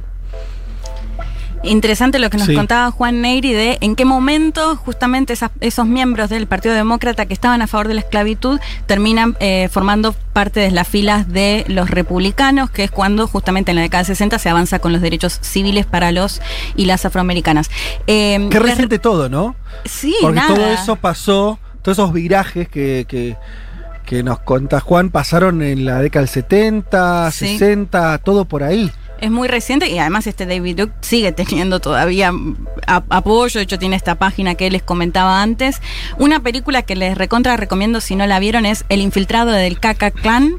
[1.65, 2.55] Interesante lo que nos Sí.
[2.55, 7.35] contaba Juan Negri de en qué momento justamente esas- esos miembros del Partido Demócrata que
[7.35, 11.91] estaban a favor de la esclavitud terminan eh, formando parte de las filas de los
[11.91, 15.39] republicanos, que es cuando justamente en la década de 60 se avanza con los derechos
[15.43, 16.41] civiles para los
[16.77, 17.71] y las afroamericanas.
[18.07, 19.57] Eh, Qué les- reciente todo, ¿no?
[19.85, 20.55] Sí, Porque nada.
[20.55, 23.37] todo eso pasó, todos esos virajes que, que,
[24.07, 27.59] que nos cuenta Juan pasaron en la década del 70, Sí.
[27.59, 28.91] 60, todo por ahí.
[29.21, 32.33] Es muy reciente y además este David Duke sigue teniendo todavía
[32.87, 35.81] apoyo, de hecho tiene esta página que les comentaba antes.
[36.19, 40.13] Una película que les recontra recomiendo si no la vieron es El infiltrado del Kaka
[40.13, 40.59] Clan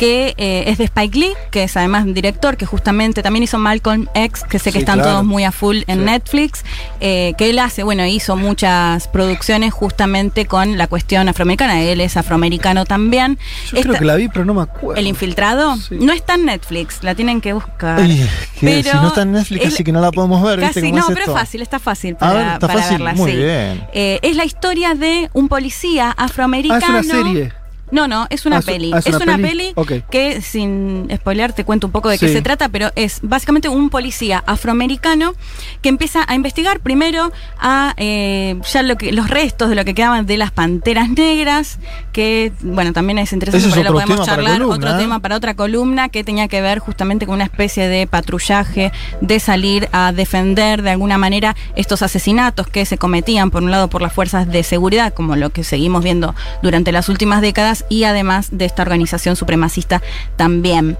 [0.00, 3.58] que eh, es de Spike Lee, que es además un director que justamente también hizo
[3.58, 5.10] Malcolm X, que sé que Sí, están claro.
[5.10, 6.64] todos muy a full en Netflix,
[7.00, 12.16] eh, que él hace, bueno, hizo muchas producciones justamente con la cuestión afroamericana, él es
[12.16, 13.36] afroamericano también.
[13.70, 14.98] Yo Esta- creo que la vi, pero no me acuerdo.
[14.98, 18.00] el infiltrado no está en Netflix, la tienen que buscar.
[18.00, 18.26] Ay,
[18.58, 20.80] Pero si no está en Netflix, es- así que no la podemos ver, ¿viste?
[20.80, 21.32] Casi, cómo no, es pero esto?
[21.32, 23.12] es fácil, está fácil A para, ver, está para fácil, verla.
[23.12, 23.84] muy bien.
[23.92, 26.80] Eh, es la historia de un policía afroamericano.
[26.96, 27.52] Ah, es una serie.
[27.90, 28.90] No, no, es una Ah, peli.
[28.94, 29.72] ah, es, una una peli.
[30.10, 33.90] que, sin spoilear, te cuento un poco de qué se trata, pero es básicamente un
[33.90, 35.34] policía afroamericano
[35.82, 39.94] que empieza a investigar primero a eh, ya lo que, los restos de lo que
[39.94, 41.78] quedaban de las panteras negras,
[42.12, 44.98] que, bueno, también es interesante, es ahí lo podemos charlar, columna, otro ¿eh?
[45.02, 49.40] tema para otra columna que tenía que ver justamente con una especie de patrullaje, de
[49.40, 54.02] salir a defender de alguna manera estos asesinatos que se cometían, por un lado, por
[54.02, 58.48] las fuerzas de seguridad, como lo que seguimos viendo durante las últimas décadas, y además
[58.52, 60.02] de esta organización supremacista
[60.36, 60.98] también.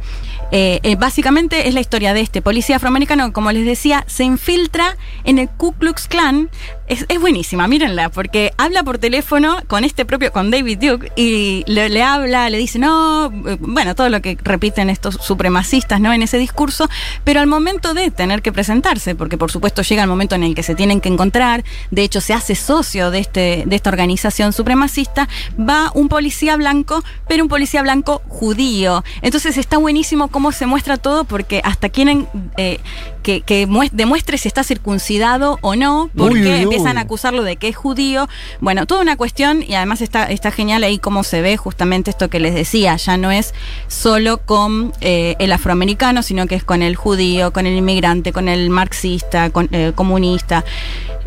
[0.53, 4.97] Eh, eh, básicamente es la historia de este policía afroamericano como les decía, se infiltra
[5.25, 6.51] en el Ku Klux Klan
[6.91, 11.65] es, es buenísima, mírenla, porque habla por teléfono con este propio, con David Duke, y
[11.67, 13.31] le, le habla, le dice, no,
[13.61, 16.13] bueno, todo lo que repiten estos supremacistas, ¿no?
[16.13, 16.89] En ese discurso,
[17.25, 20.55] pero al momento de tener que presentarse, porque por supuesto llega el momento en el
[20.55, 24.53] que se tienen que encontrar, de hecho se hace socio de, este, de esta organización
[24.53, 29.05] supremacista, va un policía blanco, pero un policía blanco judío.
[29.23, 32.27] Entonces está buenísimo cómo se muestra todo, porque hasta quieren
[32.57, 32.81] eh,
[33.23, 36.80] que, que mues- demuestre si está circuncidado o no, porque uy.
[36.81, 38.29] Empiezan a acusarlo de que es judío.
[38.61, 42.29] Bueno, toda una cuestión y además está, está genial ahí cómo se ve justamente esto
[42.29, 43.55] que les decía, ya no es
[43.89, 48.49] solo con eh, el afroamericano, sino que es con el judío, con el inmigrante, con
[48.49, 50.65] el marxista, con, eh, comunista.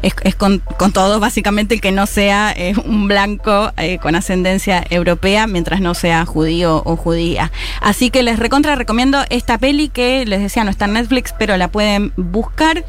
[0.04, 4.16] Es, es con, con todo, básicamente, el que no sea eh, un blanco eh, con
[4.16, 7.52] ascendencia europea, mientras no sea judío o judía.
[7.82, 11.58] Así que les recontra recomiendo esta peli que les decía no está en Netflix, pero
[11.58, 12.86] la pueden buscar.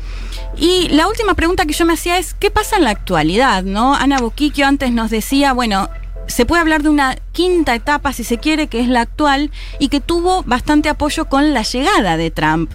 [0.56, 3.62] Y la última pregunta que yo me hacía es, ¿qué pasa en la actualidad?
[3.62, 3.94] ¿no?
[3.94, 5.88] Ana Boquiquio antes nos decía, bueno,
[6.26, 9.88] se puede hablar de una quinta etapa, si se quiere, que es la actual, y
[9.88, 12.70] que tuvo bastante apoyo con la llegada de Trump.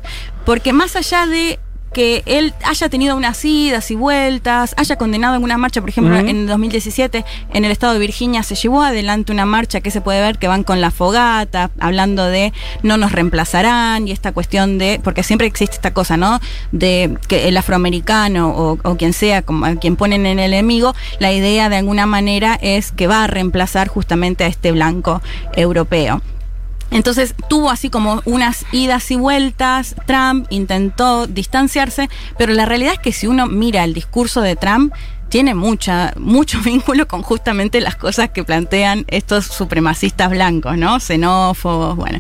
[0.46, 1.60] Porque más allá de
[1.94, 6.16] que él haya tenido unas idas y vueltas, haya condenado en una marcha, por ejemplo,
[6.18, 6.28] Ujú.
[6.28, 10.22] en 2017 en el estado de Virginia se llevó adelante una marcha que se puede
[10.22, 12.54] ver que van con la fogata, hablando de
[12.84, 16.40] no nos reemplazarán y esta cuestión de, porque siempre existe esta cosa, ¿no?
[16.72, 20.94] De que el afroamericano o, o quien sea, como a quien ponen en el enemigo,
[21.20, 25.22] la idea de alguna manera es que va a reemplazar justamente a este blanco
[25.54, 26.22] europeo.
[26.92, 33.00] Entonces tuvo así como unas idas y vueltas, Trump intentó distanciarse, pero la realidad es
[33.00, 34.94] que si uno mira el discurso de Trump,
[35.30, 41.00] tiene mucha, mucho vínculo con justamente las cosas que plantean estos supremacistas blancos, ¿no?
[41.00, 42.20] Xenófobos, bueno.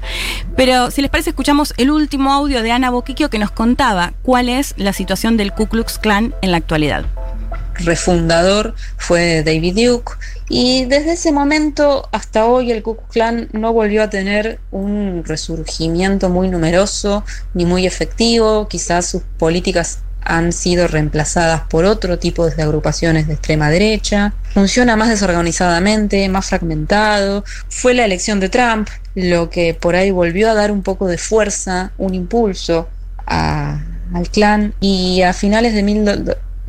[0.56, 4.50] Pero si les parece, escuchamos el último audio de Ana Boquiquio que nos contaba cuál
[4.50, 7.06] es la situación del Ku Klux Klan en la actualidad.
[7.76, 10.14] refundador fue David Duke
[10.50, 15.24] y desde ese momento hasta hoy el Ku Klux Klan no volvió a tener un
[15.26, 17.24] resurgimiento muy numeroso
[17.54, 23.34] ni muy efectivo, quizás sus políticas han sido reemplazadas por otro tipo de agrupaciones de
[23.34, 29.96] extrema derecha, funciona más desorganizadamente, más fragmentado, fue la elección de Trump lo que por
[29.96, 32.90] ahí volvió a dar un poco de fuerza, un impulso
[33.26, 36.06] al clan y a finales de mil,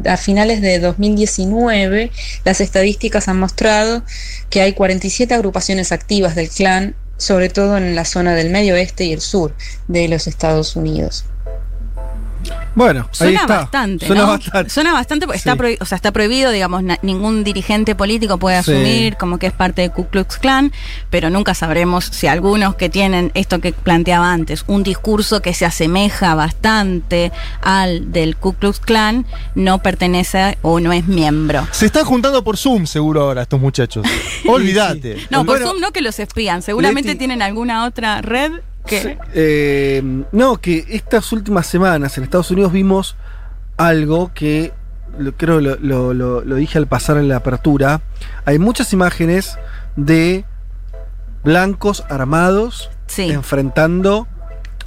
[0.06, 2.10] a finales de 2019,
[2.44, 4.02] las estadísticas han mostrado
[4.48, 9.04] que hay 47 agrupaciones activas del clan, sobre todo en la zona del medio oeste
[9.04, 9.54] y el sur
[9.88, 11.24] de los Estados Unidos.
[12.74, 13.56] Bueno, ahí Suena está.
[13.60, 14.28] bastante, Suena ¿no?
[14.28, 14.70] bastante.
[14.70, 15.58] Suena bastante porque está, Sí.
[15.58, 18.72] prohi- o sea, está prohibido, digamos, ningún dirigente político puede Sí.
[18.72, 20.72] asumir como que es parte de Ku Klux Klan,
[21.10, 25.66] pero nunca sabremos si algunos que tienen esto que planteaba antes, un discurso que se
[25.66, 31.66] asemeja bastante al del Ku Klux Klan, no pertenece o no es miembro.
[31.72, 34.06] Se están juntando por Zoom seguro ahora estos muchachos.
[34.48, 35.16] Olvídate.
[35.30, 38.52] No, por Bueno, Zoom no que los espían, seguramente Leti- tienen alguna otra red
[39.34, 40.02] Eh,
[40.32, 43.16] no, que estas últimas semanas en Estados Unidos vimos
[43.76, 44.72] algo que
[45.18, 48.00] lo- creo lo, lo- lo- lo dije al pasar en la apertura.
[48.44, 49.58] Hay muchas imágenes
[49.96, 50.44] de
[51.44, 52.90] blancos armados
[53.32, 54.26] enfrentando.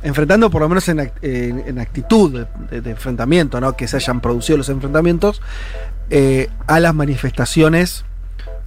[0.02, 3.78] Enfrentando, por lo menos en, act- en- en actitud de, de- de enfrentamiento, ¿no?
[3.78, 5.42] Que se hayan producido los enfrentamientos
[6.10, 8.04] eh, a las manifestaciones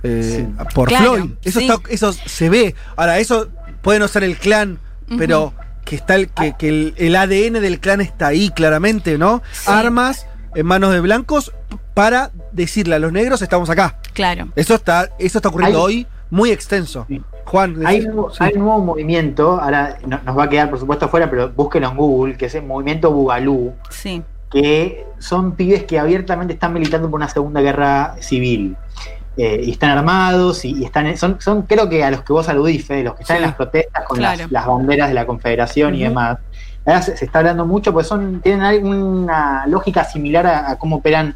[0.03, 1.31] eh, por Claro, Floyd.
[1.45, 1.67] Eso, sí.
[1.69, 2.75] está- eso se ve.
[2.97, 3.49] Ahora, eso
[3.83, 4.79] puede no ser el clan,
[5.19, 5.53] pero
[5.85, 9.43] que está el, que, que el, el ADN del clan está ahí claramente, ¿no?
[9.67, 11.53] Armas en manos de blancos
[11.95, 13.99] para decirle a los negros estamos acá.
[14.13, 14.49] Claro.
[14.57, 17.07] Eso está, eso está ocurriendo Hay- hoy muy extenso.
[17.45, 18.09] Juan, Hay, sí.
[18.41, 21.89] hay un nuevo movimiento, ahora no- nos va a quedar por supuesto afuera, pero búsquenlo
[21.91, 24.25] en Google, que es el movimiento Bugalú, Sí.
[24.51, 28.77] que son pibes que abiertamente están militando por una segunda guerra civil.
[29.39, 32.49] Eh, y están armados y, y están son, son creo que a los que vos
[32.49, 33.43] aludís, Fede, los que están Sí.
[33.43, 34.39] en las protestas con Claro.
[34.45, 36.39] las, las banderas de la confederación y demás.
[36.87, 40.97] Ahora se, se está hablando mucho, pues son, tienen una lógica similar a, a cómo
[40.97, 41.35] operan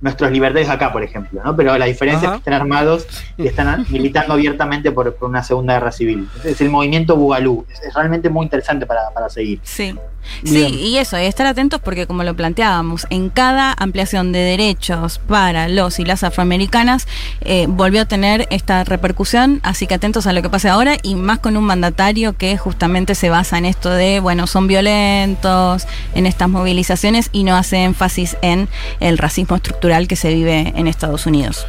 [0.00, 1.56] nuestros libertarios acá, por ejemplo, ¿no?
[1.56, 2.36] Pero la diferencia Ajá.
[2.36, 3.06] es que están armados
[3.36, 6.28] y están militando abiertamente por, por una segunda guerra civil.
[6.44, 7.66] Es el movimiento Bugalú.
[7.72, 9.60] Es, es realmente muy interesante para, para seguir.
[9.62, 9.94] Sí.
[10.42, 10.70] Bien.
[10.70, 15.20] Sí, y eso, y estar atentos porque como lo planteábamos, en cada ampliación de derechos
[15.20, 17.06] para los y las afroamericanas
[17.42, 21.14] eh, volvió a tener esta repercusión, así que atentos a lo que pase ahora y
[21.14, 25.86] más con un mandatario que justamente se basa en esto de, bueno, son violentos,
[26.16, 28.68] en estas movilizaciones y no hace énfasis en
[28.98, 31.66] el racismo estructural que se vive en Estados Unidos.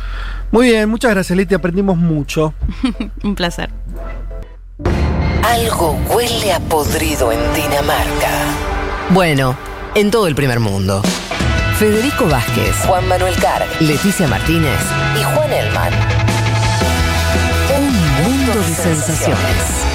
[0.51, 1.55] Muy bien, muchas gracias, Leti.
[1.55, 2.53] Aprendimos mucho.
[3.23, 3.69] un placer.
[5.43, 8.31] Algo huele a podrido en Dinamarca.
[9.11, 9.55] Bueno,
[9.95, 11.01] en todo el primer mundo.
[11.77, 14.79] Federico Vázquez, Juan Manuel Carr, Leticia Martínez
[15.19, 15.93] y Juan Elman.
[17.77, 19.86] Un mundo de sensaciones.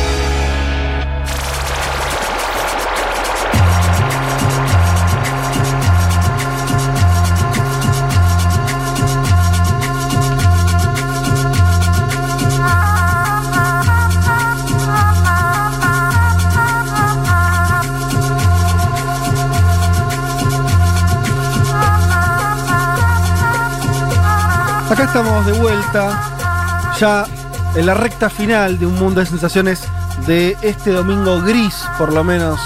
[24.93, 27.27] Acá estamos de vuelta, ya
[27.74, 29.81] en la recta final de un mundo de sensaciones
[30.27, 32.60] de este domingo gris, por lo menos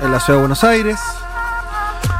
[0.00, 0.98] en la ciudad de Buenos Aires.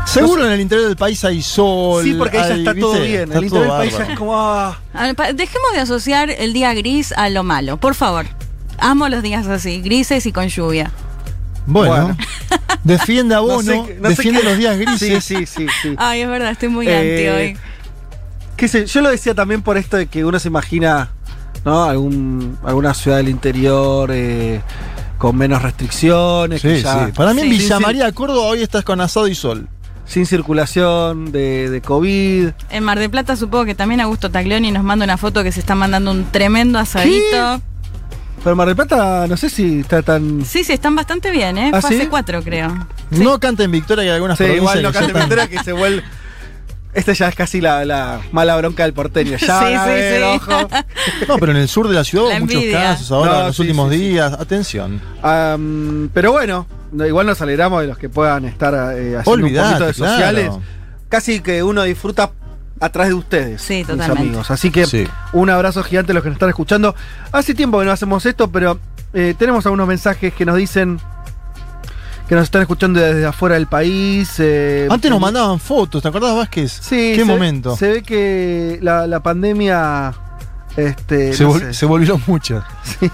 [0.07, 2.03] Seguro en el interior del país hay sol.
[2.03, 3.23] Sí, porque ahí ya está todo bien.
[3.23, 4.36] Está el interior del país ya es como.
[4.36, 8.27] ah, A ver, pa- Dejemos de asociar el día gris a lo malo, por favor.
[8.78, 10.90] Amo los días así, grises y con lluvia.
[11.65, 12.16] Bueno, Bueno.
[12.82, 15.24] defiende a No Bono, sé no defiende qué- los días grises.
[15.24, 15.66] Sí, sí, sí.
[15.81, 15.94] sí.
[15.97, 17.59] Ay, es verdad, estoy muy Eh, anti hoy.
[18.62, 21.09] Qué sé, yo lo decía también por esto de que uno se imagina,
[21.64, 21.82] ¿no?
[21.82, 24.60] Algún, alguna ciudad del interior eh,
[25.18, 26.62] con menos restricciones.
[26.62, 27.12] que Sí, ya- sí.
[27.12, 29.66] Para mí en Sin Villa María, Córdoba, hoy estás con asado y sol.
[30.06, 32.51] Sin circulación de, de COVID.
[32.70, 35.59] En Mar del Plata supongo que también Augusto Taglioni nos manda una foto que se
[35.59, 37.60] está mandando un tremendo asadito.
[38.44, 40.44] Pero Mar del Plata, no sé si está tan.
[40.44, 41.72] Sí, sí, están bastante bien, ¿eh?
[41.74, 41.97] ¿Ah, Fue sí?
[41.97, 42.86] hace cuatro, creo.
[43.10, 45.28] No canta en Victoria que hay algunas Sí, provincias igual no que ya cante están-
[45.28, 46.02] Ventura que se vuelve.
[46.94, 49.36] Esta ya es casi la, la mala bronca del porteño.
[49.39, 50.23] Ya, Sí, sí, ver, sí.
[50.51, 50.69] ojo.
[51.28, 53.47] No, pero en el sur de la ciudad La hubo muchos casos ahora No, en
[53.47, 54.02] los sí, últimos sí, sí.
[54.09, 54.32] días.
[54.35, 55.01] Atención.
[56.12, 59.73] Pero bueno, no, igual nos alegramos de los que puedan estar eh, haciendo Olvidate, un
[59.73, 60.12] poquito de claro.
[60.12, 60.51] sociales.
[61.09, 62.31] Casi que uno disfruta
[62.81, 64.23] a través de ustedes, Sí, mis totalmente.
[64.23, 64.51] amigos.
[64.51, 65.06] Así que Sí.
[65.32, 66.94] un abrazo gigante a los que nos están escuchando.
[67.31, 68.78] Hace tiempo que no hacemos esto, pero
[69.14, 70.98] eh, tenemos algunos mensajes que nos dicen
[72.32, 74.36] que nos están escuchando desde afuera del país.
[74.38, 76.72] eh, Antes nos mandaban fotos, ¿te acordás, Vázquez?
[76.72, 77.76] Sí, ¿Qué se- momento?
[77.76, 80.14] Se ve que la, la pandemia.
[80.74, 81.74] Este, Se, no vol- sé.
[81.74, 82.64] se volvieron muchas.
[83.00, 83.10] Sí.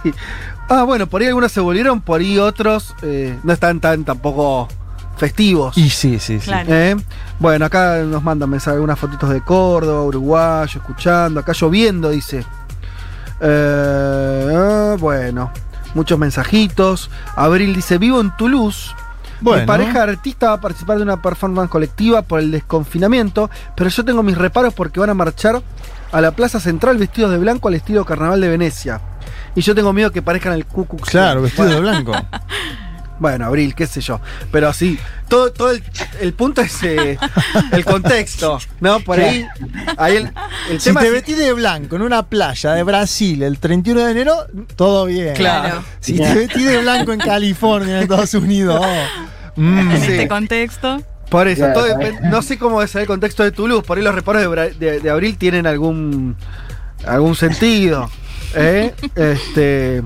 [0.69, 4.69] Ah, bueno, por ahí algunos se volvieron, por ahí otros eh, no están tan tampoco
[5.16, 5.77] festivos.
[5.77, 6.45] Y sí, sí, sí.
[6.47, 6.73] Claro.
[6.73, 6.95] ¿Eh?
[7.40, 12.45] Bueno, acá nos mandan mensajes, algunas fotitos de Córdoba, Uruguayo, escuchando, acá lloviendo, dice.
[13.40, 15.51] Eh, ah, bueno,
[15.95, 17.11] muchos mensajitos.
[17.35, 18.95] Abril dice, vivo en Toulouse.
[19.40, 19.62] Bueno.
[19.62, 24.05] Mi pareja artista va a participar de una performance colectiva por el desconfinamiento, pero yo
[24.05, 25.62] tengo mis reparos porque van a marchar
[26.10, 29.01] a la plaza central vestidos de blanco al estilo carnaval de Venecia.
[29.55, 31.24] Y yo tengo miedo que parezcan el Ku Klux Klan.
[31.24, 32.12] Claro, vestido de blanco.
[33.19, 34.20] Bueno, Abril, qué sé yo.
[34.53, 35.82] Pero sí, todo, todo el,
[36.20, 37.19] el punto es eh,
[37.73, 39.01] el contexto, ¿no?
[39.01, 39.47] Por ahí,
[39.97, 40.32] ahí el,
[40.70, 44.05] el Si tema te es- vestís de blanco en una playa de Brasil el 31
[44.05, 44.47] de enero,
[44.77, 45.35] todo bien.
[45.35, 45.82] Claro.
[46.01, 50.12] Si te vestís de blanco en California, en Estados Unidos, oh, mm, En Sí.
[50.12, 51.03] este contexto.
[51.28, 54.05] Por eso, Claro, todo depende- no sé cómo es el contexto de Toulouse, por ahí
[54.05, 56.36] los reparos de, Bra- de- de abril tienen algún
[57.07, 58.09] algún sentido.
[58.55, 58.95] ¿eh?
[59.15, 60.03] Este,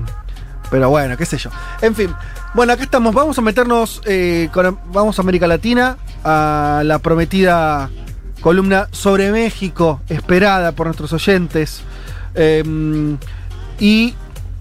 [0.69, 1.49] pero bueno, qué sé yo.
[1.81, 2.13] En fin,
[2.53, 4.49] bueno, acá estamos, vamos a meternos, eh,
[4.91, 7.89] vamos a América Latina, a la prometida
[8.41, 11.81] columna sobre México, esperada por nuestros oyentes.
[12.35, 12.63] Eh,
[13.79, 14.13] y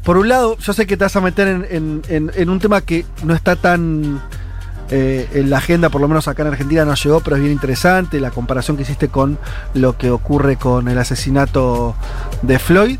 [0.04, 3.34] por un lado, yo sé que te vas a meter en un tema que no
[3.34, 4.20] está tan
[4.94, 7.54] eh, en la agenda, por lo menos acá en Argentina no llegó, pero es bien
[7.54, 9.38] interesante la comparación que hiciste con
[9.72, 11.94] lo que ocurre con el asesinato
[12.42, 12.98] de Floyd.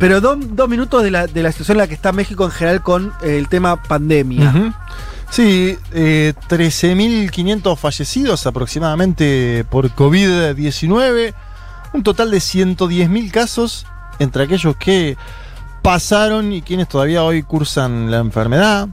[0.00, 2.50] Pero do- dos minutos de la, de la situación en la que está México en
[2.50, 4.48] general con eh, el tema pandemia.
[4.50, 4.72] Ujú.
[5.30, 11.34] Sí, eh, 13.500 fallecidos aproximadamente por COVID-19,
[11.92, 13.86] un total de 110.000 casos
[14.18, 15.16] entre aquellos que
[15.82, 18.88] pasaron y quienes todavía hoy cursan la enfermedad.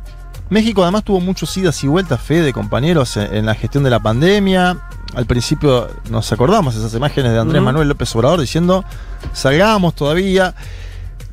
[0.50, 3.90] México además tuvo muchos idas y vueltas, fe de compañeros en, en la gestión de
[3.90, 4.78] la pandemia.
[5.16, 7.62] Al principio nos acordamos esas imágenes de Andrés.
[7.62, 8.86] Manuel López Obrador diciendo,
[9.34, 10.54] salgamos todavía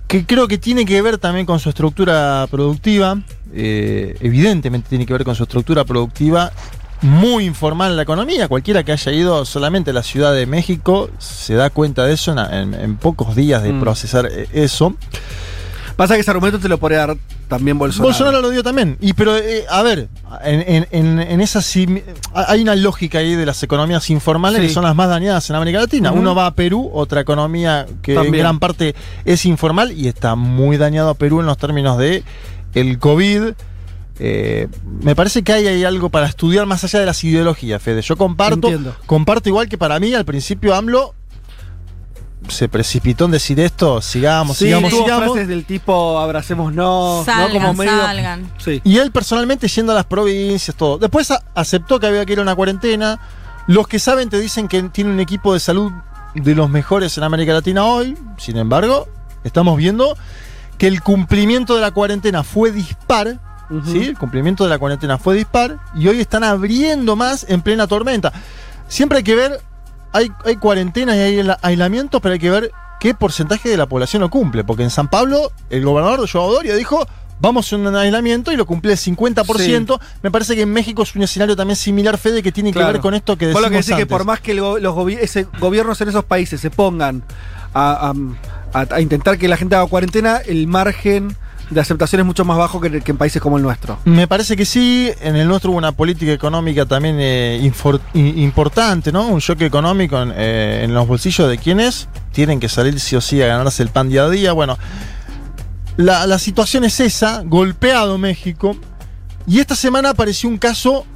[0.06, 3.18] que creo que tiene que ver también con su estructura productiva,
[3.52, 6.52] eh, evidentemente tiene que ver con su estructura productiva,
[7.02, 11.10] muy informal en la economía, cualquiera que haya ido solamente a la Ciudad de México
[11.18, 13.80] se da cuenta de eso en, en- en pocos días de Mm.
[13.80, 14.94] procesar eh, eso.
[15.96, 17.16] Pasa que ese argumento te lo podría dar
[17.48, 18.08] también Bolsonaro.
[18.08, 18.96] Bolsonaro lo dio también.
[19.00, 20.08] Y pero, eh, a ver,
[20.44, 22.00] en, en- en- esa sim-
[22.34, 24.68] hay una lógica ahí de las economías informales Sí.
[24.68, 26.12] que son las más dañadas en América Latina.
[26.12, 28.34] Uno va a Perú, otra economía que También.
[28.34, 28.94] en gran parte
[29.24, 32.22] es informal y está muy dañado a Perú en los términos de
[32.74, 33.52] el COVID.
[34.20, 34.68] Eh,
[35.02, 38.00] me parece que hay, hay algo para estudiar más allá de las ideologías, Fede.
[38.02, 38.94] Yo comparto, Entiendo.
[39.06, 41.14] comparto igual que para mí al principio AMLO
[42.48, 45.24] se precipitó en decir esto, sigamos, Sí, sigamos, tuvo sigamos.
[45.32, 47.60] frases del tipo abracémonos, Salgan, ¿no?
[47.68, 47.98] Como medio.
[48.00, 48.52] salgan.
[48.58, 48.80] Sí.
[48.84, 50.98] Y él personalmente yendo a las provincias, todo.
[50.98, 53.18] Después a- aceptó que había que ir a una cuarentena,
[53.66, 55.90] Los que saben te dicen que tiene un equipo de salud
[56.34, 58.14] de los mejores en América Latina hoy.
[58.36, 59.08] Sin embargo,
[59.42, 60.18] estamos viendo
[60.76, 63.38] que el cumplimiento de la cuarentena fue dispar.
[63.86, 64.04] ¿sí?
[64.08, 65.78] El cumplimiento de la cuarentena fue dispar.
[65.94, 68.34] Y hoy están abriendo más en plena tormenta.
[68.86, 69.62] Siempre hay que ver,
[70.14, 72.70] hay, hay cuarentenas y hay aisla- aislamientos, pero hay que ver
[73.00, 74.64] qué porcentaje de la población lo cumple.
[74.64, 77.06] Porque en San Pablo, el gobernador Joao Doria dijo.
[77.40, 80.00] Vamos a un aislamiento y lo cumple el 50%.
[80.22, 83.00] Me parece que en México es un escenario también similar, Fede, que tiene que ver
[83.02, 84.16] con esto que decimos lo que decís que antes.
[84.16, 87.24] por más que los gobi- ese- gobiernos en esos países se pongan
[87.74, 88.12] a,
[88.72, 91.36] a- a- a intentar que la gente haga cuarentena, el margen
[91.70, 93.98] de aceptación es mucho más bajo que, en países como el nuestro.
[94.04, 95.10] Me parece que sí.
[95.20, 97.70] En el nuestro hubo una política económica también eh,
[98.14, 99.28] importante, ¿no?
[99.28, 103.20] Un shock económico en, eh, en los bolsillos de quienes tienen que salir sí o
[103.20, 104.52] sí a ganarse el pan día a día.
[104.52, 104.78] Bueno,
[105.96, 108.76] la, la situación es esa, golpeado México.
[109.46, 111.06] Y esta semana apareció un caso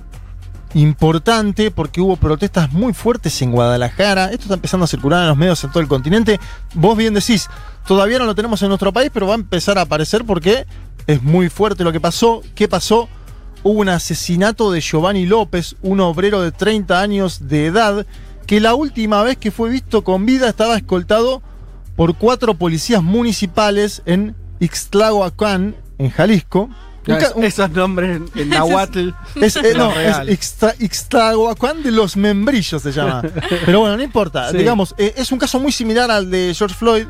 [0.74, 4.26] importante porque hubo protestas muy fuertes en Guadalajara.
[4.26, 6.38] Esto está empezando a circular en los medios en todo el continente.
[6.74, 7.48] Vos bien decís,
[7.86, 10.66] todavía no lo tenemos en nuestro país, pero va a empezar a aparecer porque
[11.06, 12.42] es muy fuerte lo que pasó.
[12.54, 13.08] ¿Qué pasó?
[13.62, 18.06] Hubo un asesinato de Giovanni López, un obrero de 30 años de edad,
[18.46, 21.42] que la última vez que fue visto con vida estaba escoltado
[21.96, 26.70] por cuatro policías municipales en Ixtlahuacán, en Jalisco.
[27.34, 29.10] Un- esos nombres en, Nahuatl.
[29.36, 33.22] es, eh, no, es Ixtlahuacán de los membrillos se llama.
[33.66, 34.50] Pero bueno, no importa.
[34.50, 34.58] Sí.
[34.58, 37.06] Digamos, eh, es un caso muy similar al de George Floyd.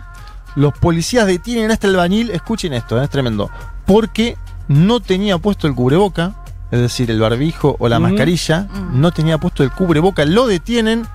[0.57, 3.51] Los policías detienen a este albañil, escuchen esto, eh, es tremendo,
[3.87, 6.35] porque no tenía puesto el cubreboca,
[6.71, 11.07] es decir, el barbijo o la mascarilla, no tenía puesto el cubreboca, lo detienen,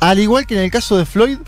[0.00, 1.38] al igual que en el caso de Floyd,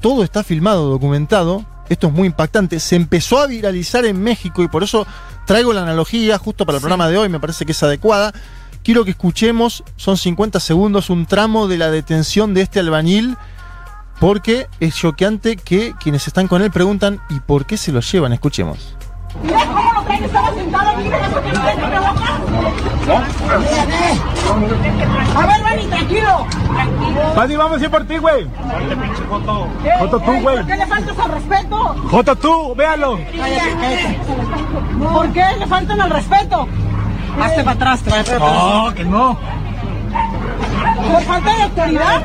[0.00, 1.64] todo está filmado, documentado.
[1.88, 2.80] Esto es muy impactante.
[2.80, 5.06] Se empezó a viralizar en México y por eso
[5.46, 8.32] traigo la analogía justo para el programa de hoy, me parece que es adecuada.
[8.82, 13.36] Quiero que escuchemos, son 50 segundos, un tramo de la detención de este albañil,
[14.20, 18.32] porque es choqueante que quienes están con él preguntan ¿y por qué se lo llevan?
[18.32, 18.96] Escuchemos.
[19.32, 22.23] Cómo lo traen, estaba sentado, mira que
[23.06, 23.16] no
[25.36, 26.46] A ver, Benny, tranquilo.
[27.34, 28.46] Buddy, vamos a ir por ti, güey.
[29.98, 30.56] Joto tú, Ey, güey.
[30.56, 31.76] ¿Por qué le faltas al respeto?
[32.10, 33.18] Joto tú, véalo.
[35.12, 36.68] ¿Por qué le faltan al respeto?
[37.40, 39.38] Hazte para atrás, te No, que no.
[41.12, 42.22] ¿Por falta de autoridad?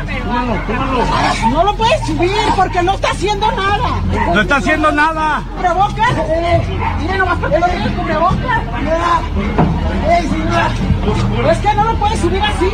[1.52, 3.90] No lo puedes subir porque no está haciendo nada.
[4.34, 5.44] No está haciendo nada.
[5.56, 6.14] ¿Cubrebocas?
[7.00, 8.62] Mira nomás porque no tiene cubrebocas.
[10.10, 11.52] Ey, señora.
[11.52, 12.72] Es que no lo puedes subir así.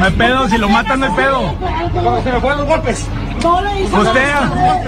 [0.00, 1.54] No hay pedo, si lo matan no hay pedo.
[2.22, 3.08] Se me fueron los golpes.
[3.42, 4.34] No le hizo Usted.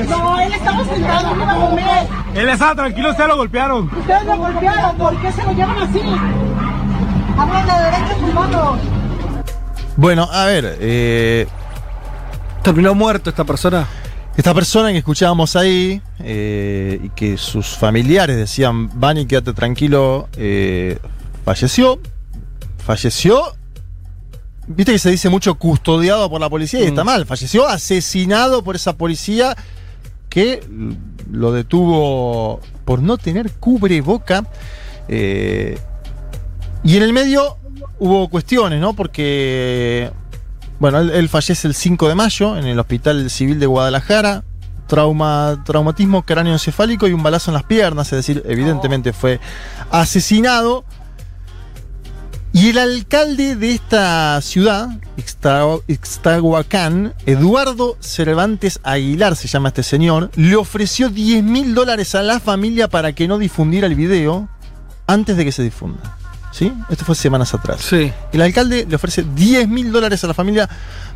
[0.09, 2.07] No, él estaba sentado, no iba a comer.
[2.35, 3.91] Él estaba tranquilo, usted lo golpearon.
[3.97, 6.01] Ustedes lo golpearon, ¿por qué se lo llevan así?
[7.39, 8.79] Hablan de derechos humanos.
[9.97, 11.47] Bueno, a ver, eh,
[12.67, 13.87] Terminó muerto esta persona.
[14.37, 20.99] Esta persona que escuchábamos ahí eh, y que sus familiares decían, Vani, quédate tranquilo, eh,
[21.45, 22.01] falleció.
[22.85, 23.41] Falleció.
[24.67, 27.25] Viste que se dice mucho custodiado por la policía y está mal.
[27.25, 29.57] Falleció asesinado por esa policía
[30.29, 30.61] que
[31.31, 34.45] lo detuvo por no tener cubreboca.
[35.07, 35.79] Eh,
[36.83, 37.59] y en el medio
[37.99, 38.93] hubo cuestiones, ¿no?
[38.95, 40.11] Porque
[40.79, 44.45] bueno, él, fallece el 5 de mayo en el Hospital Civil de Guadalajara.
[44.87, 49.41] Trauma, traumatismo cráneoencefálico y un balazo en las piernas, es decir, evidentemente fue
[49.91, 50.85] asesinado.
[52.53, 54.89] Y el alcalde de esta ciudad,
[55.19, 62.23] Ixta- Ixtahuacán, Eduardo Cervantes Aguilar, se llama este señor, le ofreció 10 mil dólares a
[62.23, 64.49] la familia para que no difundiera el video
[65.07, 66.17] antes de que se difunda.
[66.57, 66.73] ¿Sí?
[66.89, 67.83] Esto fue semanas atrás.
[67.83, 68.11] Sí.
[68.33, 70.67] El alcalde le ofrece 10 mil dólares a la familia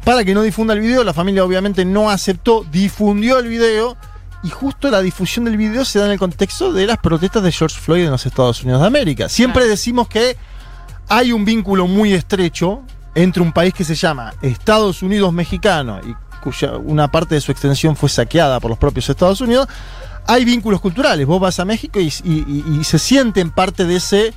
[0.04, 1.02] para que no difunda el video.
[1.02, 3.96] La familia obviamente no aceptó, difundió el video.
[4.42, 7.52] Y justo la difusión del video se da en el contexto de las protestas de
[7.52, 9.30] George Floyd en los Estados Unidos de América.
[9.30, 10.36] Siempre decimos que
[11.08, 12.82] hay un vínculo muy estrecho
[13.14, 17.50] entre un país que se llama Estados Unidos mexicano y cuya una parte de su
[17.50, 19.66] extensión fue saqueada por los propios Estados Unidos.
[20.26, 21.26] Hay vínculos culturales.
[21.26, 24.34] Vos vas a México y, y- y- y se sienten parte de ese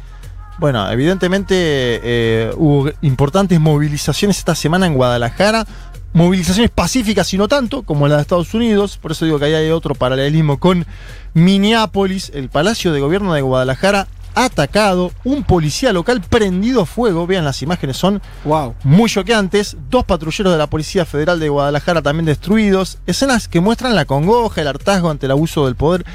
[0.57, 5.65] bueno, evidentemente eh, hubo importantes movilizaciones esta semana en Guadalajara,
[6.13, 9.53] movilizaciones pacíficas y no tanto, como la de Estados Unidos, por eso digo que ahí
[9.53, 10.85] hay otro paralelismo con
[11.33, 17.45] Minneapolis, el Palacio de Gobierno de Guadalajara atacado, un policía local prendido a fuego, vean
[17.45, 18.73] las imágenes, son wow.
[18.83, 23.95] muy choqueantes, dos patrulleros de la Policía Federal de Guadalajara también destruidos, escenas que muestran
[23.95, 26.05] la congoja, el hartazgo ante el abuso del poder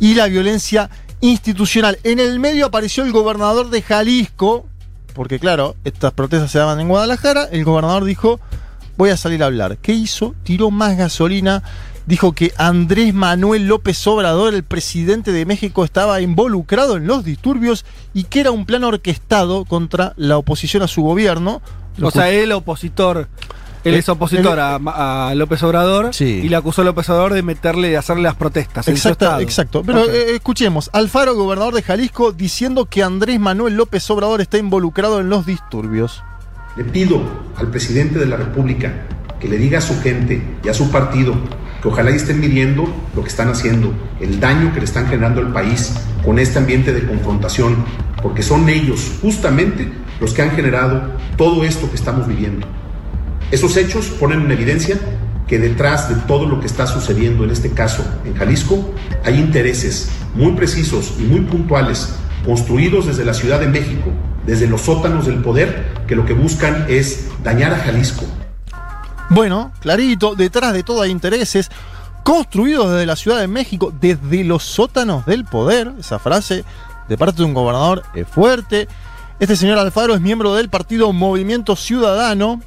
[0.00, 0.90] y la violencia
[1.20, 1.98] institucional.
[2.02, 4.66] En el medio apareció el gobernador de Jalisco,
[5.14, 8.40] porque claro, estas protestas se daban en Guadalajara, el gobernador dijo,
[8.96, 9.78] voy a salir a hablar.
[9.78, 10.34] ¿Qué hizo?
[10.42, 11.62] Tiró más gasolina,
[12.06, 17.84] dijo que Andrés Manuel López Obrador, el presidente de México, estaba involucrado en los disturbios
[18.14, 21.62] y que era un plan orquestado contra la oposición a su gobierno.
[22.00, 23.28] O sea, el opositor.
[23.88, 26.40] Él Eh, es opositor él- a, a López Obrador Sí.
[26.44, 28.86] y le acusó a López Obrador de meterle, de hacerle las protestas.
[28.88, 29.82] en su Exacto, exacto.
[29.84, 35.20] Pero eh, escuchemos, Alfaro, gobernador de Jalisco, diciendo que Andrés Manuel López Obrador está involucrado
[35.20, 36.22] en los disturbios.
[36.76, 37.20] Le pido
[37.56, 38.92] al presidente de la República
[39.40, 41.34] que le diga a su gente y a su partido
[41.82, 42.84] que ojalá y estén midiendo
[43.14, 45.92] lo que están haciendo, el daño que le están generando al país
[46.24, 47.84] con este ambiente de confrontación,
[48.22, 49.86] porque son ellos justamente
[50.18, 51.02] los que han generado
[51.36, 52.66] todo esto que estamos viviendo.
[53.50, 54.98] Esos hechos ponen en evidencia
[55.46, 58.92] que detrás de todo lo que está sucediendo en este caso en Jalisco
[59.24, 62.12] hay intereses muy precisos y muy puntuales
[62.44, 64.10] construidos desde la Ciudad de México,
[64.44, 68.24] desde los sótanos del poder, que lo que buscan es dañar a Jalisco.
[69.30, 71.70] Bueno, clarito, detrás de todo hay intereses
[72.24, 75.92] construidos desde la Ciudad de México, desde los sótanos del poder.
[76.00, 76.64] Esa frase
[77.08, 78.88] de parte de un gobernador es fuerte.
[79.38, 82.60] Este señor Alfaro es miembro del partido Movimiento Ciudadano.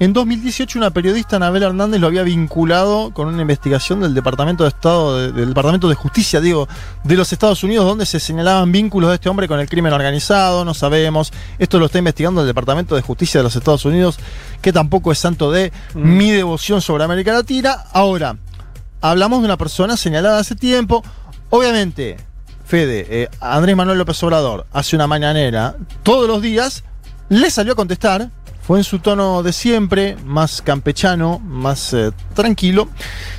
[0.00, 4.68] En 2018 una periodista, Anabel Hernández, lo había vinculado con una investigación del Departamento de
[4.68, 6.68] Estado, de- del Departamento de Justicia, digo,
[7.02, 10.64] de los Estados Unidos, donde se señalaban vínculos de este hombre con el crimen organizado,
[10.64, 11.32] no sabemos.
[11.58, 14.20] Esto lo está investigando el Departamento de Justicia de los Estados Unidos,
[14.62, 17.78] que tampoco es santo de mi devoción sobre América Latina.
[17.92, 18.36] Ahora,
[19.00, 21.02] hablamos de una persona señalada hace tiempo.
[21.50, 22.18] Obviamente,
[22.64, 26.84] Fede, eh, Andrés Manuel López Obrador hace una mañanera todos los días,
[27.30, 28.30] le salió a contestar,
[28.68, 32.90] fue en su tono de siempre, más campechano, más eh, tranquilo,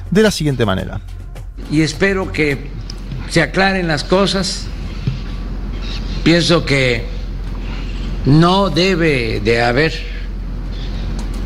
[0.09, 1.01] de la siguiente manera.
[1.69, 2.71] y espero que
[3.29, 4.65] se aclaren las cosas.
[6.23, 7.05] Pienso que
[8.25, 9.93] no debe de haber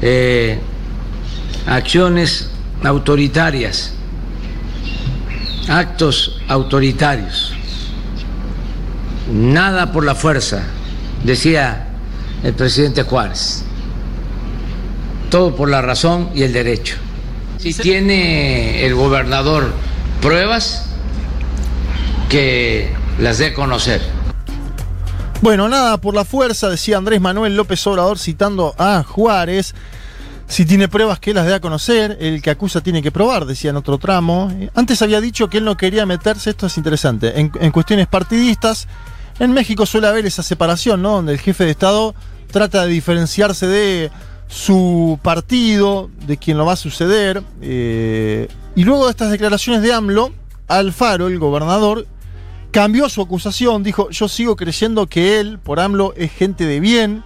[0.02, 0.62] eh,
[1.68, 2.52] acciones
[2.86, 3.96] autoritarias,
[5.68, 7.54] actos autoritarios.
[9.30, 10.64] Nada por la fuerza,
[11.26, 11.90] decía
[12.44, 13.66] el presidente Juárez.
[15.34, 16.96] Todo por la razón y el derecho.
[17.58, 19.74] Si tiene el gobernador
[20.22, 20.86] pruebas,
[22.30, 24.00] que las dé a conocer.
[25.42, 29.74] Bueno, nada por la fuerza, decía Andrés Manuel López Obrador citando a Juárez.
[30.48, 33.72] Si tiene pruebas que las dé a conocer, el que acusa tiene que probar, decía
[33.72, 34.56] en otro tramo.
[34.76, 38.88] Antes había dicho que él no quería meterse, esto es interesante, en cuestiones partidistas.
[39.40, 41.14] En México suele haber esa separación, ¿no?
[41.14, 42.14] Donde el jefe de Estado
[42.52, 44.12] trata de diferenciarse de
[44.54, 47.44] su partido, de quien lo va a suceder.
[47.62, 50.32] eh, y luego de estas declaraciones de AMLO,
[50.68, 52.06] Alfaro, el gobernador,
[52.72, 57.24] cambió su acusación, dijo, yo sigo creyendo que él, por AMLO, es gente de bien,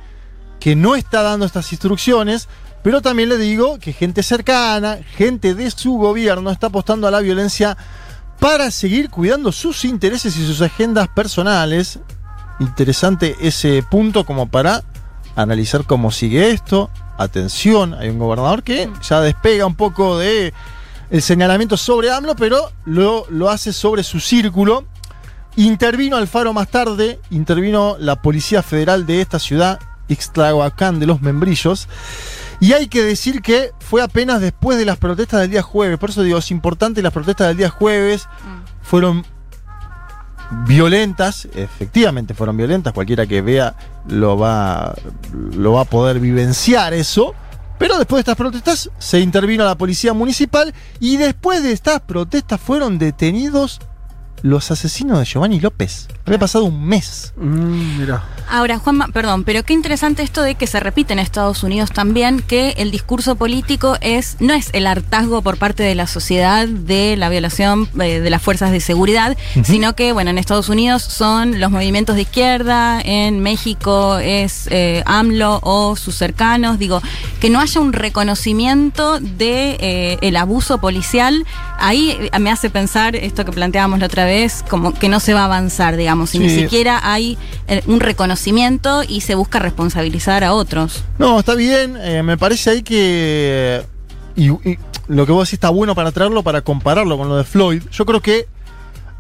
[0.62, 2.48] que no está dando estas instrucciones,
[2.82, 7.20] pero también le digo que gente cercana, gente de su gobierno, está apostando a la
[7.20, 7.78] violencia
[8.40, 12.00] para seguir cuidando sus intereses y sus agendas personales.
[12.62, 14.84] Interesante ese punto como para
[15.36, 16.90] analizar cómo sigue esto.
[17.18, 20.54] Atención, hay un gobernador que ya despega un poco de
[21.10, 24.86] el señalamiento sobre AMLO, pero lo, lo hace sobre su círculo.
[25.56, 31.88] Intervino Alfaro más tarde, intervino la Policía Federal de esta ciudad, Ixtlahuacán de los Membrillos.
[32.60, 35.98] Y hay que decir que fue apenas después de las protestas del día jueves.
[35.98, 38.28] Por eso digo, es importante, las protestas del día jueves
[38.82, 39.26] fueron
[40.66, 43.76] violentas, efectivamente fueron violentas, cualquiera que vea
[44.08, 44.96] lo va,
[45.32, 47.34] lo va a poder vivenciar eso.
[47.78, 52.60] Pero después de estas protestas se intervino la policía municipal y después de estas protestas
[52.60, 53.80] fueron detenidos
[54.42, 56.08] los asesinos de Giovanni López.
[56.26, 57.34] Había pasado un mes.
[57.38, 58.24] mira.
[58.50, 62.42] Ahora, Juanma, perdón, pero qué interesante esto de que se repite en Estados Unidos también,
[62.42, 67.18] que el discurso político es no es el hartazgo por parte de la sociedad de
[67.18, 71.60] la violación eh, de las fuerzas de seguridad, sino que, bueno, en Estados Unidos son
[71.60, 77.02] los movimientos de izquierda, en México es eh, AMLO o sus cercanos, digo,
[77.42, 81.46] que no haya un reconocimiento de eh, el abuso policial,
[81.80, 85.42] ahí me hace pensar esto que planteábamos la otra vez, como que no se va
[85.42, 87.38] a avanzar, digamos, y ni siquiera hay
[87.68, 91.04] eh, un reconocimiento y se busca responsabilizar a otros.
[91.20, 91.98] No, está bien.
[92.02, 93.84] eh, me parece ahí que.
[94.36, 94.78] Y, y
[95.08, 97.82] lo que vos decís está bueno para traerlo, para compararlo con lo de Floyd.
[97.92, 98.48] Yo creo que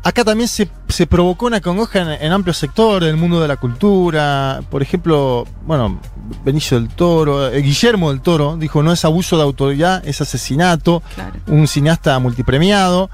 [0.07, 3.57] acá también se, se provocó una congoja en, en amplios sectores del mundo de la
[3.57, 4.61] cultura.
[4.69, 5.99] Por ejemplo, bueno,
[6.45, 11.03] Benicio del Toro, eh, Guillermo del Toro dijo: no es abuso de autoridad, es asesinato.
[11.47, 13.09] Un cineasta multipremiado.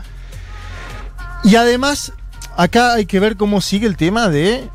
[1.43, 2.13] Y además,
[2.55, 4.69] acá hay que ver cómo sigue el tema de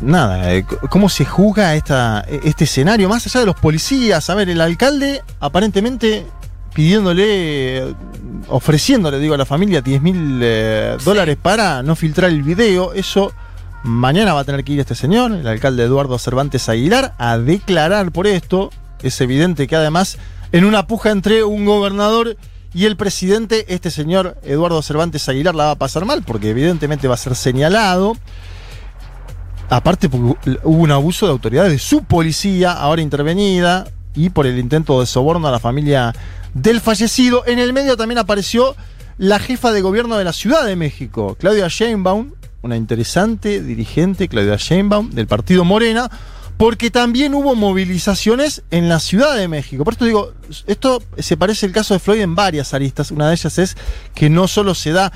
[0.00, 4.30] nada, eh, cómo se juzga esta, este escenario, más allá de los policías.
[4.30, 6.26] A ver, el alcalde aparentemente
[6.76, 7.94] pidiéndole,
[8.48, 12.92] ofreciéndole, digo, a la familia 10 mil eh, dólares para no filtrar el video.
[12.92, 13.32] Eso
[13.82, 18.12] mañana va a tener que ir este señor, el alcalde Eduardo Cervantes Aguilar, a declarar
[18.12, 18.68] por esto.
[19.02, 20.18] Es evidente que además,
[20.52, 22.36] en una puja entre un gobernador
[22.74, 27.08] y el presidente, este señor Eduardo Cervantes Aguilar la va a pasar mal, porque evidentemente
[27.08, 28.18] va a ser señalado.
[29.70, 34.58] Aparte, porque hubo un abuso de autoridad de su policía, ahora intervenida, y por el
[34.58, 36.12] intento de soborno a la familia
[36.56, 37.44] del fallecido.
[37.46, 38.74] En el medio también apareció
[39.18, 44.56] la jefa de gobierno de la Ciudad de México, Claudia Sheinbaum, una interesante dirigente, Claudia
[44.56, 46.10] Sheinbaum, del partido Morena,
[46.56, 49.84] porque también hubo movilizaciones en la Ciudad de México.
[49.84, 50.32] Por esto digo,
[50.66, 53.10] esto se parece al caso de Floyd en varias aristas.
[53.10, 53.76] Una de ellas es
[54.14, 55.12] que no solo se da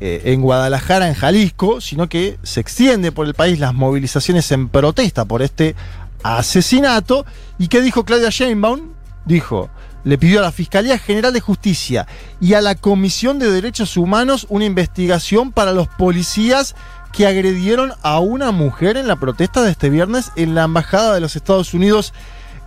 [0.00, 4.68] eh, en Guadalajara, en Jalisco, sino que se extiende por el país las movilizaciones en
[4.68, 5.76] protesta por este
[6.24, 7.24] asesinato.
[7.58, 8.94] ¿Y qué dijo Claudia Sheinbaum?
[9.24, 9.70] Dijo,
[10.04, 12.06] le pidió a la Fiscalía General de Justicia
[12.40, 16.74] y a la Comisión de Derechos Humanos una investigación para los policías
[17.12, 21.20] que agredieron a una mujer en la protesta de este viernes en la Embajada de
[21.20, 22.14] los Estados Unidos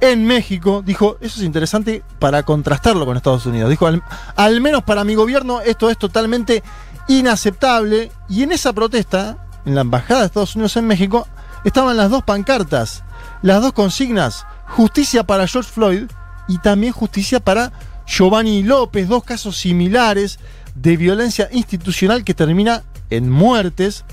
[0.02, 0.84] en México.
[0.86, 3.70] Dijo, eso es interesante para contrastarlo con Estados Unidos.
[3.70, 3.88] Dijo,
[4.36, 6.62] al, menos para mi gobierno esto es totalmente
[7.08, 8.12] inaceptable.
[8.30, 11.28] Y en esa protesta, en la Embajada de Estados Unidos en México,
[11.64, 13.04] estaban las dos pancartas,
[13.42, 16.04] las dos consignas, justicia para George Floyd
[16.48, 17.72] y también justicia para
[18.06, 20.40] Giovanni López, dos casos similares
[20.76, 24.06] de violencia institucional que termina en muertes.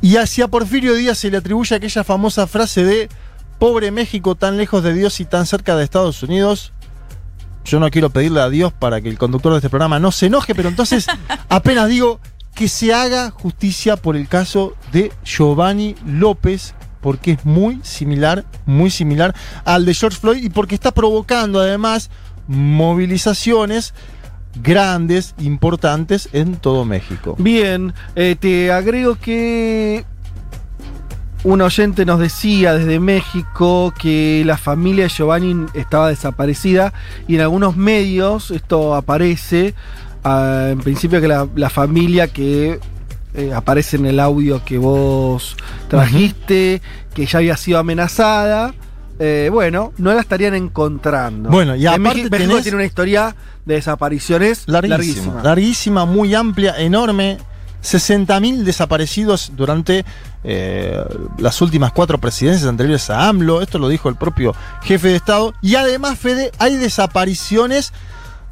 [0.00, 3.08] Y hacia Porfirio Díaz se le atribuye aquella famosa frase de
[3.58, 6.72] pobre México tan lejos de Dios y tan cerca de Estados Unidos.
[7.64, 10.26] Yo no quiero pedirle a Dios para que el conductor de este programa no se
[10.26, 11.06] enoje, pero entonces
[11.48, 12.20] apenas digo
[12.54, 16.74] que se haga justicia por el caso de Giovanni López,
[17.04, 19.34] porque es muy similar, muy similar
[19.66, 22.08] al de George Floyd y porque está provocando además
[22.48, 23.92] movilizaciones
[24.62, 27.36] grandes, importantes en todo México.
[27.38, 30.06] Bien, eh, te agrego que
[31.42, 36.94] un oyente nos decía desde México que la familia de Giovanni estaba desaparecida
[37.28, 39.74] y en algunos medios esto aparece,
[40.24, 42.80] ah, en principio que la, la familia que
[43.34, 45.56] eh, aparece en el audio que vos
[45.88, 46.80] trajiste,
[47.14, 48.74] que ya había sido amenazada.
[49.20, 51.48] eh, bueno, no la estarían encontrando.
[51.50, 55.42] Bueno, y En aparte México, México tenés- tiene una historia de desapariciones Larguísima, larguísima.
[55.42, 57.38] larguísima, muy amplia, enorme.
[57.82, 60.04] 60.000 desaparecidos durante
[60.42, 60.98] eh,
[61.38, 63.60] las últimas cuatro presidencias anteriores a AMLO.
[63.62, 65.52] Esto lo dijo el propio jefe de Estado.
[65.60, 67.92] Y además, Fede, hay desapariciones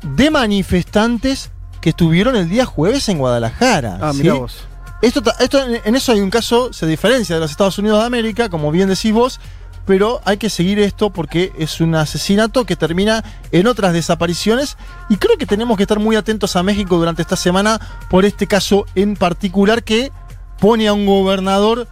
[0.02, 1.50] de manifestantes
[1.80, 3.98] que estuvieron el día jueves en Guadalajara.
[4.02, 4.18] Ah, ¿sí?
[4.22, 4.64] mirá vos.
[5.02, 8.06] Esto, esto, en- en eso hay un caso, se diferencia de los Estados Unidos de
[8.06, 9.40] América, como bien decís vos,
[9.84, 14.76] pero hay que seguir esto porque es un asesinato que termina en otras desapariciones
[15.08, 18.46] y creo que tenemos que estar muy atentos a México durante esta semana por este
[18.46, 20.12] caso en particular que
[20.60, 21.88] pone a un gobernador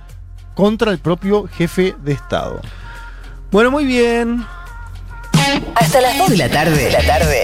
[0.54, 2.60] contra el propio jefe de Estado.
[3.50, 4.46] Bueno, muy bien.
[5.74, 6.90] Hasta las 2 de la tarde.
[6.92, 7.42] la tarde.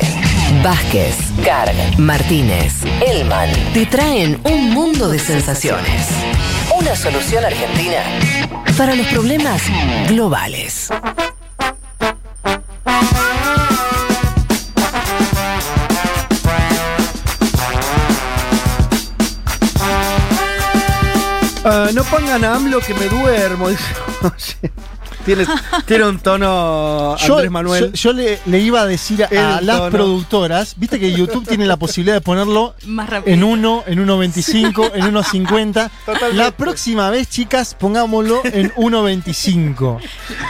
[0.67, 6.09] Vázquez, Carg, Martínez, Elman te traen un mundo de sensaciones.
[6.77, 8.03] Una solución argentina
[8.77, 9.63] para los problemas
[10.09, 10.89] globales.
[21.65, 23.69] Ah, no pongan AMLO que me duermo.
[25.25, 25.47] tiene,
[25.87, 27.93] tiene un tono Yo, Andrés Manuel.
[27.93, 31.77] yo- yo le, le iba a decir a, las productoras, viste que YouTube tiene la
[31.77, 35.91] posibilidad de ponerlo Más en 1, en 1.25, en 1.50.
[36.35, 39.99] La próxima vez, chicas, pongámoslo en 1.25.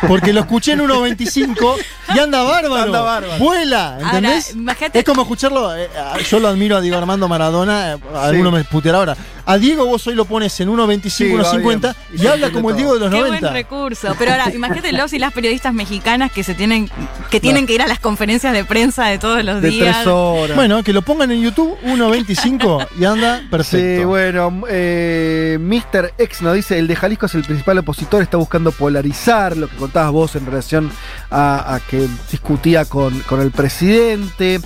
[0.09, 1.75] Porque lo escuché en 1.25
[2.15, 2.83] y anda bárbaro.
[2.83, 3.39] Anda bárbaro.
[3.39, 4.55] Vuela, ¿entendés?
[4.57, 5.77] Ahora, es como escucharlo.
[5.77, 5.89] eh,
[6.29, 7.95] yo lo admiro a Diego Armando Maradona.
[7.95, 9.17] eh, Alguno me puteará ahora.
[9.49, 11.95] A Diego vos hoy lo pones en 1.25, Sí, va 1.50 bien.
[12.15, 12.77] y, Y habla como el.
[12.77, 13.41] Diego de los Qué 90.
[13.41, 14.15] buen recurso.
[14.19, 16.91] Pero ahora, imagínate los y las periodistas mexicanas que se tienen,
[17.31, 19.97] que tienen que ir a las conferencias de prensa de todos los de días.
[19.97, 20.57] tres horas.
[20.57, 24.01] Bueno, que lo pongan en YouTube 1.25 y anda perfecto.
[24.01, 26.15] Sí, bueno, eh, Mr.
[26.19, 29.77] X nos dice, el de Jalisco es el principal opositor, está buscando polarizar, lo que
[29.77, 30.91] contabas vos en relación
[31.31, 34.61] a, a que discutía con, con el presidente.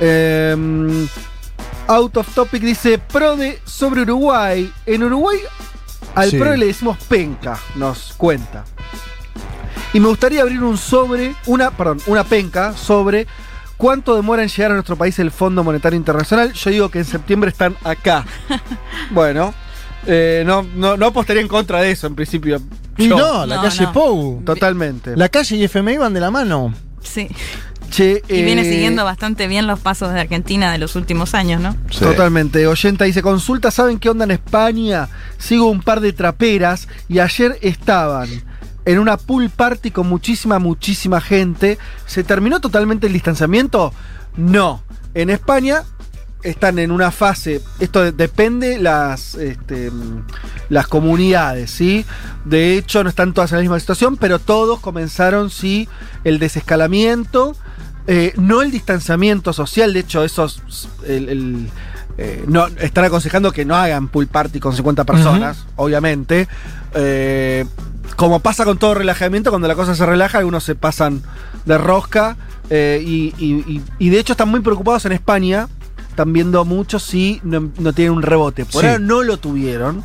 [0.00, 1.06] Eh,
[1.88, 4.70] Out of Topic dice, PRODE sobre Uruguay.
[4.84, 5.38] En Uruguay
[6.14, 6.36] al Sí.
[6.38, 8.64] PRODE le decimos penca, nos cuenta.
[9.92, 13.26] Y me gustaría abrir un sobre, una, perdón, una penca sobre
[13.76, 16.52] cuánto demora en llegar a nuestro país el Fondo Monetario Internacional.
[16.52, 18.26] Yo digo que en septiembre están acá.
[19.10, 19.54] bueno,
[20.06, 22.60] eh, no, no, no apostaría en contra de eso en principio.
[22.98, 23.92] Y no, la No, calle no.
[23.92, 24.42] Pou.
[24.44, 25.16] Totalmente.
[25.16, 26.74] La calle y FMI van de la mano.
[27.02, 27.28] Sí.
[27.90, 31.62] Che, Y viene eh, siguiendo bastante bien los pasos de Argentina de los últimos años,
[31.62, 31.74] ¿no?
[31.98, 32.66] Totalmente.
[32.66, 35.08] Oyenta dice, consulta, ¿saben qué onda en España?
[35.38, 38.28] Sigo un par de traperas y ayer estaban
[38.88, 41.76] en una pool party con muchísima, muchísima gente.
[42.06, 43.92] ¿Se terminó totalmente el distanciamiento?
[44.36, 44.82] No.
[45.14, 45.82] En España
[46.42, 49.90] están en una fase, esto de- depende las, este,
[50.70, 52.06] las comunidades, ¿sí?
[52.44, 55.88] De hecho, no están todas en la misma situación, pero todos comenzaron, sí,
[56.24, 57.56] el desescalamiento,
[58.06, 61.70] eh, no el distanciamiento social, de hecho, el- el,
[62.16, 66.48] eh, no, están aconsejando que no hagan pool party con 50 personas, obviamente.
[66.94, 67.66] Eh,
[68.16, 71.22] como pasa con todo relajamiento, cuando la cosa se relaja, algunos se pasan
[71.64, 72.36] de rosca.
[72.70, 75.68] eh, y, y- y- y de hecho están muy preocupados en España.
[76.10, 78.66] Están viendo mucho si no, no tienen un rebote.
[78.66, 78.86] Por Sí.
[78.86, 80.02] ahora no lo tuvieron.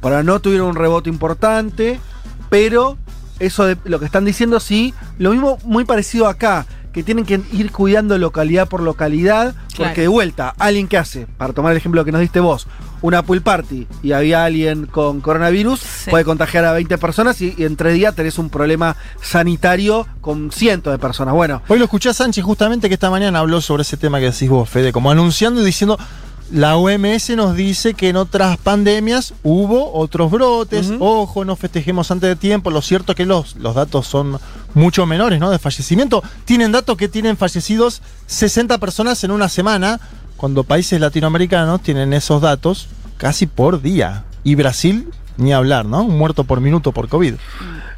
[0.00, 2.00] Por ahora no tuvieron un rebote importante.
[2.48, 2.96] Pero
[3.38, 4.94] eso de lo que están diciendo, sí.
[5.18, 6.64] Lo mismo muy parecido acá.
[6.96, 9.54] Que tienen que ir cuidando localidad por localidad.
[9.74, 9.90] Claro.
[9.90, 12.66] Porque de vuelta, alguien que hace, para tomar el ejemplo que nos diste vos,
[13.02, 15.78] una pool party y había alguien con coronavirus,
[16.08, 20.50] puede contagiar a 20 personas y, y en tres días tenés un problema sanitario con
[20.50, 21.34] cientos de personas.
[21.34, 24.30] Bueno, Hoy lo escuché a Sánchez justamente que esta mañana habló sobre ese tema que
[24.30, 25.98] decís vos, Fede, como anunciando y diciendo,
[26.50, 32.28] la OMS nos dice que en otras pandemias hubo otros brotes, ojo, no festejemos antes
[32.28, 34.38] de tiempo, lo cierto es que los, los datos son
[34.76, 35.50] mucho menores, ¿no?
[35.50, 36.22] De fallecimiento.
[36.44, 39.98] Tienen datos que tienen fallecidos 60 personas en una semana,
[40.36, 44.24] cuando países latinoamericanos tienen esos datos casi por día.
[44.44, 45.08] Y Brasil,
[45.38, 46.02] ni hablar, ¿no?
[46.02, 47.34] Un muerto por minuto por COVID.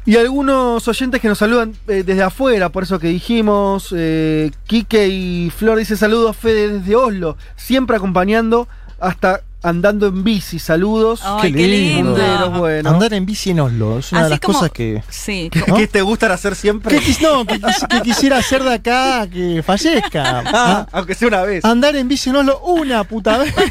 [0.05, 5.09] Y algunos oyentes que nos saludan eh, desde afuera, por eso que dijimos, eh, Quique
[5.09, 8.69] y Flor dice saludos Fede desde Oslo, siempre acompañando
[9.01, 11.21] hasta andando en bici, saludos.
[11.23, 12.17] Ay, qué lindo.
[12.51, 12.89] Bueno.
[12.89, 15.03] Andar en bici en Oslo es una de Así las como- cosas que...
[15.09, 15.49] Sí.
[15.51, 16.97] ¿Qué, qué te gustan hacer siempre?
[16.97, 20.43] ¿Qué quis- no, que, quis- que quisiera hacer de acá que fallezca.
[20.51, 21.63] Ah, aunque sea una vez.
[21.65, 23.53] Andar en bici en Oslo una puta vez.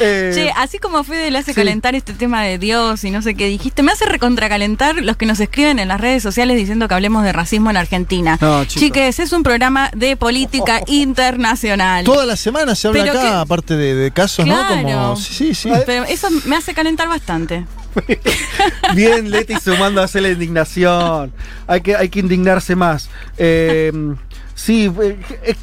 [0.00, 1.54] Eh, Che, así como Fede le hace sí.
[1.60, 5.26] calentar este tema de Dios y no sé qué dijiste, me hace recontracalentar los que
[5.26, 8.38] nos escriben en las redes sociales diciendo que hablemos de racismo en Argentina.
[8.40, 8.82] No, chicos.
[8.82, 12.04] Chiques, es un programa de política internacional.
[12.04, 14.54] Toda la semana se habla Pero acá, que- aparte de, de casos, ¿no?
[14.54, 14.82] Claro.
[14.82, 15.16] Como.
[15.16, 15.70] Sí, sí.
[15.86, 17.66] Pero eso me hace calentar bastante.
[18.94, 21.32] Bien, Leti sumando a hacer la indignación.
[21.66, 23.10] Hay que, hay que indignarse más.
[23.36, 23.92] Eh,
[24.54, 25.54] sí, eh,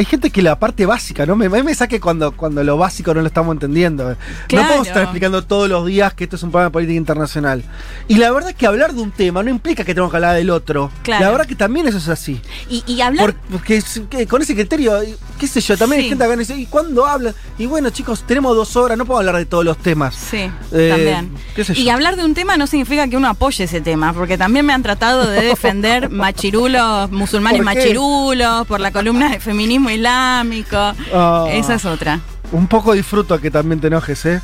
[0.00, 1.36] hay gente que la parte básica, ¿no?
[1.36, 4.16] Me, me, saque cuando, cuando lo básico no lo estamos entendiendo.
[4.48, 4.62] Claro.
[4.62, 7.62] No podemos estar explicando todos los días que esto es un programa de política internacional.
[8.08, 10.34] Y la verdad es que hablar de un tema no implica que tenemos que hablar
[10.36, 10.90] del otro.
[11.02, 11.24] Claro.
[11.24, 12.40] La verdad que también eso es así.
[12.68, 13.34] Y, y hablar.
[13.34, 13.82] Por- porque
[14.28, 14.94] con ese criterio,
[15.38, 16.04] qué sé yo, también Sí.
[16.04, 17.34] hay gente que dice, ¿y cuándo hablan?
[17.58, 20.14] Y bueno, chicos, tenemos dos horas, no podemos hablar de todos los temas.
[20.14, 21.30] Sí, Eh, también.
[21.54, 21.82] qué sé yo.
[21.82, 24.72] Y hablar de un tema no significa que uno apoye ese tema, porque también me
[24.72, 30.76] han tratado de defender machirulos, musulmanes machirulos, por la columna de feminismo islámico.
[31.12, 31.46] Ah.
[31.50, 32.20] Esa es otra.
[32.52, 34.40] Un poco disfruto que también te enojes, ¿eh?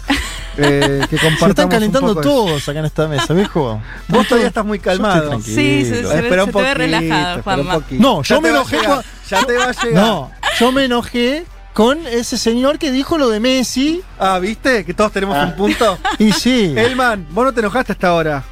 [0.59, 3.81] Eh, que Se están un calentando todos acá en esta mesa, viejo.
[4.09, 5.41] Vos todavía estás muy calmado.
[5.41, 7.79] Sí, se- se ve- Espera un se te ve poquito, relajado, Juanma.
[7.91, 10.05] No, yo me a enojé llegar, con- Ya te va a llegar.
[10.07, 11.45] No, yo me enojé
[11.75, 14.01] con ese señor que dijo lo de Messi.
[14.19, 14.85] Ah, ¿viste?
[14.85, 15.99] Que todos tenemos un punto.
[16.19, 18.43] Y sí, Elman, vos no te enojaste hasta ahora.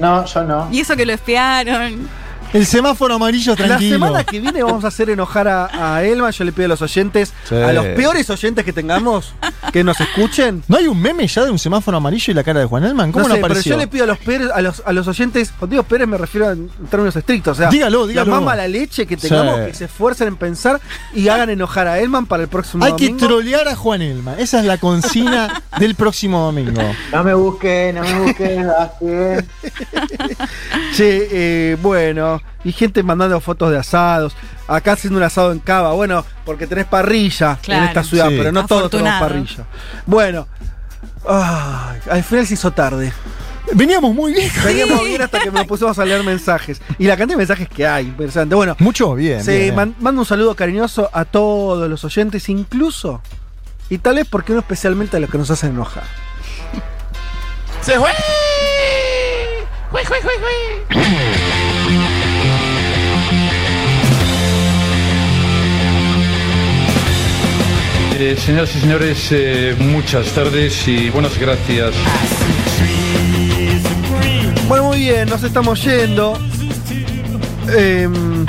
[0.00, 0.68] No, yo no.
[0.72, 2.08] Y eso que lo espiaron.
[2.54, 3.98] El semáforo amarillo tranquilo.
[3.98, 6.32] La semana que viene vamos a hacer enojar a, a Elman.
[6.32, 7.54] Yo le pido a los oyentes, Sí.
[7.54, 9.34] a los peores oyentes que tengamos,
[9.72, 10.62] que nos escuchen.
[10.68, 13.12] ¿No hay un meme ya de un semáforo amarillo y la cara de Juan Elman?
[13.12, 13.72] ¿Cómo no no, sé, pero apareció?
[13.72, 16.16] yo le pido a los peores, a los, a los oyentes, cuando digo peores me
[16.16, 17.58] refiero en términos estrictos.
[17.58, 18.30] O sea, Dígalo, dígalo.
[18.32, 19.66] la mala leche que tengamos, Sí.
[19.66, 20.80] que se esfuercen en pensar
[21.12, 23.26] y hagan enojar a Elman para el próximo Hay que domingo.
[23.26, 24.38] trolear a Juan Elman.
[24.38, 26.80] Esa es la consigna del próximo domingo.
[27.12, 28.66] No me busquen, no me busquen.
[30.94, 34.34] Che, eh, bueno, y gente mandando fotos de asados.
[34.68, 35.92] Acá haciendo un asado en cava.
[35.92, 37.82] Bueno, porque tenés parrilla Claro.
[37.82, 38.36] en esta ciudad, Sí.
[38.38, 39.64] pero no todos tenemos parrilla.
[40.06, 40.46] Bueno,
[41.28, 43.12] ay, al final se hizo tarde.
[43.72, 44.50] Veníamos muy bien.
[44.62, 46.82] Veníamos bien hasta que nos pusimos a leer mensajes.
[46.98, 48.54] Y la cantidad de mensajes que hay, interesante.
[48.54, 49.42] Bueno, Mucho bien.
[49.42, 49.74] sí, bien.
[49.74, 53.22] man- mando un saludo cariñoso a todos los oyentes, incluso,
[53.88, 56.04] y tal vez porque no especialmente a los que nos hacen enojar.
[57.80, 58.10] ¡Se fue!
[59.90, 61.63] ¡Jue, jue, jue, jue!
[68.16, 71.92] Eh, señoras y señores, eh, muchas tardes y buenas gracias.
[74.68, 76.38] Bueno, muy bien, nos estamos yendo.
[77.76, 78.46] Em,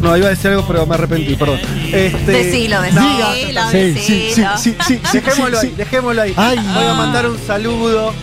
[0.00, 1.60] no, iba a decir algo, pero me arrepentí, perdón.
[1.92, 5.76] Este, Decilo, decilo, Sí, sí, sí, sí, sí, sí, Dejémoslo sí, ahí, sí.
[5.76, 6.34] dejémoslo ahí.
[6.36, 6.58] Ay.
[6.74, 8.14] Voy a mandar un saludo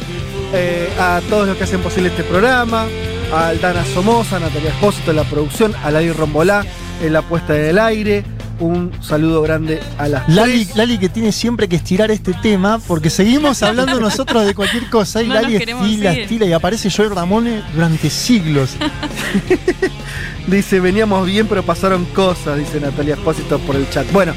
[0.54, 2.88] eh, a todos los que hacen posible este programa,
[3.32, 6.66] a Aldana Somoza, a Natalia Espósito en la producción, a Lali Rombolá
[7.02, 8.24] en la puesta del aire.
[8.60, 10.76] Un saludo grande a las Lali, tres.
[10.78, 15.22] Lali que tiene siempre que estirar este tema porque seguimos hablando nosotros de cualquier cosa
[15.24, 16.20] y No Lali estila, ir.
[16.22, 18.72] estila y aparece Joey Ramone durante siglos.
[20.48, 24.06] Dice, veníamos bien, pero pasaron cosas, dice Natalia Espósito por el chat.
[24.12, 24.34] Bueno,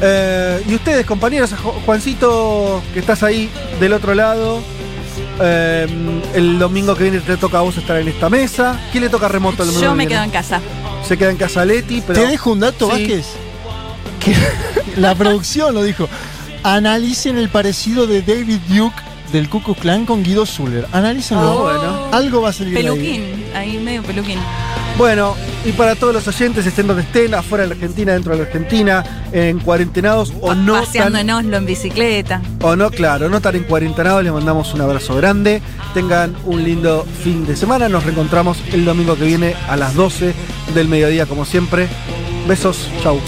[0.00, 4.62] eh, y ustedes, compañeros, Ju- Juancito, que estás ahí del otro lado.
[5.40, 5.86] Eh,
[6.34, 8.80] el domingo que viene te toca a vos estar en esta mesa.
[8.92, 10.14] ¿Quién le toca remoto el domingo Yo me viene?
[10.14, 10.60] quedo en casa.
[11.06, 12.20] Se queda en casa Leti, pero.
[12.20, 12.92] Te dejo un dato, Sí.
[12.92, 13.26] Vázquez.
[14.20, 14.34] Que
[15.00, 16.08] la producción lo dijo.
[16.62, 18.96] Analicen el parecido de David Duke
[19.32, 20.86] del Ku Klux Klan con Guido Zuller.
[20.92, 21.68] Analícenlo.
[21.68, 22.08] Ah, bueno.
[22.12, 22.84] Algo va a salir de ahí.
[22.86, 24.38] Peluquín, ahí medio peluquín.
[24.96, 25.34] Bueno,
[25.64, 28.44] y para todos los oyentes, estén donde estén, afuera de la Argentina, dentro de la
[28.44, 32.40] Argentina, en cuarentenados o no Paseando tan, en bicicleta.
[32.62, 35.62] o no, claro, no tan en cuarentenados, les mandamos un abrazo grande.
[35.94, 37.88] Tengan un lindo fin de semana.
[37.88, 40.32] Nos reencontramos el domingo que viene a las 12
[40.74, 41.88] del mediodía, como siempre.
[42.46, 43.18] Besos, chau.